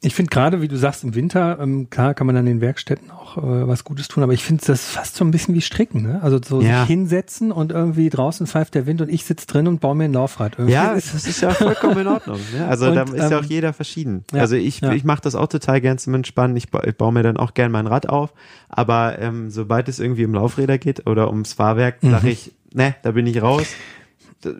Ich 0.00 0.14
finde 0.14 0.28
gerade, 0.30 0.60
wie 0.60 0.68
du 0.68 0.76
sagst, 0.76 1.02
im 1.02 1.14
Winter, 1.14 1.58
ähm, 1.60 1.88
klar 1.88 2.12
kann 2.12 2.26
man 2.26 2.36
dann 2.36 2.44
den 2.44 2.60
Werkstätten 2.60 3.10
auch 3.10 3.38
äh, 3.38 3.66
was 3.68 3.84
Gutes 3.84 4.08
tun, 4.08 4.22
aber 4.22 4.34
ich 4.34 4.44
finde 4.44 4.62
das 4.66 4.84
fast 4.86 5.16
so 5.16 5.24
ein 5.24 5.30
bisschen 5.30 5.54
wie 5.54 5.62
Stricken, 5.62 6.02
ne? 6.02 6.20
Also 6.22 6.38
so 6.44 6.60
Ja. 6.60 6.80
sich 6.80 6.88
hinsetzen 6.88 7.50
und 7.52 7.72
irgendwie 7.72 8.10
draußen 8.10 8.46
pfeift 8.46 8.74
der 8.74 8.86
Wind 8.86 9.00
und 9.00 9.08
ich 9.08 9.24
sitze 9.24 9.46
drin 9.46 9.66
und 9.66 9.80
baue 9.80 9.94
mir 9.96 10.04
ein 10.04 10.12
Laufrad. 10.12 10.54
Irgendwie 10.58 10.74
Ja, 10.74 10.92
ist- 10.92 11.14
das 11.14 11.26
ist 11.26 11.40
ja 11.40 11.50
vollkommen 11.50 11.98
in 11.98 12.06
Ordnung. 12.08 12.38
Ne? 12.54 12.66
Also 12.68 12.88
Und, 12.88 12.96
da 12.96 13.02
ist 13.04 13.30
ja 13.30 13.38
auch 13.38 13.42
ähm, 13.44 13.48
jeder 13.48 13.72
verschieden. 13.72 14.24
ja, 14.32 14.40
also 14.40 14.56
ich, 14.56 14.80
ja. 14.80 14.92
ich 14.92 15.04
mache 15.04 15.22
das 15.22 15.34
auch 15.34 15.46
total 15.48 15.80
gern 15.80 15.96
zum 15.96 16.12
Entspannen. 16.14 16.56
Ich, 16.56 16.70
ba 16.70 16.82
ich 16.84 16.94
baue 16.96 17.12
mir 17.12 17.22
dann 17.22 17.38
auch 17.38 17.54
gern 17.54 17.72
mein 17.72 17.86
Rad 17.86 18.08
auf. 18.08 18.34
Aber 18.68 19.18
ähm, 19.18 19.48
sobald 19.50 19.88
es 19.88 20.00
irgendwie 20.00 20.26
um 20.26 20.34
Laufräder 20.34 20.76
geht 20.76 21.06
oder 21.06 21.30
ums 21.30 21.54
Fahrwerk, 21.54 22.02
Mhm. 22.02 22.10
sage 22.10 22.28
ich, 22.30 22.52
ne, 22.74 22.94
da 23.02 23.12
bin 23.12 23.26
ich 23.26 23.40
raus. 23.40 23.66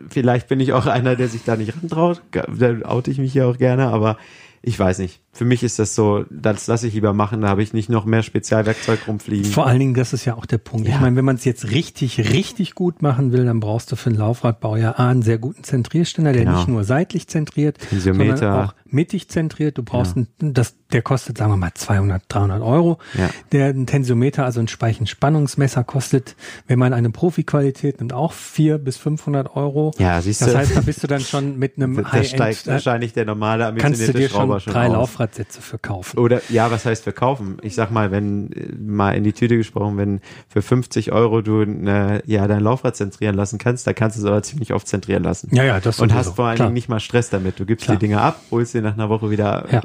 Vielleicht 0.09 0.47
bin 0.47 0.59
ich 0.59 0.73
auch 0.73 0.85
einer, 0.87 1.15
der 1.15 1.27
sich 1.27 1.43
da 1.43 1.55
nicht 1.55 1.73
rantraut. 1.75 2.21
Da 2.31 2.45
oute 2.89 3.11
ich 3.11 3.19
mich 3.19 3.33
ja 3.35 3.45
auch 3.45 3.57
gerne, 3.57 3.87
aber 3.87 4.17
ich 4.63 4.79
weiß 4.79 4.97
nicht. 4.97 5.21
Für 5.35 5.45
mich 5.45 5.63
ist 5.63 5.79
das 5.79 5.95
so, 5.95 6.23
das 6.31 6.65
lasse 6.67 6.87
ich 6.87 6.93
lieber 6.93 7.11
machen, 7.13 7.41
da 7.41 7.49
habe 7.49 7.61
ich 7.61 7.73
nicht 7.73 7.89
noch 7.89 8.05
mehr 8.05 8.23
Spezialwerkzeug 8.23 9.07
rumfliegen. 9.07 9.51
Vor 9.51 9.67
allen 9.67 9.79
Dingen, 9.79 9.93
das 9.93 10.13
ist 10.13 10.23
ja 10.25 10.35
auch 10.35 10.45
der 10.45 10.57
Punkt. 10.59 10.87
Ich 10.87 10.93
Ja. 10.93 11.01
meine, 11.01 11.15
wenn 11.17 11.25
man 11.25 11.35
es 11.35 11.43
jetzt 11.43 11.71
richtig, 11.71 12.31
richtig 12.31 12.73
gut 12.73 13.01
machen 13.01 13.33
will, 13.33 13.43
dann 13.45 13.59
brauchst 13.59 13.91
du 13.91 13.97
für 13.97 14.09
einen 14.09 14.17
Laufradbau 14.19 14.77
ja 14.77 14.93
A, 14.97 15.09
einen 15.09 15.21
sehr 15.23 15.37
guten 15.37 15.63
Zentrierständer, 15.63 16.31
der 16.31 16.45
Genau. 16.45 16.57
nicht 16.57 16.67
nur 16.69 16.83
seitlich 16.85 17.27
zentriert, 17.27 17.77
Tensiometer. 17.89 18.37
sondern 18.37 18.65
auch 18.67 18.73
mittig 18.85 19.27
zentriert. 19.27 19.77
Du 19.77 19.83
brauchst 19.83 20.15
einen, 20.15 20.27
das, 20.39 20.75
der 20.93 21.01
kostet, 21.01 21.37
sagen 21.37 21.51
wir 21.51 21.57
mal, 21.57 21.73
200, 21.73 22.23
300 22.29 22.61
Euro. 22.61 22.97
Ja. 23.17 23.29
Der 23.51 23.67
ein 23.67 23.85
Tensiometer, 23.87 24.45
also 24.45 24.61
ein 24.61 24.69
Speichenspannungsmesser 24.69 25.83
kostet, 25.83 26.35
wenn 26.67 26.79
man 26.79 26.93
eine 26.93 27.09
Profi-Qualität 27.09 27.99
nimmt, 27.99 28.13
auch 28.13 28.31
400 28.31 28.83
bis 28.85 28.97
500 28.97 29.55
Euro. 29.55 29.91
Ja, 29.97 30.21
siehst 30.21 30.41
Das 30.41 30.51
du. 30.51 30.57
heißt, 30.57 30.75
da 30.77 30.81
bist 30.81 31.03
du 31.03 31.07
dann 31.07 31.19
schon 31.21 31.57
mit 31.59 31.77
einem 31.77 31.95
da, 31.95 32.03
da 32.03 32.23
steigt 32.23 32.67
äh, 32.67 32.71
wahrscheinlich 32.71 33.13
der 33.13 33.25
normale 33.25 33.63
kannst 33.65 33.79
du 33.81 33.85
ambitionierte 34.05 34.33
Schrauber 34.33 34.59
schon 34.59 34.73
drei 34.73 34.87
aus. 34.87 34.93
Laufradsätze 35.25 35.61
für 35.61 35.77
kaufen. 35.77 36.19
Oder 36.19 36.41
ja, 36.49 36.69
was 36.71 36.85
heißt 36.85 37.03
verkaufen? 37.03 37.57
Ich 37.61 37.75
sag 37.75 37.91
mal, 37.91 38.11
wenn 38.11 38.51
äh, 38.51 38.73
mal 38.75 39.11
in 39.11 39.23
die 39.23 39.33
Tüte 39.33 39.57
gesprochen, 39.57 39.97
wenn 39.97 40.21
für 40.47 40.61
50 40.61 41.11
Euro 41.11 41.41
du 41.41 41.61
äh, 41.61 42.21
ja 42.25 42.47
dein 42.47 42.61
Laufrad 42.61 42.95
zentrieren 42.95 43.35
lassen 43.35 43.57
kannst, 43.57 43.87
da 43.87 43.93
kannst 43.93 44.17
du 44.17 44.21
es 44.21 44.25
aber 44.27 44.41
ziemlich 44.43 44.73
oft 44.73 44.87
zentrieren 44.87 45.23
lassen. 45.23 45.49
Ja, 45.53 45.63
ja, 45.63 45.79
das 45.79 45.99
Und 45.99 46.13
hast 46.13 46.35
vor 46.35 46.45
allen 46.45 46.55
klar. 46.55 46.67
Dingen 46.67 46.73
nicht 46.75 46.89
mal 46.89 46.99
Stress 46.99 47.29
damit. 47.29 47.59
Du 47.59 47.65
gibst 47.65 47.85
Klar. 47.85 47.97
die 47.97 48.05
Dinger 48.07 48.21
ab, 48.21 48.39
holst 48.51 48.73
sie 48.73 48.81
nach 48.81 48.93
einer 48.93 49.09
Woche 49.09 49.29
wieder 49.29 49.65
Ja. 49.71 49.79
äh, 49.79 49.83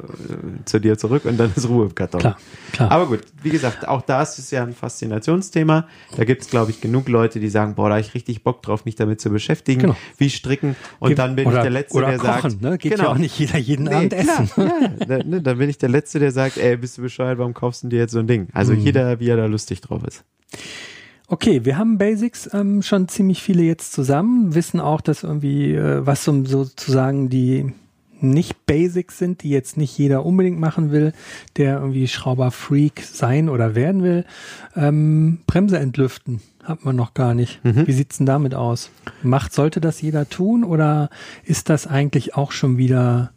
zu 0.65 0.79
dir 0.79 0.99
zurück 0.99 1.25
und 1.25 1.39
dann 1.39 1.53
ist 1.55 1.69
Ruhe 1.69 1.87
im 1.87 1.95
Karton. 1.95 2.21
Klar, 2.21 2.37
klar. 2.73 2.91
Aber 2.91 3.07
gut, 3.07 3.21
wie 3.43 3.51
gesagt, 3.51 3.89
auch 3.89 4.03
das 4.03 4.39
ist 4.39 4.51
ja 4.53 4.63
ein 4.63 4.75
Faszinationsthema. 4.75 5.87
Da 6.17 6.25
gibt 6.25 6.43
es, 6.43 6.51
glaube 6.51 6.71
ich, 6.71 6.81
genug 6.81 7.09
Leute, 7.09 7.41
die 7.41 7.49
sagen, 7.49 7.75
boah, 7.75 7.89
da 7.89 7.95
hab 7.97 8.01
ich 8.03 8.15
richtig 8.15 8.43
Bock 8.45 8.63
drauf, 8.63 8.85
mich 8.85 8.95
damit 8.97 9.21
zu 9.21 9.31
beschäftigen, 9.31 9.81
Genau. 9.81 9.97
wie 10.19 10.31
stricken. 10.31 10.77
Und 10.99 11.19
dann 11.19 11.37
bin 11.37 11.47
oder, 11.47 11.57
ich 11.59 11.63
der 11.63 11.71
Letzte, 11.71 11.97
oder 11.99 12.09
der 12.09 12.19
kochen, 12.19 12.51
sagt, 12.51 12.59
genau. 12.61 12.71
ne? 12.71 12.79
Geht 12.79 12.99
ja 12.99 13.09
auch 13.09 13.17
nicht 13.19 13.39
jeder 13.39 13.59
jeden 13.59 13.85
Nee, 13.85 13.95
Abend 13.95 14.11
klar, 14.15 14.41
essen. 14.43 14.51
Ja. 14.57 15.07
Da, 15.19 15.19
ne, 15.31 15.41
dann 15.43 15.59
bin 15.59 15.71
ich 15.71 15.79
der 15.79 15.89
Letzte, 15.89 16.19
der 16.19 16.33
sagt, 16.33 16.59
ey, 16.59 16.77
bist 16.77 16.99
du 16.99 17.03
bescheuert, 17.03 17.39
warum 17.39 17.55
kaufst 17.55 17.83
du 17.85 17.89
dir 17.89 18.01
jetzt 18.01 18.13
so 18.13 18.19
ein 18.19 18.27
Ding? 18.27 18.49
Also 18.53 18.73
Mhm. 18.75 18.81
jeder, 18.81 19.21
wie 19.21 19.29
er 19.29 19.37
da 19.37 19.47
lustig 19.47 19.81
drauf 19.81 20.03
ist. 20.05 20.25
Okay, 21.29 21.65
wir 21.65 21.79
haben 21.79 21.97
Basics 21.97 22.51
ähm, 22.53 22.83
schon 22.83 23.07
ziemlich 23.09 23.41
viele 23.43 23.63
jetzt 23.63 23.93
zusammen, 23.93 24.55
wissen 24.55 24.81
auch, 24.81 25.01
dass 25.01 25.23
irgendwie, 25.23 25.75
äh, 25.75 26.05
was 26.05 26.25
so, 26.25 26.45
sozusagen 26.45 27.29
die 27.29 27.73
nicht 28.23 28.67
Basics 28.67 29.17
sind, 29.19 29.43
die 29.45 29.51
jetzt 29.51 29.77
nicht 29.79 29.97
jeder 29.97 30.27
unbedingt 30.27 30.59
machen 30.61 30.91
will, 30.91 31.13
der 31.57 31.79
irgendwie 31.79 32.07
Schrauberfreak 32.07 33.03
sein 33.03 33.49
oder 33.49 33.75
werden 33.75 34.03
will. 34.03 34.25
Ähm, 34.77 35.39
Bremse 35.47 35.79
entlüften 35.79 36.43
hat 36.63 36.85
man 36.85 36.97
noch 36.97 37.15
gar 37.15 37.33
nicht. 37.33 37.61
Wie 37.63 37.93
sieht's 37.93 38.19
denn 38.19 38.27
damit 38.27 38.55
aus? 38.55 38.91
Macht, 39.23 39.55
sollte 39.55 39.81
das 39.81 40.03
jeder 40.03 40.29
tun 40.29 40.65
oder 40.65 41.09
ist 41.45 41.71
das 41.71 41.87
eigentlich 41.87 42.35
auch 42.35 42.53
schon 42.53 42.77
wieder 42.77 43.33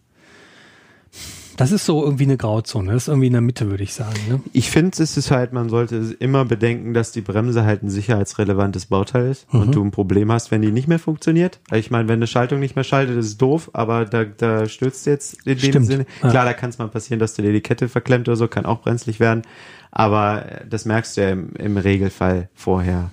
das 1.58 1.72
ist 1.72 1.86
so 1.86 2.04
irgendwie 2.04 2.24
eine 2.24 2.38
Grauzone. 2.38 2.91
Das 2.91 3.04
ist 3.04 3.08
irgendwie 3.08 3.28
in 3.28 3.34
der 3.34 3.41
Mitte, 3.41 3.70
würde 3.70 3.84
ich 3.84 3.93
sagen. 3.93 4.20
Ne? 4.28 4.39
Ich 4.54 4.70
finde, 4.70 5.01
es 5.01 5.18
ist 5.18 5.32
halt, 5.32 5.54
man 5.54 5.70
sollte 5.70 6.16
immer 6.20 6.45
bedenken, 6.45 6.93
dass 6.93 7.12
die 7.12 7.22
Bremse 7.22 7.64
halt 7.64 7.84
ein 7.84 7.89
sicherheitsrelevantes 7.89 8.88
Bauteil 8.88 9.32
ist 9.32 9.47
und 9.51 9.74
du 9.76 9.84
ein 9.84 9.91
Problem 9.91 10.32
hast, 10.32 10.51
wenn 10.51 10.62
die 10.62 10.72
nicht 10.72 10.88
mehr 10.88 10.99
funktioniert. 10.99 11.60
Ich 11.72 11.91
meine, 11.91 12.08
wenn 12.08 12.16
eine 12.16 12.28
Schaltung 12.28 12.60
nicht 12.60 12.76
mehr 12.76 12.84
schaltet, 12.84 13.18
ist 13.18 13.26
es 13.26 13.38
doof, 13.38 13.70
aber 13.74 14.06
da, 14.06 14.24
da 14.26 14.68
stürzt 14.68 15.06
jetzt 15.06 15.45
in 15.45 15.58
dem 15.58 15.60
Stimmt. 15.60 15.86
Sinne. 15.86 16.06
Ja. 16.22 16.30
Klar, 16.30 16.45
da 16.45 16.54
kann 16.54 16.70
es 16.70 16.78
mal 16.78 16.88
passieren, 16.88 17.20
dass 17.20 17.34
dir 17.34 17.51
die 17.51 17.62
Kette 17.62 17.89
verklemmt 17.89 18.28
oder 18.28 18.36
so, 18.36 18.47
kann 18.47 18.66
auch 18.66 18.82
brenzlig 18.82 19.20
werden. 19.20 19.43
Aber 19.91 20.45
das 20.68 20.86
merkst 20.86 21.18
du 21.18 21.22
ja 21.22 21.30
im, 21.30 21.54
im 21.56 21.78
Regelfall 21.78 22.49
vorher. 22.56 23.12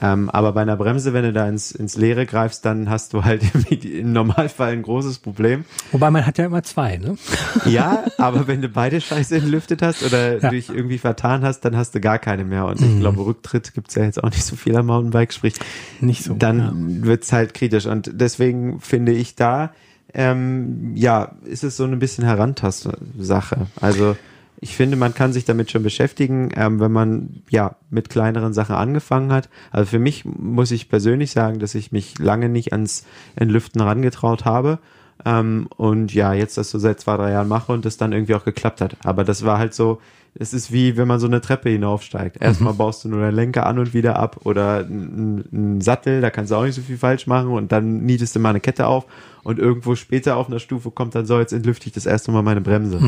Ähm, 0.00 0.30
aber 0.30 0.52
bei 0.52 0.62
einer 0.62 0.76
Bremse, 0.76 1.12
wenn 1.12 1.24
du 1.24 1.32
da 1.32 1.48
ins, 1.48 1.70
ins 1.72 1.96
Leere 1.96 2.26
greifst, 2.26 2.64
dann 2.64 2.90
hast 2.90 3.12
du 3.12 3.24
halt 3.24 3.42
im, 3.70 3.90
im 3.90 4.12
Normalfall 4.12 4.72
ein 4.72 4.82
großes 4.82 5.18
Problem. 5.18 5.64
Wobei 5.92 6.10
man 6.10 6.26
hat 6.26 6.38
ja 6.38 6.46
immer 6.46 6.62
zwei, 6.62 6.96
ne? 6.96 7.16
Ja, 7.64 8.04
aber 8.18 8.46
wenn 8.48 8.60
du 8.62 8.68
beide 8.68 9.00
Scheiße 9.00 9.36
entlüftet 9.36 9.82
hast 9.82 10.02
oder 10.04 10.42
Ja. 10.42 10.50
dich 10.50 10.68
irgendwie 10.68 10.98
vertan 10.98 11.42
hast, 11.44 11.60
dann 11.60 11.76
hast 11.76 11.94
du 11.94 12.00
gar 12.00 12.18
keine 12.18 12.44
mehr. 12.44 12.66
Und 12.66 12.80
ich 12.80 12.98
glaube, 13.00 13.24
Rücktritt 13.24 13.74
gibt's 13.74 13.94
ja 13.94 14.04
jetzt 14.04 14.22
auch 14.22 14.30
nicht 14.30 14.44
so 14.44 14.56
viel 14.56 14.76
am 14.76 14.86
Mountainbike, 14.86 15.32
sprich, 15.32 15.54
Nicht 16.00 16.24
so. 16.24 16.34
dann 16.34 17.04
wird's 17.04 17.32
halt 17.32 17.54
kritisch. 17.54 17.86
Und 17.86 18.10
deswegen 18.14 18.80
finde 18.80 19.12
ich 19.12 19.36
da, 19.36 19.72
ähm, 20.12 20.92
ja, 20.94 21.32
ist 21.44 21.64
es 21.64 21.76
so 21.76 21.84
ein 21.84 21.98
bisschen 21.98 22.24
Herantaste-Sache. 22.24 23.66
Also 23.80 24.16
ich 24.64 24.76
finde, 24.76 24.96
man 24.96 25.12
kann 25.12 25.34
sich 25.34 25.44
damit 25.44 25.70
schon 25.70 25.82
beschäftigen, 25.82 26.48
ähm, 26.56 26.80
wenn 26.80 26.90
man 26.90 27.42
ja 27.50 27.76
mit 27.90 28.08
kleineren 28.08 28.54
Sachen 28.54 28.74
angefangen 28.74 29.30
hat. 29.30 29.50
Also 29.70 29.90
für 29.90 29.98
mich 29.98 30.24
muss 30.24 30.70
ich 30.70 30.88
persönlich 30.88 31.32
sagen, 31.32 31.58
dass 31.58 31.74
ich 31.74 31.92
mich 31.92 32.18
lange 32.18 32.48
nicht 32.48 32.72
ans 32.72 33.04
Entlüften 33.36 33.82
herangetraut 33.82 34.46
habe. 34.46 34.78
Ähm, 35.26 35.68
und 35.76 36.14
ja, 36.14 36.32
jetzt 36.32 36.56
das 36.56 36.70
so 36.70 36.78
seit 36.78 36.98
zwei, 36.98 37.18
drei 37.18 37.32
Jahren 37.32 37.46
mache 37.46 37.72
und 37.72 37.84
das 37.84 37.98
dann 37.98 38.12
irgendwie 38.12 38.34
auch 38.34 38.44
geklappt 38.46 38.80
hat. 38.80 38.96
Aber 39.04 39.22
das 39.22 39.44
war 39.44 39.58
halt 39.58 39.74
so, 39.74 40.00
es 40.38 40.52
ist 40.52 40.72
wie 40.72 40.96
wenn 40.96 41.06
man 41.06 41.20
so 41.20 41.26
eine 41.26 41.40
Treppe 41.40 41.70
hinaufsteigt. 41.70 42.40
Erstmal 42.40 42.74
baust 42.74 43.04
du 43.04 43.08
nur 43.08 43.20
den 43.20 43.34
Lenker 43.34 43.66
an 43.66 43.78
und 43.78 43.94
wieder 43.94 44.16
ab 44.16 44.40
oder 44.44 44.78
einen 44.78 45.80
Sattel, 45.80 46.20
da 46.20 46.30
kannst 46.30 46.50
du 46.50 46.56
auch 46.56 46.64
nicht 46.64 46.74
so 46.74 46.82
viel 46.82 46.98
falsch 46.98 47.26
machen 47.26 47.50
und 47.50 47.72
dann 47.72 48.04
niedest 48.04 48.34
du 48.34 48.40
mal 48.40 48.50
eine 48.50 48.60
Kette 48.60 48.86
auf 48.86 49.06
und 49.42 49.58
irgendwo 49.58 49.94
später 49.94 50.36
auf 50.36 50.48
einer 50.48 50.58
Stufe 50.58 50.90
kommt 50.90 51.14
dann 51.14 51.26
so, 51.26 51.38
jetzt 51.38 51.52
entlüfte 51.52 51.86
ich 51.86 51.92
das 51.92 52.06
erste 52.06 52.32
Mal 52.32 52.42
meine 52.42 52.60
Bremse. 52.60 52.98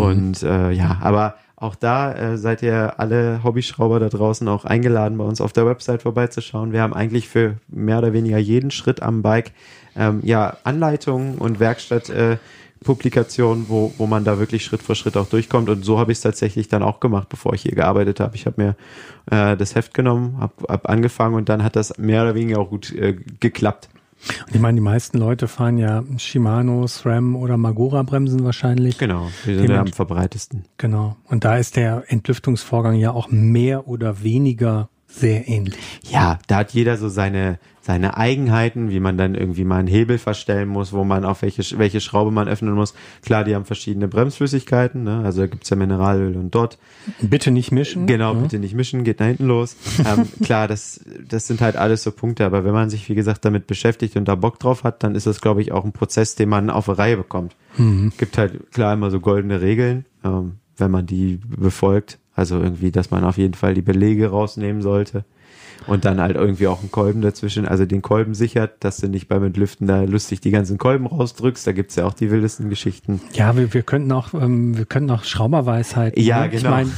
Und 0.00 0.42
äh, 0.42 0.70
ja, 0.72 0.98
aber 1.00 1.36
auch 1.60 1.74
da 1.74 2.12
äh, 2.12 2.38
seid 2.38 2.62
ihr 2.62 3.00
alle 3.00 3.42
Hobbyschrauber 3.42 3.98
da 3.98 4.08
draußen 4.08 4.46
auch 4.46 4.64
eingeladen, 4.64 5.18
bei 5.18 5.24
uns 5.24 5.40
auf 5.40 5.52
der 5.52 5.66
Website 5.66 6.02
vorbeizuschauen. 6.02 6.72
Wir 6.72 6.82
haben 6.82 6.94
eigentlich 6.94 7.28
für 7.28 7.56
mehr 7.66 7.98
oder 7.98 8.12
weniger 8.12 8.38
jeden 8.38 8.70
Schritt 8.70 9.02
am 9.02 9.22
Bike 9.22 9.52
ähm, 9.96 10.20
ja 10.22 10.56
Anleitungen 10.64 11.36
und 11.36 11.60
Werkstatt 11.60 12.10
äh, 12.10 12.38
Publikationen, 12.84 13.66
wo, 13.68 13.92
wo 13.98 14.06
man 14.06 14.24
da 14.24 14.38
wirklich 14.38 14.64
Schritt 14.64 14.82
für 14.82 14.94
Schritt 14.94 15.16
auch 15.16 15.28
durchkommt. 15.28 15.68
Und 15.68 15.84
so 15.84 15.98
habe 15.98 16.12
ich 16.12 16.18
es 16.18 16.22
tatsächlich 16.22 16.68
dann 16.68 16.82
auch 16.82 17.00
gemacht, 17.00 17.28
bevor 17.28 17.54
ich 17.54 17.62
hier 17.62 17.72
gearbeitet 17.72 18.20
habe. 18.20 18.36
Ich 18.36 18.46
habe 18.46 18.62
mir 18.62 18.76
äh, 19.30 19.56
das 19.56 19.74
Heft 19.74 19.94
genommen, 19.94 20.38
habe 20.38 20.52
hab 20.68 20.88
angefangen 20.88 21.34
und 21.34 21.48
dann 21.48 21.62
hat 21.62 21.76
das 21.76 21.98
mehr 21.98 22.22
oder 22.22 22.34
weniger 22.34 22.60
auch 22.60 22.70
gut 22.70 22.92
äh, 22.92 23.16
geklappt. 23.40 23.88
Und 24.46 24.54
ich 24.54 24.60
meine, 24.60 24.76
die 24.76 24.82
meisten 24.82 25.18
Leute 25.18 25.46
fahren 25.46 25.78
ja 25.78 26.02
Shimano, 26.16 26.86
SRAM 26.86 27.36
oder 27.36 27.56
Magura 27.56 28.02
Bremsen 28.02 28.44
wahrscheinlich. 28.44 28.98
Genau, 28.98 29.30
die 29.46 29.54
sind 29.54 29.70
ja 29.70 29.80
am 29.80 29.92
verbreitesten. 29.92 30.64
Genau. 30.76 31.16
Und 31.26 31.44
da 31.44 31.56
ist 31.56 31.76
der 31.76 32.04
Entlüftungsvorgang 32.08 32.96
ja 32.96 33.12
auch 33.12 33.28
mehr 33.30 33.86
oder 33.86 34.22
weniger 34.22 34.88
sehr 35.08 35.48
ähnlich. 35.48 35.78
Ja, 36.08 36.38
da 36.46 36.56
hat 36.58 36.72
jeder 36.72 36.96
so 36.98 37.08
seine, 37.08 37.58
seine 37.80 38.18
Eigenheiten, 38.18 38.90
wie 38.90 39.00
man 39.00 39.16
dann 39.16 39.34
irgendwie 39.34 39.64
mal 39.64 39.78
einen 39.78 39.88
Hebel 39.88 40.18
verstellen 40.18 40.68
muss, 40.68 40.92
wo 40.92 41.02
man 41.02 41.24
auf 41.24 41.40
welche, 41.42 41.78
welche 41.78 42.00
Schraube 42.00 42.30
man 42.30 42.46
öffnen 42.46 42.74
muss. 42.74 42.94
Klar, 43.22 43.44
die 43.44 43.54
haben 43.54 43.64
verschiedene 43.64 44.06
Bremsflüssigkeiten, 44.06 45.04
ne? 45.04 45.22
also 45.24 45.40
da 45.40 45.46
gibt's 45.46 45.70
ja 45.70 45.76
Mineralöl 45.76 46.36
und 46.36 46.54
dort. 46.54 46.78
Bitte 47.20 47.50
nicht 47.50 47.72
mischen. 47.72 48.06
Genau, 48.06 48.34
bitte 48.34 48.58
nicht 48.58 48.74
mischen, 48.74 49.02
geht 49.02 49.20
nach 49.20 49.26
hinten 49.26 49.46
los. 49.46 49.76
ähm, 50.06 50.28
klar, 50.44 50.68
das, 50.68 51.00
das 51.26 51.46
sind 51.46 51.62
halt 51.62 51.76
alles 51.76 52.02
so 52.02 52.12
Punkte, 52.12 52.44
aber 52.44 52.64
wenn 52.64 52.74
man 52.74 52.90
sich, 52.90 53.08
wie 53.08 53.14
gesagt, 53.14 53.44
damit 53.46 53.66
beschäftigt 53.66 54.16
und 54.16 54.26
da 54.26 54.34
Bock 54.34 54.58
drauf 54.58 54.84
hat, 54.84 55.02
dann 55.02 55.14
ist 55.14 55.26
das, 55.26 55.40
glaube 55.40 55.62
ich, 55.62 55.72
auch 55.72 55.84
ein 55.84 55.92
Prozess, 55.92 56.34
den 56.34 56.50
man 56.50 56.68
auf 56.68 56.88
eine 56.88 56.98
Reihe 56.98 57.16
bekommt. 57.16 57.56
Gibt 58.18 58.36
halt 58.36 58.70
klar 58.72 58.92
immer 58.92 59.10
so 59.10 59.20
goldene 59.20 59.62
Regeln, 59.62 60.04
ähm, 60.24 60.56
wenn 60.76 60.90
man 60.90 61.06
die 61.06 61.40
befolgt. 61.46 62.18
Also 62.38 62.60
irgendwie, 62.60 62.92
dass 62.92 63.10
man 63.10 63.24
auf 63.24 63.36
jeden 63.36 63.54
Fall 63.54 63.74
die 63.74 63.82
Belege 63.82 64.28
rausnehmen 64.28 64.80
sollte. 64.80 65.24
Und 65.88 66.04
dann 66.04 66.20
halt 66.20 66.36
irgendwie 66.36 66.68
auch 66.68 66.80
einen 66.80 66.90
Kolben 66.92 67.20
dazwischen, 67.20 67.66
also 67.66 67.84
den 67.84 68.00
Kolben 68.00 68.34
sichert, 68.34 68.84
dass 68.84 68.98
du 68.98 69.08
nicht 69.08 69.26
beim 69.26 69.42
Entlüften 69.42 69.88
da 69.88 70.02
lustig 70.02 70.40
die 70.40 70.50
ganzen 70.50 70.78
Kolben 70.78 71.06
rausdrückst. 71.06 71.66
Da 71.66 71.72
gibt's 71.72 71.96
ja 71.96 72.04
auch 72.04 72.12
die 72.14 72.30
wildesten 72.30 72.68
Geschichten. 72.68 73.20
Ja, 73.32 73.56
wir, 73.56 73.74
wir 73.74 73.82
könnten 73.82 74.12
auch, 74.12 74.34
ähm, 74.34 74.76
wir 74.76 74.84
könnten 74.84 75.10
auch 75.10 75.24
Schrauberweisheiten. 75.24 76.22
Ja, 76.22 76.42
ne? 76.42 76.50
genau. 76.50 76.80
Ich 76.80 76.90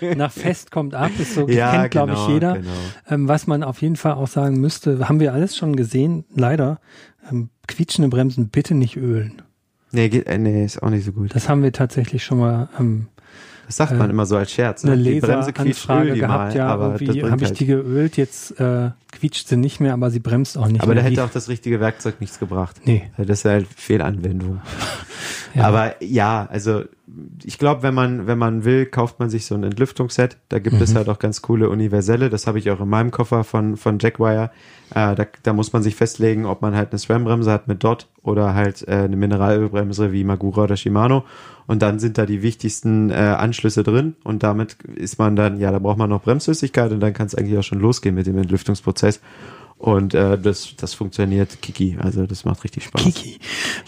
meine, 0.00 0.16
nach 0.16 0.32
Fest 0.32 0.72
kommt 0.72 0.96
ab, 0.96 1.12
ist 1.18 1.34
so, 1.34 1.48
Ja, 1.48 1.72
kennt, 1.82 1.90
glaube 1.92 2.12
ich, 2.14 2.18
genau, 2.18 2.32
jeder. 2.32 2.54
genau. 2.54 2.70
Ähm, 3.08 3.28
was 3.28 3.46
man 3.46 3.62
auf 3.62 3.82
jeden 3.82 3.96
Fall 3.96 4.14
auch 4.14 4.28
sagen 4.28 4.58
müsste, 4.60 5.08
haben 5.08 5.20
wir 5.20 5.32
alles 5.32 5.56
schon 5.56 5.76
gesehen, 5.76 6.24
leider, 6.34 6.80
ähm, 7.30 7.50
quietschende 7.68 8.08
Bremsen 8.08 8.48
bitte 8.48 8.74
nicht 8.74 8.96
ölen. 8.96 9.42
Nee, 9.92 10.08
geht, 10.08 10.26
äh, 10.26 10.38
nee, 10.38 10.64
ist 10.64 10.82
auch 10.82 10.90
nicht 10.90 11.04
so 11.04 11.12
gut. 11.12 11.34
Das 11.34 11.48
haben 11.48 11.62
wir 11.62 11.70
tatsächlich 11.72 12.24
schon 12.24 12.38
mal 12.38 12.68
ähm, 12.80 13.06
Das 13.66 13.76
sagt 13.76 13.96
man 13.96 14.10
immer 14.10 14.26
so 14.26 14.36
als 14.36 14.50
Scherz. 14.50 14.84
Ne? 14.84 14.92
eine 14.92 15.02
Die 15.02 15.20
Bremse 15.20 15.52
quietscht, 15.52 15.88
öl 15.88 15.96
Leseranfrage 15.96 16.12
die 16.14 16.20
gehabt, 16.20 16.48
mal, 16.50 16.56
ja, 16.56 16.66
aber 16.68 16.88
das 16.92 17.00
irgendwie 17.00 17.30
habe 17.30 17.42
ich 17.42 17.48
halt- 17.48 17.60
die 17.60 17.66
geölt, 17.66 18.16
jetzt 18.16 18.60
äh, 18.60 18.90
quietscht 19.14 19.48
sie 19.48 19.56
nicht 19.56 19.80
mehr, 19.80 19.94
aber 19.94 20.10
sie 20.10 20.20
bremst 20.20 20.58
auch 20.58 20.68
nicht 20.68 20.82
Aber 20.82 20.94
da 20.94 21.00
mehr. 21.00 21.10
hätte 21.10 21.22
Wie- 21.22 21.24
auch 21.26 21.30
das 21.30 21.48
richtige 21.48 21.80
Werkzeug 21.80 22.20
nichts 22.20 22.38
gebracht. 22.38 22.80
Nee. 22.84 23.10
Das 23.16 23.28
ist 23.40 23.44
halt 23.46 23.66
Fehlanwendung. 23.74 24.60
Ja. 25.54 25.64
Aber 25.64 26.02
ja, 26.02 26.46
also 26.50 26.82
ich 27.44 27.58
glaube, 27.58 27.82
wenn 27.82 27.94
man, 27.94 28.26
wenn 28.26 28.38
man 28.38 28.64
will, 28.64 28.86
kauft 28.86 29.20
man 29.20 29.30
sich 29.30 29.46
so 29.46 29.54
ein 29.54 29.62
Entlüftungsset. 29.62 30.36
Da 30.48 30.58
gibt 30.58 30.76
Mhm. 30.76 30.82
es 30.82 30.94
halt 30.96 31.08
auch 31.08 31.18
ganz 31.18 31.42
coole 31.42 31.68
universelle. 31.70 32.28
Das 32.30 32.46
habe 32.46 32.58
ich 32.58 32.70
auch 32.70 32.80
in 32.80 32.88
meinem 32.88 33.10
Koffer 33.12 33.44
von, 33.44 33.76
von 33.76 33.98
Jackwire. 34.00 34.50
Äh, 34.90 35.14
da, 35.14 35.26
da 35.42 35.52
muss 35.52 35.72
man 35.72 35.82
sich 35.82 35.94
festlegen, 35.94 36.44
ob 36.46 36.60
man 36.62 36.74
halt 36.74 36.90
eine 36.90 36.98
SRAM-Bremse 36.98 37.50
hat 37.52 37.68
mit 37.68 37.84
Dot 37.84 38.08
oder 38.22 38.54
halt 38.54 38.86
äh, 38.88 38.92
eine 39.04 39.16
Mineralölbremse 39.16 40.12
wie 40.12 40.24
Magura 40.24 40.64
oder 40.64 40.76
Shimano. 40.76 41.24
Und 41.66 41.80
dann 41.82 41.98
sind 41.98 42.18
da 42.18 42.26
die 42.26 42.42
wichtigsten 42.42 43.10
äh, 43.10 43.14
Anschlüsse 43.14 43.82
drin. 43.84 44.16
Und 44.24 44.42
damit 44.42 44.76
ist 44.96 45.18
man 45.18 45.36
dann, 45.36 45.58
ja, 45.58 45.70
da 45.70 45.78
braucht 45.78 45.98
man 45.98 46.10
noch 46.10 46.22
Bremsflüssigkeit 46.22 46.90
und 46.92 47.00
dann 47.00 47.12
kann 47.14 47.26
es 47.26 47.34
eigentlich 47.34 47.56
auch 47.58 47.62
schon 47.62 47.80
losgehen 47.80 48.14
mit 48.14 48.26
dem 48.26 48.36
Entlüftungsprozess. 48.38 49.03
Und 49.76 50.14
äh, 50.14 50.38
das, 50.38 50.74
das 50.76 50.94
funktioniert 50.94 51.60
Kiki. 51.60 51.98
Also 52.00 52.26
das 52.26 52.44
macht 52.44 52.64
richtig 52.64 52.84
Spaß. 52.84 53.02
Kiki. 53.02 53.38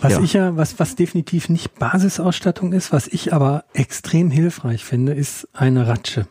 Was 0.00 0.12
Ja. 0.14 0.20
ich 0.20 0.32
ja, 0.34 0.56
was, 0.56 0.78
was 0.78 0.94
definitiv 0.96 1.48
nicht 1.48 1.78
Basisausstattung 1.78 2.72
ist, 2.72 2.92
was 2.92 3.06
ich 3.06 3.32
aber 3.32 3.64
extrem 3.72 4.30
hilfreich 4.30 4.84
finde, 4.84 5.14
ist 5.14 5.48
eine 5.54 5.86
Ratsche. 5.86 6.26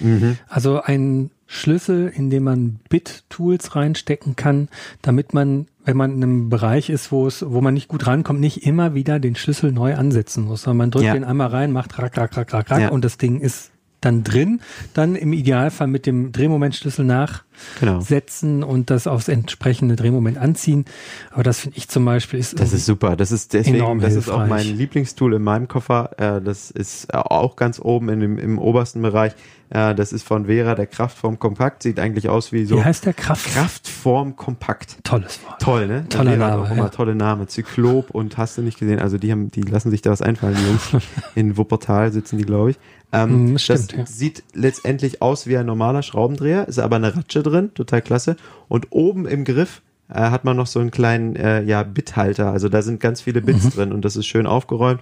Mhm. 0.00 0.38
Also 0.48 0.80
ein 0.82 1.30
Schlüssel, 1.46 2.08
in 2.12 2.30
dem 2.30 2.42
man 2.44 2.80
Bit-Tools 2.88 3.76
reinstecken 3.76 4.34
kann, 4.34 4.68
damit 5.02 5.34
man, 5.34 5.68
wenn 5.84 5.96
man 5.96 6.16
in 6.16 6.22
einem 6.22 6.48
Bereich 6.48 6.90
ist, 6.90 7.12
wo 7.12 7.26
es, 7.28 7.44
wo 7.46 7.60
man 7.60 7.74
nicht 7.74 7.86
gut 7.86 8.06
rankommt, 8.08 8.40
nicht 8.40 8.66
immer 8.66 8.94
wieder 8.94 9.20
den 9.20 9.36
Schlüssel 9.36 9.70
neu 9.70 9.94
ansetzen 9.94 10.44
muss, 10.44 10.62
sondern 10.62 10.78
man 10.78 10.90
drückt 10.90 11.04
Ja. 11.06 11.12
den 11.12 11.22
einmal 11.24 11.48
rein, 11.48 11.70
macht 11.70 11.98
rack, 11.98 12.16
rack, 12.16 12.36
rack, 12.36 12.52
rack, 12.52 12.70
rack 12.70 12.80
Ja. 12.80 12.88
und 12.88 13.04
das 13.04 13.18
Ding 13.18 13.38
ist 13.40 13.70
dann 14.00 14.24
drin, 14.24 14.60
dann 14.92 15.14
im 15.14 15.32
Idealfall 15.32 15.86
mit 15.86 16.04
dem 16.06 16.32
Drehmomentschlüssel 16.32 17.04
nach 17.04 17.44
Genau. 17.80 18.00
setzen 18.00 18.62
und 18.62 18.90
das 18.90 19.06
aufs 19.06 19.28
entsprechende 19.28 19.96
Drehmoment 19.96 20.38
anziehen. 20.38 20.84
Aber 21.30 21.42
das 21.42 21.60
finde 21.60 21.78
ich 21.78 21.88
zum 21.88 22.04
Beispiel 22.04 22.38
ist, 22.40 22.58
Das 22.60 22.72
ist 22.72 22.86
super. 22.86 23.16
Das 23.16 23.32
ist 23.32 23.52
deswegen, 23.52 23.76
Enorm 23.76 24.00
das 24.00 24.14
ist 24.14 24.28
auch 24.28 24.40
hilfreich. 24.42 24.66
mein 24.66 24.76
Lieblingstool 24.76 25.34
in 25.34 25.42
meinem 25.42 25.68
Koffer. 25.68 26.10
Äh, 26.18 26.40
das 26.42 26.70
ist 26.70 27.06
äh, 27.12 27.16
auch 27.16 27.56
ganz 27.56 27.78
oben 27.80 28.08
in 28.08 28.20
dem, 28.20 28.38
im 28.38 28.58
obersten 28.58 29.02
Bereich. 29.02 29.32
Äh, 29.70 29.94
das 29.94 30.12
ist 30.12 30.26
von 30.26 30.46
Vera, 30.46 30.74
der 30.74 30.86
Kraftform 30.86 31.38
Kompakt. 31.38 31.82
Sieht 31.82 31.98
eigentlich 31.98 32.28
aus 32.28 32.52
wie 32.52 32.64
so 32.66 32.76
wie 32.76 32.84
heißt 32.84 33.06
der 33.06 33.14
Kraft? 33.14 33.46
Kraftform 33.52 34.36
Kompakt. 34.36 34.98
Tolles 35.04 35.40
Wort. 35.46 35.60
Toll, 35.62 35.86
ne? 35.86 36.06
Toller 36.08 36.32
Vera 36.32 36.50
Name, 36.50 36.62
Auch 36.62 36.70
immer 36.70 36.84
ja. 36.84 36.88
tolle 36.90 37.14
Name. 37.14 37.46
Zyklop 37.46 38.10
und 38.10 38.36
hast 38.36 38.58
du 38.58 38.62
nicht 38.62 38.78
gesehen. 38.78 38.98
Also 38.98 39.16
die 39.18 39.30
haben, 39.32 39.50
die 39.50 39.62
lassen 39.62 39.90
sich 39.90 40.02
da 40.02 40.10
was 40.10 40.22
einfallen, 40.22 40.56
die 40.60 40.66
Jungs. 40.66 41.04
in 41.34 41.56
Wuppertal 41.56 42.12
sitzen 42.12 42.38
die, 42.38 42.44
glaube 42.44 42.72
ich. 42.72 42.78
Ähm, 43.12 43.44
Mhm, 43.44 43.52
das 43.54 43.62
stimmt, 43.62 43.92
ja. 43.92 44.06
sieht 44.06 44.42
letztendlich 44.54 45.22
aus 45.22 45.46
wie 45.46 45.56
ein 45.56 45.66
normaler 45.66 46.02
Schraubendreher, 46.02 46.66
ist 46.66 46.80
aber 46.80 46.96
eine 46.96 47.14
Ratsche 47.14 47.43
drin, 47.44 47.70
total 47.74 48.02
klasse. 48.02 48.36
Und 48.68 48.88
oben 48.90 49.26
im 49.26 49.44
Griff 49.44 49.82
äh, 50.08 50.14
hat 50.30 50.44
man 50.44 50.56
noch 50.56 50.66
so 50.66 50.80
einen 50.80 50.90
kleinen 50.90 51.36
äh, 51.36 51.62
ja, 51.62 51.82
Bithalter. 51.82 52.50
Also 52.50 52.68
da 52.68 52.82
sind 52.82 53.00
ganz 53.00 53.20
viele 53.20 53.40
Bits 53.40 53.64
Mhm. 53.64 53.70
drin 53.70 53.92
und 53.92 54.04
das 54.04 54.16
ist 54.16 54.26
schön 54.26 54.46
aufgeräumt. 54.46 55.00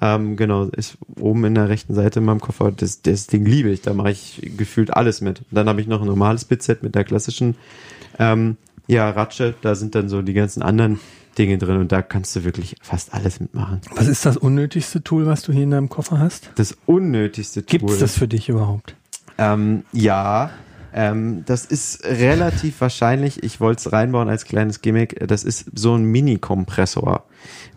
Ähm, 0.00 0.36
genau, 0.36 0.64
ist 0.64 0.98
oben 1.18 1.44
in 1.44 1.54
der 1.54 1.68
rechten 1.68 1.94
Seite 1.94 2.18
in 2.18 2.24
meinem 2.26 2.40
Koffer. 2.40 2.72
Das, 2.72 3.00
das 3.02 3.26
Ding 3.28 3.44
liebe 3.46 3.70
ich. 3.70 3.80
Da 3.80 3.94
mache 3.94 4.10
ich 4.10 4.52
gefühlt 4.56 4.92
alles 4.92 5.20
mit. 5.20 5.40
Und 5.40 5.46
dann 5.52 5.68
habe 5.68 5.80
ich 5.80 5.86
noch 5.86 6.00
ein 6.02 6.06
normales 6.06 6.44
Bitset 6.44 6.82
mit 6.82 6.94
der 6.94 7.04
klassischen 7.04 7.54
ähm, 8.18 8.56
ja, 8.86 9.08
Ratsche. 9.10 9.54
Da 9.62 9.74
sind 9.74 9.94
dann 9.94 10.08
so 10.08 10.20
die 10.20 10.34
ganzen 10.34 10.62
anderen 10.62 10.98
Dinge 11.38 11.58
drin 11.58 11.78
und 11.78 11.90
da 11.90 12.00
kannst 12.02 12.36
du 12.36 12.44
wirklich 12.44 12.76
fast 12.80 13.12
alles 13.12 13.40
mitmachen. 13.40 13.80
Was 13.96 14.06
ist 14.06 14.24
das 14.24 14.36
unnötigste 14.36 15.02
Tool, 15.02 15.26
was 15.26 15.42
du 15.42 15.52
hier 15.52 15.64
in 15.64 15.70
deinem 15.72 15.88
Koffer 15.88 16.18
hast? 16.20 16.50
Das 16.54 16.76
unnötigste 16.86 17.62
Gibt 17.62 17.84
es 17.84 17.90
Tool. 17.92 17.98
das 17.98 18.16
für 18.16 18.28
dich 18.28 18.48
überhaupt? 18.48 18.94
Ähm, 19.36 19.82
ja, 19.92 20.50
ähm, 20.94 21.42
das 21.44 21.64
ist 21.64 22.04
relativ 22.04 22.80
wahrscheinlich, 22.80 23.42
ich 23.42 23.60
wollte 23.60 23.80
es 23.80 23.92
reinbauen 23.92 24.28
als 24.28 24.44
kleines 24.44 24.80
Gimmick, 24.80 25.26
das 25.26 25.42
ist 25.42 25.66
so 25.74 25.94
ein 25.96 26.04
Mini-Kompressor. 26.04 27.24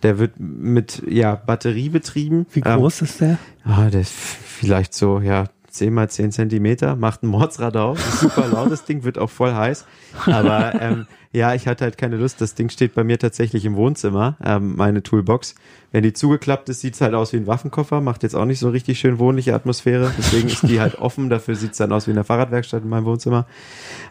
Der 0.03 0.20
wird 0.20 0.39
mit 0.39 1.01
ja, 1.09 1.34
Batterie 1.34 1.89
betrieben. 1.89 2.45
Wie 2.53 2.61
Ähm, 2.63 2.78
groß 2.78 3.01
ist 3.01 3.22
der? 3.22 3.39
Ah, 3.63 3.89
der 3.89 4.01
ist 4.01 4.13
vielleicht 4.13 4.93
so, 4.93 5.20
ja, 5.20 5.45
10 5.70 5.93
mal 5.93 6.09
10 6.09 6.32
Zentimeter, 6.32 6.95
macht 6.95 7.24
ein 7.24 7.28
Mordsradau, 7.28 7.93
ist 7.93 8.20
super 8.20 8.47
laut, 8.47 8.72
das 8.72 8.86
Ding 8.86 9.03
wird 9.03 9.18
auch 9.18 9.30
voll 9.30 9.53
heiß. 9.53 9.86
Aber 10.26 10.80
ähm, 10.80 11.07
ja, 11.32 11.53
ich 11.53 11.67
hatte 11.67 11.84
halt 11.86 11.97
keine 11.97 12.17
Lust. 12.17 12.41
Das 12.41 12.55
Ding 12.55 12.69
steht 12.69 12.93
bei 12.95 13.03
mir 13.03 13.19
tatsächlich 13.19 13.65
im 13.65 13.75
Wohnzimmer, 13.75 14.38
ähm, 14.43 14.75
meine 14.75 15.03
Toolbox. 15.03 15.55
Wenn 15.91 16.03
die 16.03 16.11
zugeklappt 16.11 16.67
ist, 16.67 16.82
sieht's 16.82 16.99
halt 16.99 17.13
aus 17.13 17.32
wie 17.32 17.38
ein 17.38 17.47
Waffenkoffer, 17.47 18.01
macht 18.01 18.23
jetzt 18.23 18.36
auch 18.36 18.43
nicht 18.43 18.59
so 18.59 18.69
richtig 18.69 18.99
schön 18.99 19.19
wohnliche 19.19 19.55
Atmosphäre. 19.55 20.11
Deswegen 20.17 20.49
ist 20.49 20.63
die 20.63 20.82
halt 20.82 20.95
offen, 20.99 21.30
dafür 21.30 21.55
sieht's 21.55 21.78
dann 21.78 21.93
aus 21.93 22.07
wie 22.07 22.11
in 22.11 22.15
der 22.15 22.25
Fahrradwerkstatt 22.25 22.84
in 22.84 22.89
meinem 22.89 23.05
Wohnzimmer. 23.05 23.45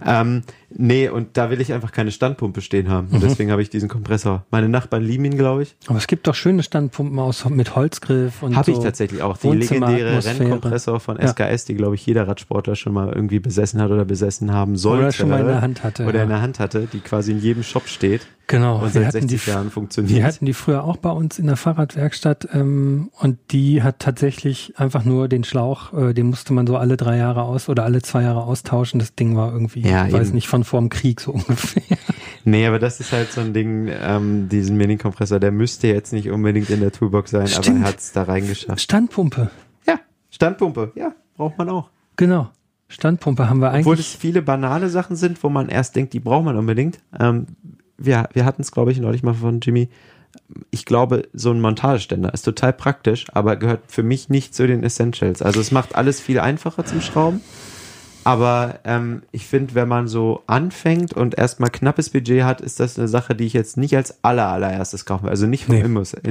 Ähm, 0.04 0.42
nee, 0.70 1.08
und 1.10 1.36
da 1.36 1.50
will 1.50 1.60
ich 1.60 1.74
einfach 1.74 1.92
keine 1.92 2.12
Standpumpe 2.12 2.62
stehen 2.62 2.88
haben. 2.88 3.08
Und 3.10 3.22
deswegen 3.22 3.50
habe 3.50 3.60
ich 3.60 3.68
diesen 3.68 3.90
Kompressor. 3.90 4.44
Meine 4.50 4.70
Nachbarn 4.70 5.02
lieben 5.02 5.26
ihn, 5.26 5.36
glaube 5.36 5.64
ich. 5.64 5.76
Aber 5.86 5.98
es 5.98 6.06
gibt 6.06 6.26
doch 6.26 6.34
schöne 6.34 6.62
Standpumpen 6.62 7.18
aus 7.18 7.44
mit 7.48 7.76
Holzgriff 7.76 8.42
und 8.42 8.56
Habe 8.56 8.72
so 8.72 8.78
ich 8.78 8.82
tatsächlich 8.84 9.20
auch. 9.22 9.36
Die 9.36 9.50
legendäre. 9.50 10.24
Rennkompressor 10.24 10.98
von 10.98 11.18
Ja. 11.20 11.28
SKS, 11.28 11.66
die, 11.66 11.74
glaube 11.74 11.94
ich, 11.94 12.06
jeder 12.06 12.26
Radsportler 12.26 12.74
schon 12.74 12.94
mal 12.94 13.12
irgendwie 13.12 13.38
besessen 13.38 13.82
hat 13.82 13.90
oder 13.90 14.06
besessen 14.06 14.50
haben 14.50 14.76
sollte. 14.76 15.02
Oder 15.04 15.12
schon 15.12 15.28
mal 15.28 15.40
in 15.40 15.46
der 15.46 15.60
Hand 15.60 15.84
hatte, 15.84 16.04
Oder 16.06 16.18
ja. 16.18 16.22
in 16.22 16.28
der 16.30 16.40
Hand 16.40 16.58
hatte, 16.58 16.88
die 16.90 17.00
quasi 17.00 17.15
in 17.24 17.38
jedem 17.40 17.62
Shop 17.62 17.88
steht 17.88 18.26
Genau. 18.48 18.76
und 18.76 18.82
wir 18.94 19.02
seit 19.02 19.06
hatten 19.06 19.28
60 19.28 19.44
die, 19.44 19.50
Jahren 19.50 19.64
Wir 19.66 19.70
funktioniert. 19.72 20.22
hatten 20.24 20.46
die 20.46 20.52
früher 20.52 20.84
auch 20.84 20.98
bei 20.98 21.10
uns 21.10 21.38
in 21.40 21.46
der 21.48 21.56
Fahrradwerkstatt 21.56 22.48
ähm, 22.52 23.10
und 23.18 23.38
die 23.50 23.82
hat 23.82 23.98
tatsächlich 23.98 24.74
einfach 24.76 25.04
nur 25.04 25.26
den 25.28 25.42
Schlauch, 25.42 25.92
äh, 25.92 26.12
den 26.14 26.26
musste 26.28 26.52
man 26.52 26.64
so 26.66 26.76
alle 26.76 26.96
drei 26.96 27.16
Jahre 27.16 27.42
aus 27.42 27.68
oder 27.68 27.82
alle 27.84 28.02
zwei 28.02 28.22
Jahre 28.22 28.42
austauschen. 28.44 29.00
Das 29.00 29.14
Ding 29.16 29.34
war 29.36 29.52
irgendwie, 29.52 29.80
Ja, 29.80 30.06
ich 30.06 30.12
weiß 30.12 30.32
nicht, 30.32 30.46
von 30.46 30.62
vorm 30.62 30.90
Krieg 30.90 31.20
so 31.20 31.32
ungefähr. 31.32 31.98
Nee, 32.44 32.66
aber 32.66 32.78
das 32.78 33.00
ist 33.00 33.10
halt 33.10 33.32
so 33.32 33.40
ein 33.40 33.52
Ding, 33.52 33.88
ähm, 34.00 34.48
diesen 34.48 34.76
Mini-Kompressor, 34.76 35.40
der 35.40 35.50
müsste 35.50 35.88
jetzt 35.88 36.12
nicht 36.12 36.30
unbedingt 36.30 36.70
in 36.70 36.78
der 36.80 36.92
Toolbox 36.92 37.32
sein, 37.32 37.40
aber 37.52 37.62
Stimmt. 37.64 37.82
er 37.84 37.88
hat's 37.88 38.12
da 38.12 38.22
reingeschafft. 38.22 38.80
Standpumpe, 38.80 39.50
Ja, 39.88 39.98
Standpumpe, 40.30 40.92
ja, 40.94 41.12
braucht 41.36 41.58
man 41.58 41.68
auch. 41.68 41.90
genau. 42.14 42.50
Standpumpe 42.88 43.48
haben 43.48 43.60
wir 43.60 43.68
Obwohl 43.68 43.94
es 43.94 44.00
eigentlich. 44.00 44.18
viele 44.18 44.42
banale 44.42 44.88
Sachen 44.88 45.16
sind, 45.16 45.42
wo 45.42 45.48
man 45.48 45.68
erst 45.68 45.96
denkt, 45.96 46.12
die 46.12 46.20
braucht 46.20 46.44
man 46.44 46.56
unbedingt. 46.56 46.98
Ähm, 47.18 47.46
wir 47.98 48.28
wir 48.32 48.44
hatten 48.44 48.62
es, 48.62 48.70
glaube 48.70 48.92
ich, 48.92 49.00
neulich 49.00 49.22
mal 49.22 49.34
von 49.34 49.60
Jimmy. 49.60 49.88
Ich 50.70 50.84
glaube, 50.84 51.28
so 51.32 51.50
ein 51.50 51.60
Montageständer 51.60 52.32
ist 52.32 52.42
total 52.42 52.72
praktisch, 52.72 53.24
aber 53.32 53.56
gehört 53.56 53.80
für 53.88 54.02
mich 54.02 54.28
nicht 54.28 54.54
zu 54.54 54.66
den 54.66 54.82
Essentials. 54.82 55.42
Also 55.42 55.60
es 55.60 55.72
macht 55.72 55.94
alles 55.94 56.20
viel 56.20 56.38
einfacher 56.38 56.84
zum 56.84 57.00
Schrauben. 57.00 57.40
Aber 58.26 58.80
ähm, 58.84 59.22
ich 59.30 59.46
finde, 59.46 59.74
wenn 59.76 59.86
man 59.86 60.08
so 60.08 60.42
anfängt 60.48 61.12
und 61.12 61.38
erstmal 61.38 61.70
knappes 61.70 62.10
Budget 62.10 62.42
hat, 62.42 62.60
ist 62.60 62.80
das 62.80 62.98
eine 62.98 63.06
Sache, 63.06 63.36
die 63.36 63.44
ich 63.44 63.52
jetzt 63.52 63.76
nicht 63.76 63.94
als 63.96 64.24
aller 64.24 64.48
allererstes 64.48 65.04
kaufen 65.04 65.24
will. 65.24 65.30
Also 65.30 65.46
nicht 65.46 65.66
vom 65.66 65.76
Nee. 65.76 65.82
Innoset. 65.82 66.22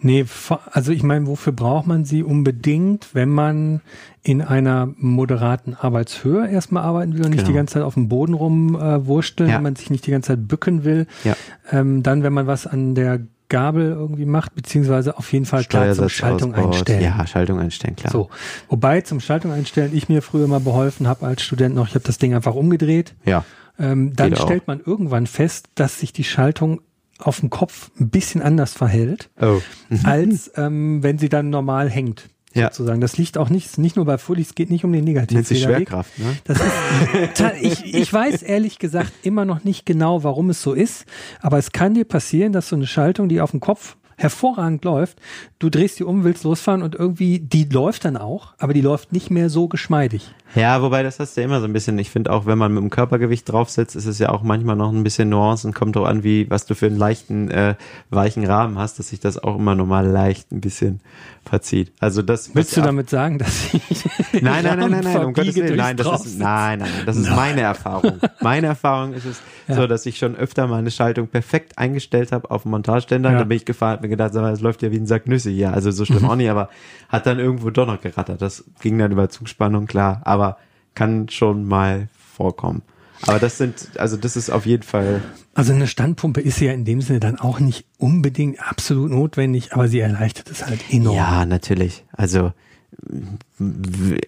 Nee, 0.00 0.24
also 0.72 0.90
ich 0.90 1.04
meine, 1.04 1.26
wofür 1.28 1.52
braucht 1.52 1.86
man 1.86 2.04
sie 2.04 2.24
unbedingt, 2.24 3.14
wenn 3.14 3.28
man 3.30 3.80
in 4.24 4.42
einer 4.42 4.88
moderaten 4.98 5.74
Arbeitshöhe 5.74 6.48
erstmal 6.48 6.82
arbeiten 6.82 7.14
will 7.14 7.24
und 7.24 7.30
nicht 7.30 7.38
Genau. 7.42 7.48
die 7.50 7.54
ganze 7.54 7.74
Zeit 7.74 7.82
auf 7.84 7.94
dem 7.94 8.08
Boden 8.08 8.34
rumwursteln, 8.34 9.48
äh, 9.48 9.52
Ja. 9.52 9.58
wenn 9.58 9.62
man 9.62 9.76
sich 9.76 9.88
nicht 9.90 10.04
die 10.06 10.10
ganze 10.10 10.32
Zeit 10.32 10.48
bücken 10.48 10.82
will. 10.84 11.06
Ja. 11.22 11.36
Ähm, 11.70 12.02
dann, 12.02 12.24
wenn 12.24 12.32
man 12.32 12.48
was 12.48 12.66
an 12.66 12.96
der 12.96 13.20
Gabel 13.48 13.90
irgendwie 13.92 14.24
macht, 14.26 14.54
beziehungsweise 14.54 15.16
auf 15.18 15.32
jeden 15.32 15.44
Fall 15.46 15.64
klar 15.64 15.92
zum 15.94 16.08
Schaltung 16.08 16.54
ausbaut. 16.54 16.72
einstellen. 16.74 17.02
Ja, 17.02 17.26
Schaltung 17.26 17.58
einstellen, 17.60 17.96
klar. 17.96 18.12
So. 18.12 18.28
Wobei 18.68 19.00
zum 19.02 19.20
Schaltung 19.20 19.52
einstellen 19.52 19.92
ich 19.94 20.08
mir 20.08 20.22
früher 20.22 20.48
mal 20.48 20.60
beholfen 20.60 21.06
habe 21.08 21.26
als 21.26 21.42
Student 21.42 21.74
noch, 21.74 21.88
ich 21.88 21.94
habe 21.94 22.04
das 22.04 22.18
Ding 22.18 22.34
einfach 22.34 22.54
umgedreht. 22.54 23.14
Ja. 23.24 23.44
Ähm, 23.78 24.14
dann 24.16 24.30
Geht 24.30 24.40
auch. 24.40 24.44
stellt 24.46 24.66
man 24.66 24.80
irgendwann 24.84 25.26
fest, 25.26 25.68
dass 25.74 26.00
sich 26.00 26.12
die 26.12 26.24
Schaltung 26.24 26.80
auf 27.18 27.40
dem 27.40 27.50
Kopf 27.50 27.90
ein 28.00 28.10
bisschen 28.10 28.42
anders 28.42 28.72
verhält, 28.74 29.30
Oh. 29.40 29.60
als 30.04 30.50
ähm, 30.56 31.02
wenn 31.02 31.18
sie 31.18 31.28
dann 31.28 31.50
normal 31.50 31.88
hängt. 31.90 32.28
Ja. 32.56 32.72
Sozusagen. 32.72 33.00
Das 33.00 33.18
liegt 33.18 33.38
auch 33.38 33.50
nicht, 33.50 33.78
nicht 33.78 33.96
nur 33.96 34.04
bei 34.04 34.18
Fully, 34.18 34.42
es 34.42 34.54
geht 34.54 34.70
nicht 34.70 34.84
um 34.84 34.92
den 34.92 35.04
Nennt 35.04 35.46
sich. 35.46 35.62
Schwerkraft, 35.62 36.18
ne? 36.18 36.36
Das 36.44 36.58
ist, 36.58 37.84
ich, 37.84 37.94
ich 37.94 38.12
weiß 38.12 38.42
ehrlich 38.42 38.78
gesagt 38.78 39.12
immer 39.22 39.44
noch 39.44 39.64
nicht 39.64 39.86
genau, 39.86 40.24
warum 40.24 40.50
es 40.50 40.62
so 40.62 40.72
ist, 40.72 41.04
aber 41.40 41.58
es 41.58 41.72
kann 41.72 41.94
dir 41.94 42.04
passieren, 42.04 42.52
dass 42.52 42.68
so 42.68 42.76
eine 42.76 42.86
Schaltung, 42.86 43.28
die 43.28 43.40
auf 43.40 43.50
dem 43.50 43.60
Kopf 43.60 43.96
hervorragend 44.16 44.84
läuft, 44.84 45.20
du 45.58 45.70
drehst 45.70 45.98
die 45.98 46.04
um, 46.04 46.24
willst 46.24 46.44
losfahren 46.44 46.82
und 46.82 46.94
irgendwie, 46.94 47.38
die 47.38 47.64
läuft 47.64 48.04
dann 48.04 48.16
auch, 48.16 48.54
aber 48.58 48.74
die 48.74 48.80
läuft 48.80 49.12
nicht 49.12 49.30
mehr 49.30 49.50
so 49.50 49.68
geschmeidig. 49.68 50.30
Ja, 50.54 50.80
wobei 50.80 51.02
das 51.02 51.18
hast 51.18 51.36
du 51.36 51.40
ja 51.40 51.46
immer 51.46 51.60
so 51.60 51.66
ein 51.66 51.72
bisschen. 51.72 51.98
Ich 51.98 52.10
finde 52.10 52.32
auch, 52.32 52.46
wenn 52.46 52.56
man 52.56 52.72
mit 52.72 52.82
dem 52.82 52.90
Körpergewicht 52.90 53.50
drauf 53.50 53.68
sitzt, 53.68 53.96
ist 53.96 54.06
es 54.06 54.18
ja 54.18 54.30
auch 54.30 54.42
manchmal 54.42 54.76
noch 54.76 54.92
ein 54.92 55.02
bisschen 55.02 55.28
Nuancen. 55.28 55.74
Kommt 55.74 55.96
drauf 55.96 56.06
an, 56.06 56.22
wie 56.22 56.48
was 56.48 56.66
du 56.66 56.74
für 56.74 56.86
einen 56.86 56.96
leichten, 56.96 57.50
äh, 57.50 57.74
weichen 58.10 58.46
Rahmen 58.46 58.78
hast, 58.78 58.98
dass 58.98 59.08
sich 59.08 59.20
das 59.20 59.42
auch 59.42 59.58
immer 59.58 59.74
normal 59.74 60.06
leicht 60.06 60.52
ein 60.52 60.60
bisschen 60.60 61.00
verzieht. 61.44 61.92
Also 62.00 62.22
das. 62.22 62.54
Willst 62.54 62.76
du 62.76 62.80
damit 62.80 63.10
sagen, 63.10 63.38
dass 63.38 63.74
ich 63.74 64.04
Nein, 64.32 64.64
nein, 64.64 64.78
nein, 64.78 64.90
nein, 64.90 65.04
nein, 65.04 65.24
um 65.24 65.32
Gottes 65.34 65.56
Willen. 65.56 65.76
Nein, 65.76 65.96
das 65.96 66.26
ist, 66.26 66.38
nein, 66.38 66.78
nein, 66.78 66.90
nein, 66.94 67.06
das 67.06 67.16
ist 67.16 67.30
meine 67.30 67.60
Erfahrung. 67.62 68.18
Meine 68.40 68.68
Erfahrung 68.68 69.12
ist 69.12 69.24
es 69.24 69.42
so, 69.68 69.86
dass 69.86 70.06
ich 70.06 70.16
schon 70.18 70.36
öfter 70.36 70.66
mal 70.66 70.78
eine 70.78 70.90
Schaltung 70.90 71.28
perfekt 71.28 71.78
eingestellt 71.78 72.32
habe 72.32 72.50
auf 72.50 72.62
dem 72.62 72.70
Montageständer. 72.70 73.32
Ja. 73.32 73.38
Da 73.38 73.44
bin 73.44 73.56
ich 73.56 73.64
gefahren, 73.64 73.94
hab 73.94 74.02
mir 74.02 74.08
gedacht, 74.08 74.34
das 74.34 74.60
läuft 74.60 74.82
ja 74.82 74.90
wie 74.90 74.98
ein 74.98 75.06
Sack 75.06 75.26
Nüsse 75.26 75.45
hier. 75.50 75.72
Also 75.72 75.90
so 75.90 76.02
Mhm. 76.02 76.06
schlimm 76.06 76.24
auch 76.26 76.36
nicht, 76.36 76.50
aber 76.50 76.68
hat 77.08 77.26
dann 77.26 77.38
irgendwo 77.38 77.70
doch 77.70 77.86
noch 77.86 78.00
gerattert. 78.00 78.40
Das 78.42 78.64
ging 78.80 78.98
dann 78.98 79.12
über 79.12 79.28
Zugspannung, 79.28 79.86
klar. 79.86 80.20
Aber 80.24 80.58
kann 80.94 81.28
schon 81.28 81.64
mal 81.66 82.08
vorkommen. 82.34 82.82
Aber 83.26 83.38
das 83.38 83.56
sind, 83.58 83.90
also 83.98 84.16
das 84.18 84.36
ist 84.36 84.50
auf 84.50 84.66
jeden 84.66 84.82
Fall, 84.82 85.22
Also 85.54 85.72
eine 85.72 85.86
Standpumpe 85.86 86.40
ist 86.42 86.60
ja 86.60 86.72
in 86.72 86.84
dem 86.84 87.00
Sinne 87.00 87.18
dann 87.18 87.38
auch 87.38 87.60
nicht 87.60 87.86
unbedingt 87.96 88.60
absolut 88.60 89.10
notwendig, 89.10 89.72
aber 89.72 89.88
sie 89.88 90.00
erleichtert 90.00 90.50
es 90.50 90.66
halt 90.66 90.80
enorm. 90.90 91.16
ja, 91.16 91.46
natürlich. 91.46 92.04
Also, 92.12 92.52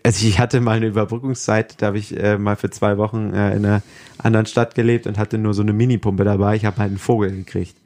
also 0.02 0.26
ich 0.26 0.38
hatte 0.38 0.60
mal 0.60 0.76
eine 0.76 0.86
Überbrückungszeit, 0.86 1.80
da 1.80 1.88
habe 1.88 1.98
ich 1.98 2.16
äh, 2.16 2.38
mal 2.38 2.56
für 2.56 2.70
zwei 2.70 2.96
Wochen 2.96 3.32
äh, 3.32 3.56
in 3.56 3.64
einer 3.64 3.82
anderen 4.18 4.46
Stadt 4.46 4.74
gelebt 4.74 5.06
und 5.06 5.18
hatte 5.18 5.38
nur 5.38 5.54
so 5.54 5.62
eine 5.62 5.72
Minipumpe 5.72 6.24
dabei. 6.24 6.56
Ich 6.56 6.64
habe 6.64 6.78
halt 6.78 6.90
einen 6.90 6.98
Vogel 6.98 7.30
gekriegt. 7.30 7.76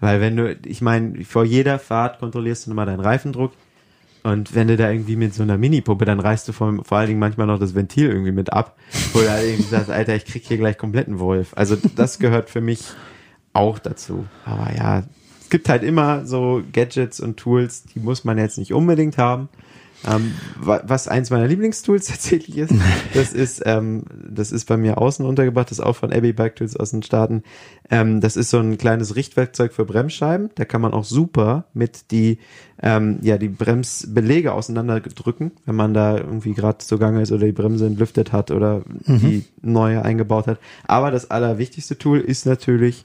Weil 0.00 0.20
wenn 0.20 0.36
du, 0.36 0.56
ich 0.64 0.80
meine, 0.82 1.24
vor 1.24 1.44
jeder 1.44 1.78
Fahrt 1.78 2.18
kontrollierst 2.18 2.66
du 2.66 2.70
nochmal 2.70 2.86
deinen 2.86 3.00
Reifendruck. 3.00 3.52
Und 4.22 4.56
wenn 4.56 4.66
du 4.66 4.76
da 4.76 4.90
irgendwie 4.90 5.14
mit 5.14 5.34
so 5.34 5.44
einer 5.44 5.56
Minipumpe, 5.56 6.04
dann 6.04 6.18
reißt 6.18 6.48
du 6.48 6.52
vor, 6.52 6.84
vor 6.84 6.98
allen 6.98 7.06
Dingen 7.06 7.20
manchmal 7.20 7.46
noch 7.46 7.60
das 7.60 7.76
Ventil 7.76 8.08
irgendwie 8.08 8.32
mit 8.32 8.52
ab. 8.52 8.76
Wo 9.12 9.20
du 9.20 9.30
halt 9.30 9.44
irgendwie 9.44 9.70
sagst, 9.70 9.90
Alter, 9.90 10.16
ich 10.16 10.24
krieg 10.24 10.42
hier 10.44 10.56
gleich 10.56 10.76
kompletten 10.76 11.20
Wolf. 11.20 11.52
Also 11.54 11.76
das 11.94 12.18
gehört 12.18 12.50
für 12.50 12.60
mich 12.60 12.82
auch 13.52 13.78
dazu. 13.78 14.26
Aber 14.44 14.74
ja, 14.76 15.04
es 15.40 15.50
gibt 15.50 15.68
halt 15.68 15.84
immer 15.84 16.26
so 16.26 16.62
Gadgets 16.72 17.20
und 17.20 17.36
Tools, 17.36 17.84
die 17.84 18.00
muss 18.00 18.24
man 18.24 18.36
jetzt 18.36 18.58
nicht 18.58 18.72
unbedingt 18.72 19.16
haben. 19.16 19.48
Ähm, 20.06 20.34
was 20.58 21.08
eins 21.08 21.30
meiner 21.30 21.46
Lieblingstools 21.46 22.06
tatsächlich 22.08 22.58
ist, 22.58 22.74
das 23.14 23.32
ist, 23.32 23.62
ähm, 23.66 24.04
das 24.28 24.52
ist 24.52 24.66
bei 24.66 24.76
mir 24.76 24.98
außen 24.98 25.24
untergebracht, 25.24 25.70
das 25.70 25.78
ist 25.78 25.84
auch 25.84 25.96
von 25.96 26.12
Abbey 26.12 26.32
Bike 26.32 26.56
Tools 26.56 26.76
aus 26.76 26.90
den 26.90 27.02
Staaten. 27.02 27.42
Ähm, 27.90 28.20
das 28.20 28.36
ist 28.36 28.50
so 28.50 28.58
ein 28.58 28.78
kleines 28.78 29.16
Richtwerkzeug 29.16 29.72
für 29.72 29.84
Bremsscheiben. 29.84 30.50
Da 30.54 30.64
kann 30.64 30.80
man 30.80 30.92
auch 30.92 31.04
super 31.04 31.64
mit 31.74 32.10
die, 32.10 32.38
ähm, 32.82 33.18
ja, 33.22 33.38
die 33.38 33.48
Bremsbelege 33.48 34.52
auseinanderdrücken, 34.52 35.52
wenn 35.64 35.76
man 35.76 35.94
da 35.94 36.16
irgendwie 36.16 36.54
gerade 36.54 36.78
zugange 36.78 37.22
ist 37.22 37.32
oder 37.32 37.46
die 37.46 37.52
Bremse 37.52 37.86
entlüftet 37.86 38.32
hat 38.32 38.50
oder 38.50 38.82
mhm. 39.06 39.18
die 39.20 39.44
neue 39.62 40.04
eingebaut 40.04 40.46
hat. 40.46 40.58
Aber 40.86 41.10
das 41.10 41.30
allerwichtigste 41.30 41.98
Tool 41.98 42.20
ist 42.20 42.46
natürlich, 42.46 43.04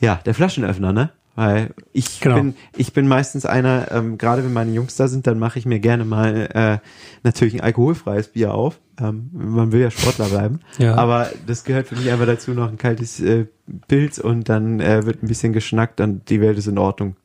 ja, 0.00 0.20
der 0.24 0.34
Flaschenöffner, 0.34 0.92
ne? 0.92 1.10
Weil 1.34 1.70
ich 1.92 2.20
genau. 2.20 2.36
bin, 2.36 2.54
ich 2.76 2.92
bin 2.92 3.08
meistens 3.08 3.46
einer, 3.46 3.90
ähm, 3.90 4.18
gerade 4.18 4.44
wenn 4.44 4.52
meine 4.52 4.72
Jungs 4.72 4.96
da 4.96 5.08
sind, 5.08 5.26
dann 5.26 5.38
mache 5.38 5.58
ich 5.58 5.64
mir 5.64 5.80
gerne 5.80 6.04
mal 6.04 6.48
äh, 6.52 6.86
natürlich 7.22 7.54
ein 7.54 7.60
alkoholfreies 7.60 8.28
Bier 8.28 8.52
auf. 8.52 8.78
Ähm, 9.00 9.30
man 9.32 9.72
will 9.72 9.80
ja 9.80 9.90
Sportler 9.90 10.26
bleiben. 10.26 10.60
Ja. 10.78 10.94
Aber 10.96 11.30
das 11.46 11.64
gehört 11.64 11.86
für 11.86 11.96
mich 11.96 12.10
einfach 12.10 12.26
dazu, 12.26 12.52
noch 12.52 12.68
ein 12.68 12.76
kaltes 12.76 13.20
äh, 13.20 13.46
Pilz 13.88 14.18
und 14.18 14.48
dann 14.48 14.80
äh, 14.80 15.06
wird 15.06 15.22
ein 15.22 15.28
bisschen 15.28 15.52
geschnackt 15.52 16.00
und 16.00 16.28
die 16.28 16.40
Welt 16.40 16.58
ist 16.58 16.66
in 16.66 16.78
Ordnung. 16.78 17.16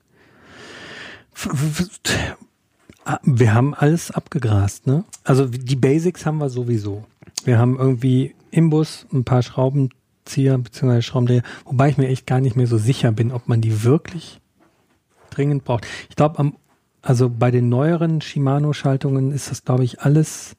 Wir 3.24 3.54
haben 3.54 3.74
alles 3.74 4.12
abgegrast, 4.12 4.86
ne? 4.86 5.06
Also 5.24 5.46
die 5.46 5.76
Basics 5.76 6.26
haben 6.26 6.38
wir 6.40 6.50
sowieso. 6.50 7.06
Wir 7.46 7.58
haben 7.58 7.78
irgendwie 7.78 8.36
im 8.52 8.70
Bus 8.70 9.08
ein 9.14 9.24
paar 9.24 9.42
Schrauben 9.44 9.90
Schraubenzieher 10.28 10.58
bzw. 10.58 11.02
Schraubendreher, 11.02 11.44
wobei 11.66 11.90
ich 11.90 11.98
mir 11.98 12.08
echt 12.08 12.28
gar 12.28 12.40
nicht 12.40 12.56
mehr 12.56 12.68
so 12.68 12.78
sicher 12.78 13.12
bin, 13.12 13.32
ob 13.32 13.48
man 13.48 13.62
die 13.62 13.84
wirklich 13.84 14.40
dringend 15.30 15.64
braucht. 15.64 15.86
Ich 16.10 16.16
glaube, 16.16 16.52
also 17.02 17.30
bei 17.30 17.52
den 17.52 17.70
neueren 17.70 18.22
Shimano-Schaltungen 18.22 19.32
ist 19.32 19.50
das, 19.50 19.64
glaube 19.64 19.84
ich, 19.84 20.02
alles 20.02 20.56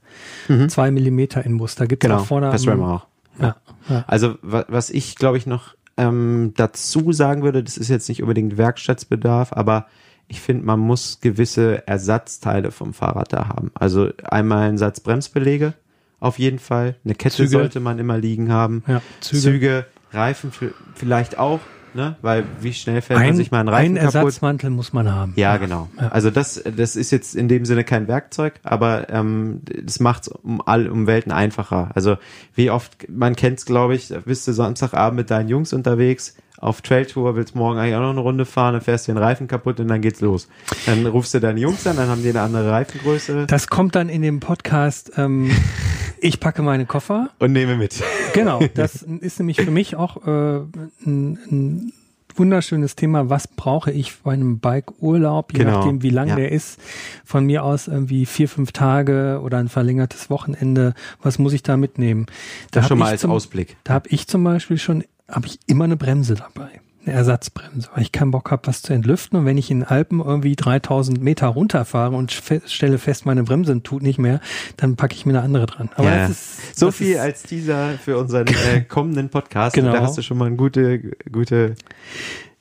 mhm. 0.48 0.68
zwei 0.68 0.90
Millimeter 0.90 1.44
Inbus. 1.44 1.74
Da 1.74 1.86
gibt 1.86 2.04
es 2.04 2.08
genau, 2.08 2.22
auch 2.22 2.26
vorne. 2.26 2.50
Das 2.50 2.66
am, 2.66 2.82
auch. 2.82 3.06
Ja. 3.40 3.56
ja. 3.88 4.04
Also 4.06 4.36
was 4.42 4.90
ich, 4.90 5.16
glaube 5.16 5.36
ich, 5.36 5.46
noch 5.46 5.74
ähm, 5.96 6.52
dazu 6.56 7.12
sagen 7.12 7.42
würde, 7.42 7.62
das 7.62 7.76
ist 7.76 7.88
jetzt 7.88 8.08
nicht 8.08 8.22
unbedingt 8.22 8.56
Werkstattsbedarf, 8.56 9.52
aber 9.52 9.86
ich 10.28 10.40
finde, 10.40 10.64
man 10.64 10.80
muss 10.80 11.20
gewisse 11.20 11.86
Ersatzteile 11.86 12.70
vom 12.70 12.92
Fahrrad 12.92 13.32
da 13.32 13.48
haben. 13.48 13.70
Also 13.74 14.10
einmal 14.24 14.68
ein 14.68 14.78
Satz 14.78 15.00
Bremsbelege, 15.00 15.74
auf 16.20 16.38
jeden 16.38 16.58
Fall. 16.58 16.96
Eine 17.04 17.14
Kette 17.14 17.36
Züge. 17.36 17.50
sollte 17.50 17.80
man 17.80 17.98
immer 17.98 18.18
liegen 18.18 18.52
haben. 18.52 18.82
Ja, 18.86 19.02
Züge. 19.20 19.40
Züge, 19.40 19.86
Reifen 20.10 20.52
vielleicht 20.94 21.38
auch, 21.38 21.60
ne? 21.94 22.16
Weil 22.22 22.44
wie 22.60 22.72
schnell 22.72 23.02
fällt 23.02 23.20
ein, 23.20 23.26
man 23.26 23.36
sich 23.36 23.50
mal 23.50 23.60
einen 23.60 23.68
Reifen 23.68 23.98
Ein 23.98 24.04
Ersatzmantel 24.04 24.70
muss 24.70 24.92
man 24.92 25.12
haben. 25.12 25.34
Ja, 25.36 25.52
ja. 25.52 25.56
genau. 25.58 25.88
Ja. 26.00 26.08
Also 26.08 26.30
das, 26.30 26.62
das 26.76 26.96
ist 26.96 27.10
jetzt 27.10 27.36
in 27.36 27.48
dem 27.48 27.64
Sinne 27.64 27.84
kein 27.84 28.08
Werkzeug, 28.08 28.54
aber 28.62 29.10
ähm, 29.10 29.60
das 29.82 30.00
macht 30.00 30.22
es 30.22 30.28
um 30.28 30.62
all 30.66 30.88
um 30.88 31.06
Welten 31.06 31.30
einfacher. 31.30 31.90
Also 31.94 32.16
wie 32.54 32.70
oft, 32.70 33.08
man 33.10 33.36
kennt 33.36 33.58
es, 33.58 33.66
glaube 33.66 33.94
ich, 33.94 34.12
bist 34.24 34.48
du 34.48 34.52
Samstagabend 34.52 35.16
mit 35.16 35.30
deinen 35.30 35.48
Jungs 35.48 35.72
unterwegs, 35.72 36.36
auf 36.60 36.82
Trailtour, 36.82 37.36
willst 37.36 37.54
morgen 37.54 37.78
eigentlich 37.78 37.94
auch 37.94 38.00
noch 38.00 38.10
eine 38.10 38.20
Runde 38.20 38.44
fahren, 38.44 38.74
dann 38.74 38.82
fährst 38.82 39.06
du 39.06 39.12
den 39.12 39.18
Reifen 39.18 39.46
kaputt 39.46 39.78
und 39.80 39.88
dann 39.88 40.00
geht's 40.00 40.20
los. 40.20 40.48
Dann 40.86 41.06
rufst 41.06 41.34
du 41.34 41.40
deine 41.40 41.60
Jungs 41.60 41.86
an, 41.86 41.96
dann 41.96 42.08
haben 42.08 42.22
die 42.22 42.30
eine 42.30 42.40
andere 42.40 42.70
Reifengröße. 42.70 43.46
Das 43.46 43.68
kommt 43.68 43.94
dann 43.94 44.08
in 44.08 44.22
dem 44.22 44.40
Podcast. 44.40 45.12
Ähm, 45.16 45.50
ich 46.20 46.40
packe 46.40 46.62
meine 46.62 46.86
Koffer 46.86 47.30
und 47.38 47.52
nehme 47.52 47.76
mit. 47.76 48.02
Genau, 48.34 48.60
das 48.74 49.02
ist 49.02 49.38
nämlich 49.38 49.60
für 49.60 49.70
mich 49.70 49.96
auch 49.96 50.26
äh, 50.26 50.60
ein, 51.06 51.38
ein 51.50 51.92
wunderschönes 52.38 52.96
Thema. 52.96 53.30
Was 53.30 53.48
brauche 53.48 53.90
ich 53.90 54.16
bei 54.18 54.32
einem 54.32 54.58
Bike-Urlaub, 54.58 55.52
je 55.52 55.60
genau. 55.60 55.78
nachdem, 55.78 56.02
wie 56.02 56.10
lang 56.10 56.28
ja. 56.28 56.36
der 56.36 56.52
ist? 56.52 56.80
Von 57.24 57.44
mir 57.44 57.64
aus 57.64 57.88
irgendwie 57.88 58.26
vier, 58.26 58.48
fünf 58.48 58.72
Tage 58.72 59.40
oder 59.42 59.58
ein 59.58 59.68
verlängertes 59.68 60.30
Wochenende. 60.30 60.94
Was 61.22 61.38
muss 61.38 61.52
ich 61.52 61.62
da 61.62 61.76
mitnehmen? 61.76 62.26
Da 62.70 62.80
das 62.80 62.88
schon 62.88 62.98
mal 62.98 63.10
als 63.10 63.22
zum, 63.22 63.30
Ausblick. 63.30 63.76
Da 63.84 63.94
habe 63.94 64.08
ich 64.08 64.26
zum 64.26 64.44
Beispiel 64.44 64.78
schon 64.78 65.04
habe 65.28 65.46
ich 65.46 65.58
immer 65.66 65.84
eine 65.84 65.96
Bremse 65.96 66.34
dabei. 66.34 66.80
Eine 67.04 67.14
Ersatzbremse, 67.14 67.88
weil 67.94 68.02
ich 68.02 68.12
keinen 68.12 68.32
Bock 68.32 68.50
habe, 68.50 68.66
was 68.66 68.82
zu 68.82 68.92
entlüften. 68.92 69.38
Und 69.38 69.46
wenn 69.46 69.56
ich 69.56 69.70
in 69.70 69.84
Alpen 69.84 70.20
irgendwie 70.20 70.56
3000 70.56 71.22
Meter 71.22 71.46
runterfahre 71.46 72.14
und 72.14 72.32
fe 72.32 72.60
stelle 72.66 72.98
fest, 72.98 73.24
meine 73.24 73.44
Bremse 73.44 73.82
tut 73.82 74.02
nicht 74.02 74.18
mehr, 74.18 74.40
dann 74.76 74.96
packe 74.96 75.14
ich 75.14 75.24
mir 75.24 75.32
eine 75.32 75.42
andere 75.42 75.66
dran. 75.66 75.90
Aber 75.94 76.10
ja. 76.10 76.28
das 76.28 76.30
ist, 76.30 76.78
so 76.78 76.86
das 76.86 76.96
viel 76.96 77.12
ist, 77.12 77.20
als 77.20 77.42
dieser 77.44 77.90
für 77.92 78.18
unseren 78.18 78.48
äh, 78.48 78.80
kommenden 78.88 79.30
Podcast. 79.30 79.74
Genau. 79.74 79.92
Da 79.92 80.02
hast 80.02 80.18
du 80.18 80.22
schon 80.22 80.38
mal 80.38 80.46
eine 80.46 80.56
gute, 80.56 80.98
gute 81.30 81.76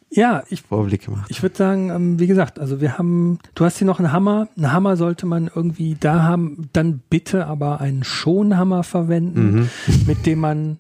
ja, 0.09 0.43
ich, 0.49 0.61
Vorblick 0.61 1.05
gemacht. 1.05 1.25
Ich 1.29 1.41
würde 1.43 1.55
sagen, 1.55 1.89
ähm, 1.89 2.19
wie 2.19 2.27
gesagt, 2.27 2.59
also 2.59 2.79
wir 2.79 2.97
haben, 2.97 3.39
du 3.55 3.65
hast 3.65 3.77
hier 3.77 3.87
noch 3.87 3.99
einen 3.99 4.13
Hammer. 4.13 4.47
Einen 4.55 4.71
Hammer 4.71 4.95
sollte 4.95 5.25
man 5.25 5.49
irgendwie 5.53 5.97
da 5.99 6.23
haben, 6.23 6.69
dann 6.73 7.01
bitte 7.09 7.45
aber 7.45 7.81
einen 7.81 8.03
Schonhammer 8.03 8.83
verwenden, 8.83 9.51
mhm. 9.51 9.69
mit 10.05 10.25
dem 10.25 10.39
man 10.39 10.77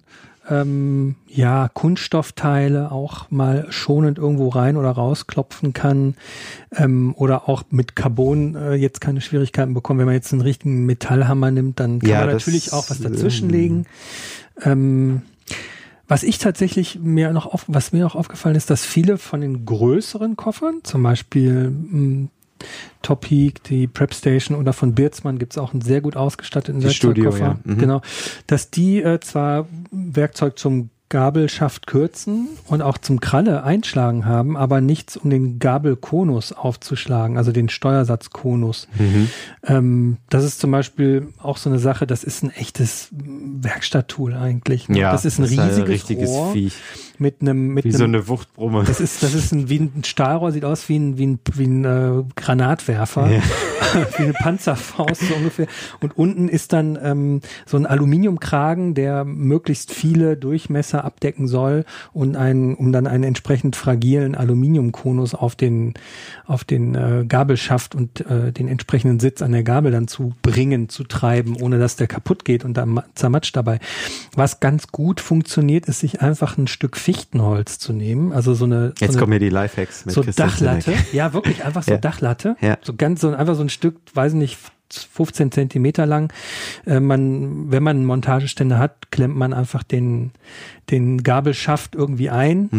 ähm, 0.49 1.15
ja, 1.27 1.69
Kunststoffteile 1.73 2.91
auch 2.91 3.29
mal 3.29 3.67
schonend 3.69 4.17
irgendwo 4.17 4.49
rein 4.49 4.77
oder 4.77 4.91
rausklopfen 4.91 5.73
kann 5.73 6.15
ähm, 6.75 7.13
oder 7.17 7.49
auch 7.49 7.63
mit 7.69 7.95
Carbon 7.95 8.55
äh, 8.55 8.73
jetzt 8.75 9.01
keine 9.01 9.21
Schwierigkeiten 9.21 9.73
bekommen. 9.73 9.99
Wenn 9.99 10.05
man 10.05 10.15
jetzt 10.15 10.31
einen 10.31 10.41
richtigen 10.41 10.85
Metallhammer 10.85 11.51
nimmt, 11.51 11.79
dann 11.79 11.99
kann 11.99 12.09
ja, 12.09 12.19
man 12.21 12.33
natürlich 12.33 12.73
auch 12.73 12.89
was 12.89 13.01
dazwischenlegen. 13.01 13.85
Ähm, 14.61 15.21
was 16.07 16.23
ich 16.23 16.37
tatsächlich 16.37 16.99
mir 16.99 17.33
noch 17.33 17.45
auf, 17.45 17.65
was 17.67 17.91
mir 17.91 18.07
auch 18.07 18.15
aufgefallen 18.15 18.55
ist, 18.55 18.69
dass 18.69 18.85
viele 18.85 19.17
von 19.17 19.41
den 19.41 19.65
größeren 19.65 20.37
Koffern, 20.37 20.79
zum 20.83 21.03
Beispiel 21.03 21.71
hm, 22.61 22.67
Topic, 23.01 23.53
die 23.69 23.87
Prep 23.87 24.13
Station 24.13 24.57
oder 24.57 24.73
von 24.73 24.93
Birzmann 24.93 25.39
gibt's 25.39 25.57
auch 25.57 25.73
einen 25.73 25.81
sehr 25.81 26.01
gut 26.01 26.15
ausgestatteten 26.15 26.83
Werkzeugkoffer. 26.83 27.39
Ja. 27.39 27.59
Mhm. 27.63 27.77
Genau, 27.77 28.01
dass 28.47 28.69
die 28.71 29.01
äh, 29.01 29.19
zwar 29.19 29.67
Werkzeug 29.91 30.59
zum 30.59 30.89
Gabelschaft 31.09 31.87
kürzen 31.87 32.49
und 32.67 32.81
auch 32.81 32.97
zum 32.97 33.21
Kralle 33.21 33.63
einschlagen 33.63 34.25
haben, 34.25 34.57
aber 34.57 34.81
nichts, 34.81 35.15
um 35.15 35.29
den 35.29 35.57
Gabelkonus 35.57 36.51
aufzuschlagen, 36.51 37.37
also 37.37 37.53
den 37.53 37.69
Steuersatzkonus. 37.69 38.89
Mhm. 38.97 39.29
Ähm, 39.65 40.17
das 40.29 40.43
ist 40.43 40.59
zum 40.59 40.71
Beispiel 40.71 41.29
auch 41.41 41.55
so 41.55 41.69
eine 41.69 41.79
Sache, 41.79 42.07
das 42.07 42.25
ist 42.25 42.43
ein 42.43 42.51
echtes 42.51 43.09
Werkstatttool 43.11 44.33
eigentlich. 44.33 44.89
Ne? 44.89 44.99
Ja, 44.99 45.11
das 45.13 45.23
ist 45.23 45.39
ein 45.39 45.45
riesiges 45.45 45.77
ist 45.77 45.83
ein 45.83 45.87
richtiges 45.87 46.29
Rohr 46.29 46.51
Viech. 46.51 46.75
mit 47.19 47.41
einem 47.41 47.69
mit 47.69 47.85
wie 47.85 47.89
einem, 47.89 47.97
so 47.97 48.03
eine 48.03 48.27
Wuchtbrumme. 48.27 48.83
Das 48.83 48.99
ist 48.99 49.23
das 49.23 49.33
ist 49.33 49.53
ein 49.53 49.69
wie 49.69 49.79
ein 49.79 50.03
Stahlrohr, 50.03 50.51
sieht 50.51 50.65
aus 50.65 50.89
wie 50.89 50.99
ein 50.99 51.17
wie 51.17 51.27
ein, 51.27 51.39
wie 51.53 51.67
ein 51.67 51.85
äh, 51.85 52.23
Granatwerfer, 52.35 53.29
ja. 53.29 53.41
wie 54.17 54.23
eine 54.23 54.33
Panzerfaust 54.33 55.21
so 55.21 55.35
ungefähr. 55.35 55.67
Und 56.01 56.17
unten 56.17 56.49
ist 56.49 56.73
dann 56.73 56.97
ähm, 57.01 57.41
so 57.65 57.77
ein 57.77 57.85
Aluminiumkragen, 57.85 58.93
der 58.93 59.23
möglichst 59.23 59.93
viele 59.93 60.35
Durchmesser 60.35 60.96
Wasser 60.97 61.05
abdecken 61.05 61.47
soll 61.47 61.85
und 62.13 62.35
ein, 62.35 62.75
um 62.75 62.91
dann 62.91 63.07
einen 63.07 63.23
entsprechend 63.23 63.75
fragilen 63.75 64.35
Aluminiumkonus 64.35 65.33
auf 65.33 65.55
den, 65.55 65.93
auf 66.45 66.63
den 66.63 66.95
äh, 66.95 67.25
Gabelschaft 67.27 67.95
und 67.95 68.21
äh, 68.21 68.51
den 68.51 68.67
entsprechenden 68.67 69.19
Sitz 69.19 69.41
an 69.41 69.51
der 69.51 69.63
Gabel 69.63 69.91
dann 69.91 70.07
zu 70.07 70.33
bringen, 70.41 70.89
zu 70.89 71.03
treiben, 71.03 71.55
ohne 71.59 71.79
dass 71.79 71.95
der 71.95 72.07
kaputt 72.07 72.45
geht 72.45 72.65
und 72.65 72.75
dann 72.75 73.01
zermatscht 73.15 73.55
dabei. 73.55 73.79
Was 74.35 74.59
ganz 74.59 74.87
gut 74.87 75.21
funktioniert, 75.21 75.85
ist 75.87 75.99
sich 75.99 76.21
einfach 76.21 76.57
ein 76.57 76.67
Stück 76.67 76.97
Fichtenholz 76.97 77.79
zu 77.79 77.93
nehmen, 77.93 78.31
also 78.31 78.53
so 78.53 78.65
eine 78.65 78.93
Jetzt 78.99 79.13
so 79.13 79.19
kommen 79.19 79.33
hier 79.33 79.39
die 79.39 79.49
Lifehacks 79.49 80.05
mit 80.05 80.15
so 80.15 80.21
Christian 80.21 80.49
Dachlatte, 80.49 80.93
ja 81.11 81.33
wirklich 81.33 81.63
einfach 81.63 81.83
so 81.83 81.91
ja. 81.91 81.97
Dachlatte, 81.97 82.55
ja. 82.61 82.77
so 82.81 82.93
ganz 82.95 83.21
so 83.21 83.29
einfach 83.29 83.55
so 83.55 83.61
ein 83.61 83.69
Stück, 83.69 83.95
weiß 84.13 84.33
nicht 84.33 84.57
15 84.93 85.51
Zentimeter 85.51 86.05
lang. 86.05 86.31
Äh, 86.85 86.99
man, 86.99 87.71
wenn 87.71 87.83
man 87.83 87.97
einen 87.97 88.05
Montageständer 88.05 88.79
hat, 88.79 89.11
klemmt 89.11 89.35
man 89.35 89.53
einfach 89.53 89.83
den, 89.83 90.31
den 90.89 91.23
Gabelschaft 91.23 91.95
irgendwie 91.95 92.29
ein. 92.29 92.69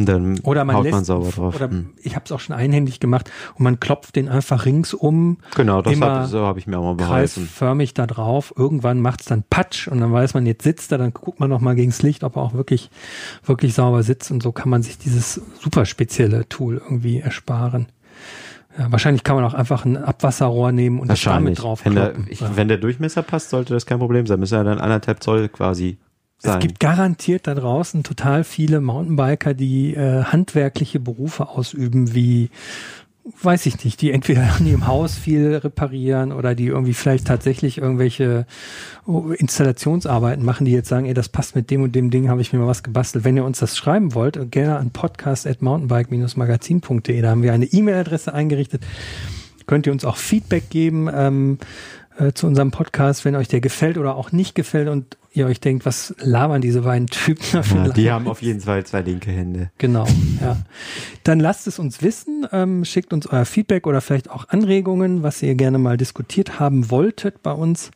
Oder 0.42 0.64
man 0.64 0.82
lässt, 0.82 0.94
man 0.94 1.04
sauber 1.04 1.30
drauf. 1.30 1.56
Oder 1.56 1.70
hm. 1.70 1.90
ich 2.02 2.14
habe 2.14 2.24
es 2.24 2.32
auch 2.32 2.40
schon 2.40 2.56
einhändig 2.56 3.00
gemacht 3.00 3.30
und 3.54 3.64
man 3.64 3.80
klopft 3.80 4.16
den 4.16 4.28
einfach 4.28 4.64
ringsum. 4.64 5.38
Genau, 5.56 5.82
das 5.82 6.00
hab, 6.00 6.26
so 6.26 6.40
habe 6.40 6.58
ich 6.58 6.66
mir 6.66 6.78
auch 6.78 6.84
mal 6.84 6.94
behalten. 6.94 7.42
Kreisförmig 7.42 7.94
da 7.94 8.06
drauf. 8.06 8.54
Irgendwann 8.56 9.00
macht 9.00 9.20
es 9.20 9.26
dann 9.26 9.44
Patsch 9.48 9.88
und 9.88 10.00
dann 10.00 10.12
weiß 10.12 10.34
man, 10.34 10.46
jetzt 10.46 10.64
sitzt 10.64 10.92
er, 10.92 10.98
dann 10.98 11.12
guckt 11.12 11.40
man 11.40 11.50
noch 11.50 11.60
mal 11.60 11.74
gegens 11.74 12.02
Licht, 12.02 12.24
ob 12.24 12.36
er 12.36 12.42
auch 12.42 12.54
wirklich, 12.54 12.90
wirklich 13.44 13.74
sauber 13.74 14.02
sitzt 14.02 14.30
und 14.30 14.42
so 14.42 14.52
kann 14.52 14.70
man 14.70 14.82
sich 14.82 14.98
dieses 14.98 15.40
super 15.60 15.84
spezielle 15.84 16.48
Tool 16.48 16.80
irgendwie 16.82 17.20
ersparen. 17.20 17.86
Ja, 18.76 18.92
wahrscheinlich 18.92 19.24
kann 19.24 19.36
man 19.36 19.44
auch 19.44 19.54
einfach 19.54 19.84
ein 19.84 19.96
Abwasserrohr 19.96 20.72
nehmen 20.72 21.00
und 21.00 21.08
das 21.08 21.22
damit 21.22 21.62
drauf 21.62 21.84
wenn 21.84 21.94
der, 21.94 22.14
ich, 22.28 22.40
ja. 22.40 22.56
wenn 22.56 22.68
der 22.68 22.78
Durchmesser 22.78 23.22
passt, 23.22 23.50
sollte 23.50 23.72
das 23.72 23.86
kein 23.86 23.98
Problem 23.98 24.26
sein. 24.26 24.38
Müssen 24.38 24.54
ja 24.54 24.64
dann 24.64 24.78
anderthalb 24.78 25.22
Zoll 25.22 25.48
quasi 25.48 25.98
sein. 26.38 26.54
Es 26.54 26.58
gibt 26.60 26.78
garantiert 26.78 27.46
da 27.46 27.54
draußen 27.54 28.02
total 28.02 28.44
viele 28.44 28.80
Mountainbiker, 28.80 29.54
die 29.54 29.94
äh, 29.94 30.22
handwerkliche 30.24 31.00
Berufe 31.00 31.48
ausüben, 31.48 32.14
wie 32.14 32.50
weiß 33.42 33.66
ich 33.66 33.84
nicht, 33.84 34.00
die 34.00 34.12
entweder 34.12 34.56
in 34.60 34.66
ihrem 34.66 34.86
Haus 34.86 35.16
viel 35.16 35.56
reparieren 35.56 36.30
oder 36.32 36.54
die 36.54 36.66
irgendwie 36.66 36.94
vielleicht 36.94 37.26
tatsächlich 37.26 37.78
irgendwelche 37.78 38.46
oh, 39.06 39.30
Installationsarbeiten 39.30 40.44
machen, 40.44 40.64
die 40.64 40.72
jetzt 40.72 40.88
sagen, 40.88 41.06
ey, 41.06 41.14
das 41.14 41.28
passt 41.28 41.56
mit 41.56 41.70
dem 41.70 41.82
und 41.82 41.94
dem 41.94 42.10
Ding, 42.10 42.28
habe 42.28 42.40
ich 42.40 42.52
mir 42.52 42.58
mal 42.58 42.66
was 42.66 42.82
gebastelt. 42.82 43.24
Wenn 43.24 43.36
ihr 43.36 43.44
uns 43.44 43.58
das 43.58 43.76
schreiben 43.76 44.14
wollt, 44.14 44.50
gerne 44.50 44.78
an 44.78 44.90
podcast.mountainbike-magazin.de, 44.90 47.22
da 47.22 47.30
haben 47.30 47.42
wir 47.42 47.52
eine 47.52 47.66
E-Mail-Adresse 47.66 48.32
eingerichtet, 48.32 48.82
könnt 49.66 49.86
ihr 49.86 49.92
uns 49.92 50.04
auch 50.04 50.16
Feedback 50.16 50.70
geben, 50.70 51.08
ähm, 51.12 51.58
äh, 52.18 52.32
zu 52.32 52.46
unserem 52.46 52.70
Podcast, 52.70 53.24
wenn 53.24 53.36
euch 53.36 53.48
der 53.48 53.60
gefällt 53.60 53.96
oder 53.96 54.16
auch 54.16 54.32
nicht 54.32 54.54
gefällt 54.54 54.88
und 54.88 55.16
ihr 55.32 55.46
euch 55.46 55.60
denkt, 55.60 55.86
was 55.86 56.14
labern 56.18 56.60
diese 56.60 56.82
beiden 56.82 57.06
Typen 57.06 57.44
da 57.52 57.62
für 57.62 57.76
Ja, 57.76 57.88
die 57.88 58.10
haben 58.10 58.26
auf 58.26 58.42
jeden 58.42 58.60
Fall 58.60 58.84
zwei 58.84 59.02
linke 59.02 59.30
Hände. 59.30 59.70
Genau, 59.78 60.06
ja. 60.40 60.56
Dann 61.22 61.38
lasst 61.38 61.66
es 61.66 61.78
uns 61.78 62.02
wissen, 62.02 62.46
ähm, 62.52 62.84
schickt 62.84 63.12
uns 63.12 63.26
euer 63.26 63.44
Feedback 63.44 63.86
oder 63.86 64.00
vielleicht 64.00 64.30
auch 64.30 64.48
Anregungen, 64.48 65.22
was 65.22 65.42
ihr 65.42 65.54
gerne 65.54 65.78
mal 65.78 65.96
diskutiert 65.96 66.58
haben 66.58 66.90
wolltet 66.90 67.42
bei 67.42 67.52
uns. 67.52 67.90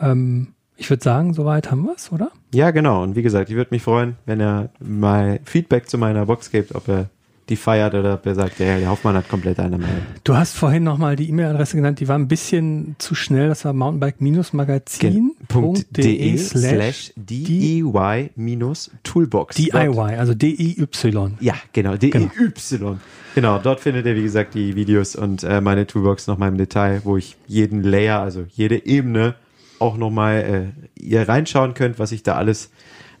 Ähm, 0.00 0.48
ich 0.76 0.90
würde 0.90 1.02
sagen, 1.02 1.32
soweit 1.32 1.70
haben 1.70 1.84
wir 1.84 1.94
es, 1.94 2.12
oder? 2.12 2.30
Ja, 2.52 2.70
genau. 2.70 3.02
Und 3.02 3.16
wie 3.16 3.22
gesagt, 3.22 3.48
ich 3.48 3.56
würde 3.56 3.70
mich 3.70 3.82
freuen, 3.82 4.16
wenn 4.26 4.40
er 4.40 4.70
mal 4.78 5.40
Feedback 5.44 5.88
zu 5.88 5.98
meiner 5.98 6.26
Box 6.26 6.50
gibt, 6.50 6.74
ob 6.74 6.88
er 6.88 7.10
die 7.48 7.56
feiert 7.56 7.94
oder 7.94 8.14
ob 8.14 8.26
er 8.26 8.34
sagt, 8.34 8.58
ja, 8.58 8.76
der 8.78 8.90
Hoffmann 8.90 9.14
hat 9.14 9.28
komplett 9.28 9.60
eine 9.60 9.78
Meinung. 9.78 10.02
Du 10.24 10.36
hast 10.36 10.56
vorhin 10.56 10.82
nochmal 10.82 11.14
die 11.16 11.28
E-Mail-Adresse 11.28 11.76
genannt, 11.76 12.00
die 12.00 12.08
war 12.08 12.18
ein 12.18 12.26
bisschen 12.26 12.96
zu 12.98 13.14
schnell, 13.14 13.48
das 13.48 13.64
war 13.64 13.72
mountainbike-magazin.de 13.72 16.38
slash 16.38 17.12
DIY 17.16 18.30
minus 18.34 18.90
Toolbox. 19.04 19.54
DIY, 19.56 20.16
also 20.16 20.34
D-I-Y. 20.34 21.34
Ja, 21.40 21.54
genau, 21.72 21.96
D-I-Y. 21.96 22.98
Genau, 23.34 23.58
dort 23.58 23.80
findet 23.80 24.06
ihr, 24.06 24.16
wie 24.16 24.22
gesagt, 24.22 24.54
die 24.54 24.74
Videos 24.74 25.14
und 25.14 25.44
äh, 25.44 25.60
meine 25.60 25.86
Toolbox 25.86 26.26
nochmal 26.26 26.48
im 26.48 26.58
Detail, 26.58 27.02
wo 27.04 27.16
ich 27.16 27.36
jeden 27.46 27.82
Layer, 27.82 28.20
also 28.20 28.44
jede 28.50 28.86
Ebene 28.86 29.36
auch 29.78 29.96
nochmal 29.96 30.72
äh, 30.96 31.00
ihr 31.00 31.28
reinschauen 31.28 31.74
könnt, 31.74 31.98
was 31.98 32.12
ich 32.12 32.22
da 32.22 32.36
alles 32.36 32.70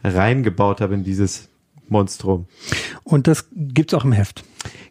reingebaut 0.02 0.80
habe 0.80 0.94
in 0.94 1.04
dieses 1.04 1.48
Monstrum. 1.88 2.46
Und 3.04 3.26
das 3.26 3.48
gibt's 3.52 3.94
auch 3.94 4.04
im 4.04 4.12
Heft. 4.12 4.44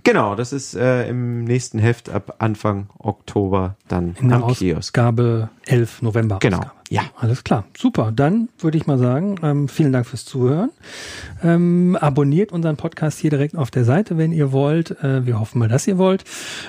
Genau, 0.05 0.35
das 0.35 0.53
ist 0.53 0.75
äh, 0.75 1.09
im 1.09 1.43
nächsten 1.45 1.79
Heft 1.79 2.09
ab 2.11 2.35
Anfang 2.37 2.87
Oktober 2.99 3.75
dann 3.87 4.15
In 4.21 4.29
der 4.29 4.37
am 4.43 4.53
Kiosk. 4.53 4.77
Ausgabe 4.77 5.49
11 5.65 6.03
November. 6.03 6.37
Genau, 6.39 6.57
Ausgabe. 6.59 6.75
ja. 6.91 7.01
Alles 7.17 7.43
klar, 7.43 7.65
super. 7.75 8.11
Dann 8.15 8.47
würde 8.59 8.77
ich 8.77 8.85
mal 8.85 8.99
sagen, 8.99 9.35
ähm, 9.41 9.67
vielen 9.67 9.91
Dank 9.91 10.05
fürs 10.05 10.23
Zuhören. 10.23 10.69
Ähm, 11.43 11.97
abonniert 11.99 12.51
unseren 12.51 12.77
Podcast 12.77 13.17
hier 13.17 13.31
direkt 13.31 13.57
auf 13.57 13.71
der 13.71 13.83
Seite, 13.83 14.17
wenn 14.19 14.31
ihr 14.31 14.51
wollt. 14.51 14.91
Äh, 15.03 15.25
wir 15.25 15.39
hoffen 15.39 15.57
mal, 15.57 15.67
dass 15.69 15.87
ihr 15.87 15.97
wollt. 15.97 16.23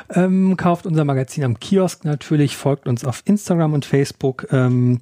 Ähm, 0.09 0.57
kauft 0.57 0.87
unser 0.87 1.05
Magazin 1.05 1.45
am 1.45 1.61
Kiosk 1.61 2.07
natürlich, 2.07 2.57
folgt 2.57 2.89
uns 2.89 3.05
auf 3.05 3.21
Instagram 3.27 3.75
und 3.75 3.85
Facebook 3.85 4.47
ähm, 4.51 5.01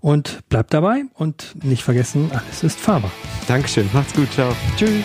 und 0.00 0.40
bleibt 0.48 0.74
dabei 0.74 1.04
und 1.14 1.54
nicht 1.64 1.84
vergessen, 1.84 2.30
alles 2.32 2.64
ist 2.64 2.80
fahrbar. 2.80 3.12
Dankeschön, 3.46 3.88
macht's 3.92 4.14
gut, 4.14 4.32
ciao. 4.32 4.50
Tschüss. 4.76 5.04